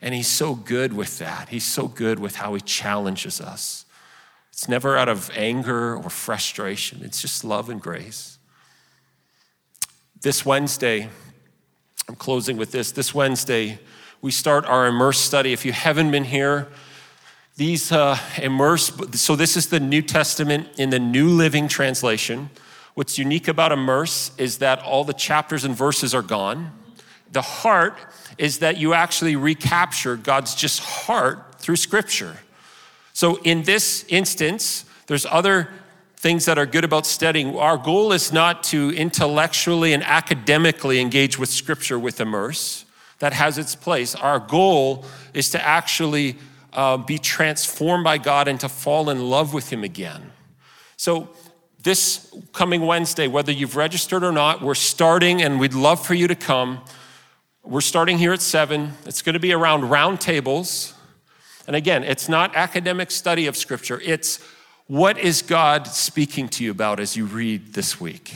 And 0.00 0.14
he's 0.14 0.28
so 0.28 0.54
good 0.54 0.92
with 0.92 1.18
that. 1.18 1.48
He's 1.48 1.66
so 1.66 1.88
good 1.88 2.20
with 2.20 2.36
how 2.36 2.54
he 2.54 2.60
challenges 2.60 3.40
us. 3.40 3.86
It's 4.54 4.68
never 4.68 4.96
out 4.96 5.08
of 5.08 5.32
anger 5.34 5.96
or 5.96 6.08
frustration, 6.08 7.00
it's 7.02 7.20
just 7.20 7.42
love 7.42 7.68
and 7.68 7.82
grace. 7.82 8.38
This 10.20 10.46
Wednesday, 10.46 11.08
I'm 12.08 12.14
closing 12.14 12.56
with 12.56 12.70
this. 12.70 12.92
This 12.92 13.12
Wednesday, 13.12 13.80
we 14.22 14.30
start 14.30 14.64
our 14.66 14.86
Immerse 14.86 15.18
study. 15.18 15.52
If 15.52 15.64
you 15.64 15.72
haven't 15.72 16.12
been 16.12 16.22
here, 16.22 16.68
these 17.56 17.90
uh, 17.90 18.16
Immerse, 18.40 18.92
so 19.18 19.34
this 19.34 19.56
is 19.56 19.70
the 19.70 19.80
New 19.80 20.02
Testament 20.02 20.68
in 20.78 20.90
the 20.90 21.00
New 21.00 21.30
Living 21.30 21.66
Translation. 21.66 22.48
What's 22.94 23.18
unique 23.18 23.48
about 23.48 23.72
Immerse 23.72 24.30
is 24.38 24.58
that 24.58 24.80
all 24.84 25.02
the 25.02 25.14
chapters 25.14 25.64
and 25.64 25.74
verses 25.74 26.14
are 26.14 26.22
gone. 26.22 26.70
The 27.32 27.42
heart 27.42 27.98
is 28.38 28.60
that 28.60 28.76
you 28.76 28.94
actually 28.94 29.34
recapture 29.34 30.16
God's 30.16 30.54
just 30.54 30.78
heart 30.78 31.56
through 31.58 31.76
Scripture. 31.76 32.36
So 33.14 33.36
in 33.36 33.62
this 33.62 34.04
instance, 34.08 34.84
there's 35.06 35.24
other 35.24 35.70
things 36.16 36.44
that 36.46 36.58
are 36.58 36.66
good 36.66 36.84
about 36.84 37.06
studying. 37.06 37.56
Our 37.56 37.78
goal 37.78 38.12
is 38.12 38.32
not 38.32 38.64
to 38.64 38.90
intellectually 38.90 39.92
and 39.92 40.02
academically 40.02 41.00
engage 41.00 41.38
with 41.38 41.48
Scripture 41.48 41.98
with 41.98 42.20
immerse. 42.20 42.84
That 43.20 43.32
has 43.32 43.56
its 43.56 43.76
place. 43.76 44.14
Our 44.16 44.40
goal 44.40 45.04
is 45.32 45.50
to 45.50 45.64
actually 45.64 46.36
uh, 46.72 46.96
be 46.96 47.18
transformed 47.18 48.02
by 48.02 48.18
God 48.18 48.48
and 48.48 48.58
to 48.60 48.68
fall 48.68 49.08
in 49.08 49.30
love 49.30 49.54
with 49.54 49.72
Him 49.72 49.84
again. 49.84 50.32
So, 50.96 51.28
this 51.82 52.34
coming 52.52 52.86
Wednesday, 52.86 53.28
whether 53.28 53.52
you've 53.52 53.76
registered 53.76 54.24
or 54.24 54.32
not, 54.32 54.62
we're 54.62 54.74
starting 54.74 55.42
and 55.42 55.60
we'd 55.60 55.74
love 55.74 56.04
for 56.04 56.14
you 56.14 56.26
to 56.26 56.34
come. 56.34 56.80
We're 57.62 57.82
starting 57.82 58.16
here 58.16 58.32
at 58.32 58.40
7. 58.40 58.92
It's 59.04 59.20
going 59.20 59.34
to 59.34 59.40
be 59.40 59.52
around 59.52 59.90
round 59.90 60.20
tables. 60.22 60.94
And 61.66 61.76
again, 61.76 62.04
it's 62.04 62.28
not 62.28 62.54
academic 62.54 63.10
study 63.10 63.46
of 63.46 63.56
Scripture, 63.56 64.00
it's 64.04 64.40
what 64.86 65.18
is 65.18 65.40
God 65.40 65.86
speaking 65.86 66.48
to 66.50 66.64
you 66.64 66.70
about 66.70 67.00
as 67.00 67.16
you 67.16 67.24
read 67.24 67.72
this 67.72 67.98
week? 68.00 68.34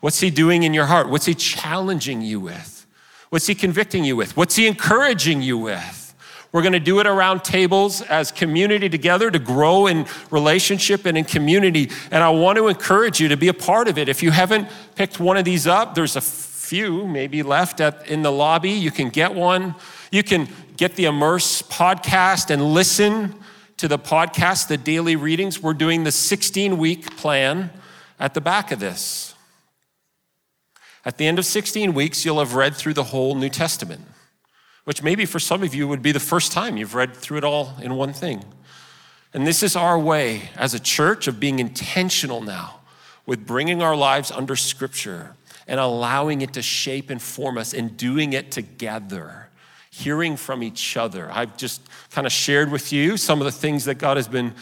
What's 0.00 0.20
He 0.20 0.30
doing 0.30 0.64
in 0.64 0.74
your 0.74 0.86
heart? 0.86 1.08
What's 1.08 1.26
He 1.26 1.34
challenging 1.34 2.22
you 2.22 2.40
with? 2.40 2.86
What's 3.30 3.46
He 3.46 3.54
convicting 3.54 4.04
you 4.04 4.16
with? 4.16 4.36
What's 4.36 4.56
He 4.56 4.66
encouraging 4.66 5.42
you 5.42 5.58
with? 5.58 6.06
We're 6.52 6.62
going 6.62 6.72
to 6.72 6.80
do 6.80 7.00
it 7.00 7.06
around 7.06 7.44
tables 7.44 8.00
as 8.02 8.32
community 8.32 8.88
together 8.88 9.30
to 9.30 9.38
grow 9.38 9.86
in 9.86 10.06
relationship 10.30 11.04
and 11.04 11.18
in 11.18 11.24
community. 11.24 11.90
And 12.10 12.22
I 12.22 12.30
want 12.30 12.56
to 12.56 12.68
encourage 12.68 13.20
you 13.20 13.28
to 13.28 13.36
be 13.36 13.48
a 13.48 13.54
part 13.54 13.88
of 13.88 13.98
it. 13.98 14.08
If 14.08 14.22
you 14.22 14.30
haven't 14.30 14.68
picked 14.94 15.20
one 15.20 15.36
of 15.36 15.44
these 15.44 15.66
up, 15.66 15.94
there's 15.94 16.16
a 16.16 16.20
few 16.20 17.06
maybe 17.06 17.42
left 17.42 17.80
at, 17.80 18.06
in 18.08 18.22
the 18.22 18.32
lobby. 18.32 18.70
You 18.70 18.90
can 18.90 19.10
get 19.10 19.34
one. 19.34 19.74
You 20.10 20.22
can 20.22 20.48
get 20.76 20.94
the 20.94 21.06
Immerse 21.06 21.62
podcast 21.62 22.50
and 22.50 22.62
listen 22.74 23.34
to 23.78 23.88
the 23.88 23.98
podcast, 23.98 24.68
the 24.68 24.76
daily 24.76 25.16
readings, 25.16 25.62
we're 25.62 25.74
doing 25.74 26.04
the 26.04 26.12
16 26.12 26.76
week 26.78 27.16
plan 27.16 27.70
at 28.18 28.34
the 28.34 28.40
back 28.40 28.72
of 28.72 28.78
this. 28.78 29.34
At 31.04 31.18
the 31.18 31.26
end 31.26 31.38
of 31.38 31.46
16 31.46 31.94
weeks, 31.94 32.24
you'll 32.24 32.40
have 32.40 32.54
read 32.54 32.74
through 32.74 32.94
the 32.94 33.04
whole 33.04 33.34
New 33.34 33.48
Testament, 33.48 34.02
which 34.84 35.02
maybe 35.02 35.24
for 35.24 35.38
some 35.38 35.62
of 35.62 35.74
you 35.74 35.86
would 35.88 36.02
be 36.02 36.12
the 36.12 36.20
first 36.20 36.52
time 36.52 36.76
you've 36.76 36.94
read 36.94 37.14
through 37.14 37.38
it 37.38 37.44
all 37.44 37.74
in 37.80 37.94
one 37.94 38.12
thing. 38.12 38.44
And 39.32 39.46
this 39.46 39.62
is 39.62 39.76
our 39.76 39.98
way 39.98 40.50
as 40.56 40.74
a 40.74 40.80
church 40.80 41.26
of 41.26 41.38
being 41.38 41.58
intentional 41.58 42.40
now 42.40 42.80
with 43.24 43.46
bringing 43.46 43.82
our 43.82 43.96
lives 43.96 44.30
under 44.30 44.56
Scripture 44.56 45.34
and 45.66 45.80
allowing 45.80 46.42
it 46.42 46.52
to 46.54 46.62
shape 46.62 47.10
and 47.10 47.20
form 47.20 47.58
us 47.58 47.72
and 47.72 47.96
doing 47.96 48.32
it 48.32 48.50
together 48.50 49.45
hearing 49.96 50.36
from 50.36 50.62
each 50.62 50.96
other. 50.96 51.30
I've 51.32 51.56
just 51.56 51.80
kind 52.10 52.26
of 52.26 52.32
shared 52.32 52.70
with 52.70 52.92
you 52.92 53.16
some 53.16 53.40
of 53.40 53.46
the 53.46 53.52
things 53.52 53.86
that 53.86 53.94
God 53.94 54.18
has 54.18 54.28
been 54.28 54.52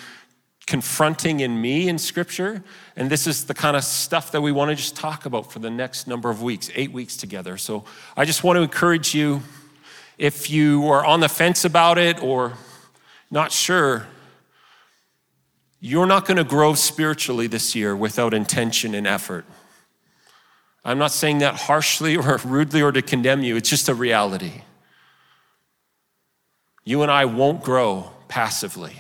confronting 0.68 1.41
in 1.41 1.61
me 1.61 1.89
in 1.89 1.99
Scripture. 1.99 2.62
And 2.95 3.11
this 3.11 3.26
is 3.26 3.45
the 3.45 3.53
kind 3.53 3.76
of 3.76 3.82
stuff 3.82 4.30
that 4.30 4.41
we 4.41 4.53
want 4.53 4.70
to 4.70 4.76
just 4.76 4.95
talk 4.95 5.26
about 5.26 5.51
for 5.51 5.59
the 5.59 5.70
next 5.70 6.07
number 6.07 6.30
of 6.30 6.41
weeks, 6.41 6.70
eight 6.76 6.93
weeks 6.93 7.16
together. 7.16 7.57
So 7.57 7.85
I 8.16 8.24
just 8.24 8.45
want 8.45 8.59
to 8.59 8.62
encourage 8.62 9.12
you 9.12 9.43
if 10.18 10.49
you 10.49 10.87
are 10.89 11.05
on 11.05 11.18
the 11.18 11.28
fence 11.28 11.64
about 11.64 11.99
it 11.99 12.22
or 12.22 12.53
not 13.28 13.51
sure, 13.51 14.07
you're 15.80 16.07
not 16.07 16.26
going 16.26 16.37
to 16.37 16.45
grow 16.45 16.74
spiritually 16.74 17.49
this 17.49 17.74
year 17.74 17.97
without 17.97 18.32
intention 18.32 18.95
and 18.95 19.05
effort. 19.05 19.45
I'm 20.85 20.99
not 20.99 21.11
saying 21.11 21.39
that 21.39 21.57
harshly 21.57 22.16
or 22.16 22.39
rudely 22.45 22.82
or 22.82 22.93
to 22.93 23.03
condemn 23.03 23.43
you, 23.43 23.57
it's 23.57 23.68
just 23.68 23.89
a 23.89 23.95
reality. 23.95 24.62
You 26.85 27.03
and 27.03 27.11
I 27.11 27.24
won't 27.24 27.62
grow 27.62 28.11
passively, 28.28 28.95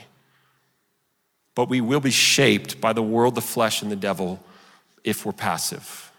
but 1.54 1.68
we 1.68 1.80
will 1.80 2.00
be 2.00 2.10
shaped 2.10 2.80
by 2.80 2.92
the 2.92 3.02
world, 3.02 3.34
the 3.34 3.42
flesh, 3.42 3.82
and 3.82 3.90
the 3.90 3.96
devil 3.96 4.42
if 5.04 5.26
we're 5.26 5.32
passive. 5.32 6.10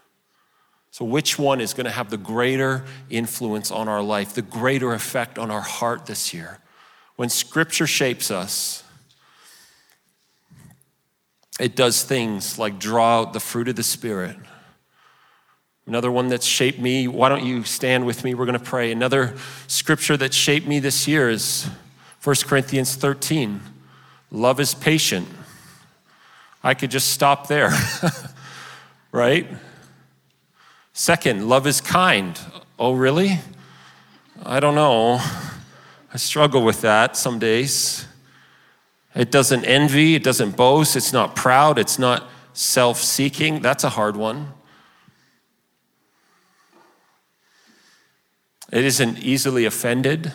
So, 0.92 1.04
which 1.04 1.38
one 1.38 1.60
is 1.60 1.74
going 1.74 1.84
to 1.84 1.90
have 1.90 2.08
the 2.08 2.16
greater 2.16 2.84
influence 3.10 3.70
on 3.70 3.88
our 3.88 4.02
life, 4.02 4.34
the 4.34 4.42
greater 4.42 4.94
effect 4.94 5.38
on 5.38 5.50
our 5.50 5.60
heart 5.60 6.06
this 6.06 6.32
year? 6.32 6.58
When 7.16 7.28
Scripture 7.28 7.86
shapes 7.86 8.30
us, 8.30 8.82
it 11.58 11.74
does 11.74 12.02
things 12.02 12.58
like 12.58 12.78
draw 12.78 13.20
out 13.20 13.32
the 13.32 13.40
fruit 13.40 13.68
of 13.68 13.76
the 13.76 13.82
Spirit 13.82 14.36
Another 15.86 16.10
one 16.10 16.28
that's 16.28 16.46
shaped 16.46 16.80
me, 16.80 17.06
why 17.06 17.28
don't 17.28 17.44
you 17.44 17.62
stand 17.62 18.06
with 18.06 18.24
me? 18.24 18.34
We're 18.34 18.46
going 18.46 18.58
to 18.58 18.64
pray. 18.64 18.90
Another 18.90 19.36
scripture 19.68 20.16
that 20.16 20.34
shaped 20.34 20.66
me 20.66 20.80
this 20.80 21.06
year 21.06 21.30
is 21.30 21.68
1 22.24 22.36
Corinthians 22.44 22.96
13. 22.96 23.60
Love 24.32 24.58
is 24.58 24.74
patient. 24.74 25.28
I 26.64 26.74
could 26.74 26.90
just 26.90 27.10
stop 27.10 27.46
there, 27.46 27.70
right? 29.12 29.46
Second, 30.92 31.48
love 31.48 31.68
is 31.68 31.80
kind. 31.80 32.36
Oh, 32.78 32.94
really? 32.94 33.38
I 34.44 34.58
don't 34.58 34.74
know. 34.74 35.20
I 36.12 36.16
struggle 36.16 36.64
with 36.64 36.80
that 36.80 37.16
some 37.16 37.38
days. 37.38 38.06
It 39.14 39.30
doesn't 39.30 39.64
envy, 39.64 40.16
it 40.16 40.24
doesn't 40.24 40.56
boast, 40.56 40.96
it's 40.96 41.12
not 41.12 41.36
proud, 41.36 41.78
it's 41.78 41.98
not 41.98 42.28
self 42.52 42.98
seeking. 42.98 43.60
That's 43.60 43.84
a 43.84 43.90
hard 43.90 44.16
one. 44.16 44.52
It 48.72 48.84
isn't 48.84 49.18
easily 49.20 49.64
offended, 49.64 50.32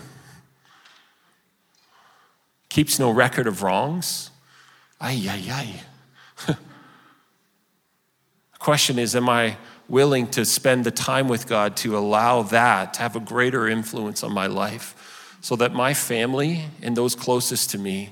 keeps 2.70 2.98
no 2.98 3.12
record 3.12 3.48
of 3.48 3.62
wrongs. 3.62 4.30
Ay, 5.00 5.28
ay, 5.30 5.46
ay. 5.52 5.82
the 6.48 6.58
question 8.60 8.98
is 8.98 9.16
Am 9.16 9.28
I 9.28 9.58
willing 9.90 10.28
to 10.28 10.46
spend 10.46 10.86
the 10.86 10.92
time 10.92 11.28
with 11.28 11.48
God 11.48 11.76
to 11.76 11.98
allow 11.98 12.44
that 12.44 12.94
to 12.94 13.02
have 13.02 13.18
a 13.18 13.20
greater 13.20 13.68
influence 13.68 14.24
on 14.24 14.32
my 14.32 14.48
life 14.48 15.38
so 15.42 15.58
that 15.58 15.74
my 15.74 15.94
family 15.94 16.66
and 16.82 16.96
those 16.96 17.14
closest 17.14 17.72
to 17.72 17.78
me 17.78 18.12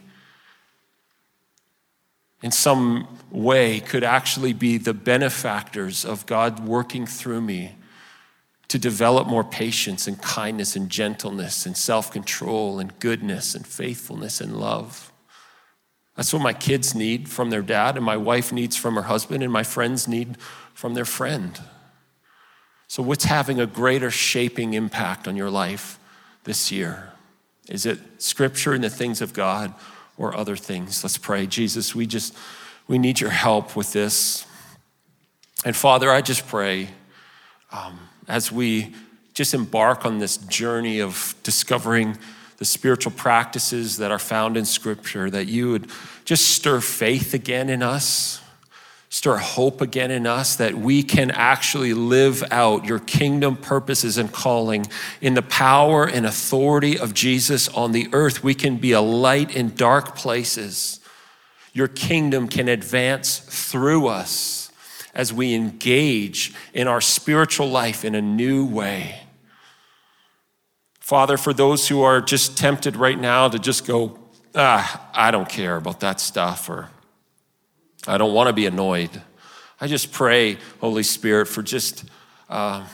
in 2.42 2.52
some 2.52 3.08
way 3.32 3.80
could 3.80 4.04
actually 4.04 4.52
be 4.52 4.78
the 4.78 4.94
benefactors 4.94 6.04
of 6.04 6.26
God 6.26 6.60
working 6.60 7.06
through 7.06 7.42
me 7.42 7.76
to 8.70 8.80
develop 8.80 9.28
more 9.28 9.44
patience 9.44 10.08
and 10.08 10.22
kindness 10.22 10.76
and 10.76 10.90
gentleness 10.90 11.66
and 11.66 11.76
self 11.76 12.12
control 12.12 12.80
and 12.80 12.98
goodness 13.00 13.56
and 13.56 13.68
faithfulness 13.68 14.40
and 14.40 14.58
love. 14.58 15.12
That's 16.16 16.34
what 16.34 16.42
my 16.42 16.54
kids 16.54 16.94
need 16.96 17.30
from 17.30 17.50
their 17.50 17.62
dad, 17.62 17.96
and 17.98 18.06
my 18.06 18.18
wife 18.18 18.52
needs 18.52 18.76
from 18.76 18.96
her 18.96 19.04
husband, 19.04 19.44
and 19.44 19.52
my 19.52 19.64
friends 19.64 20.08
need 20.08 20.38
from 20.74 20.94
their 20.94 21.06
friend. 21.06 21.60
So, 22.88 23.02
what's 23.02 23.26
having 23.26 23.60
a 23.60 23.66
greater 23.66 24.12
shaping 24.12 24.74
impact 24.74 25.28
on 25.28 25.36
your 25.36 25.50
life 25.50 26.00
this 26.44 26.72
year? 26.72 27.14
Is 27.68 27.86
it 27.86 28.00
scripture 28.18 28.74
and 28.74 28.84
the 28.84 28.90
things 28.90 29.22
of 29.22 29.34
God 29.34 29.74
or 30.18 30.36
other 30.36 30.56
things? 30.56 31.04
Let's 31.04 31.18
pray. 31.18 31.46
Jesus, 31.48 31.96
we 31.96 32.06
just, 32.06 32.36
we 32.88 32.98
need 32.98 33.20
your 33.20 33.30
help 33.30 33.76
with 33.76 33.94
this. 33.94 34.46
And 35.64 35.76
Father, 35.76 36.12
I 36.12 36.22
just 36.22 36.48
pray. 36.48 36.90
Um, 37.72 38.00
as 38.30 38.52
we 38.52 38.94
just 39.34 39.54
embark 39.54 40.06
on 40.06 40.20
this 40.20 40.38
journey 40.38 41.00
of 41.02 41.36
discovering 41.44 42.18
the 42.58 42.66
spiritual 42.66 43.12
practices 43.12 43.98
that 43.98 44.12
are 44.12 44.20
found 44.20 44.56
in 44.56 44.66
Scripture, 44.66 45.30
that 45.30 45.48
you 45.48 45.72
would 45.72 45.90
just 46.26 46.50
stir 46.50 46.80
faith 46.82 47.34
again 47.34 47.70
in 47.70 47.82
us, 47.82 48.42
Stir 49.12 49.38
hope 49.38 49.82
again 49.82 50.12
in 50.12 50.28
us 50.28 50.56
that 50.58 50.76
we 50.76 51.02
can 51.02 51.32
actually 51.32 51.96
live 51.96 52.44
out 52.52 52.86
your 52.86 53.00
kingdom 53.00 53.58
purposes 53.58 54.20
and 54.20 54.32
calling 54.32 54.86
in 55.20 55.34
the 55.34 55.42
power 55.42 56.06
and 56.06 56.28
authority 56.28 56.98
of 56.98 57.16
Jesus 57.16 57.68
on 57.70 57.92
the 57.92 58.08
earth. 58.14 58.44
We 58.44 58.54
can 58.54 58.78
be 58.78 58.92
a 58.92 59.02
light 59.02 59.56
in 59.56 59.74
dark 59.74 60.16
places. 60.16 61.00
Your 61.74 61.88
kingdom 61.88 62.48
can 62.48 62.68
advance 62.68 63.40
through 63.40 64.08
us 64.08 64.69
as 65.14 65.34
we 65.34 65.54
engage 65.54 66.54
in 66.74 66.88
our 66.88 67.02
spiritual 67.02 67.70
life 67.70 68.06
in 68.06 68.16
a 68.16 68.22
new 68.22 68.66
way. 68.66 69.22
Father, 71.00 71.38
for 71.38 71.54
those 71.54 71.88
who 71.88 72.02
are 72.04 72.22
just 72.22 72.58
tempted 72.58 72.96
right 72.96 73.20
now 73.20 73.50
to 73.50 73.58
just 73.58 73.88
go, 73.88 74.20
ah, 74.56 75.10
I 75.14 75.32
don't 75.32 75.50
care 75.50 75.76
about 75.76 76.02
that 76.02 76.20
stuff, 76.20 76.70
or 76.70 76.90
I 78.08 78.18
don't 78.18 78.34
want 78.34 78.48
to 78.48 78.54
be 78.54 78.66
annoyed. 78.66 79.22
I 79.82 79.88
just 79.88 80.12
pray, 80.12 80.58
Holy 80.82 81.04
Spirit, 81.04 81.48
for 81.48 81.64
just 81.64 82.06
uh, 82.50 82.86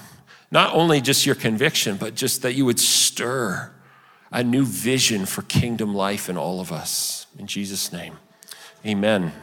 not 0.51 0.73
only 0.73 1.01
just 1.01 1.25
your 1.25 1.35
conviction, 1.35 1.97
but 1.97 2.15
just 2.15 2.41
that 2.43 2.53
you 2.53 2.65
would 2.65 2.79
stir 2.79 3.71
a 4.31 4.43
new 4.43 4.65
vision 4.65 5.25
for 5.25 5.41
kingdom 5.43 5.93
life 5.93 6.29
in 6.29 6.37
all 6.37 6.59
of 6.59 6.71
us. 6.71 7.27
In 7.37 7.47
Jesus' 7.47 7.91
name, 7.91 8.17
amen. 8.85 9.33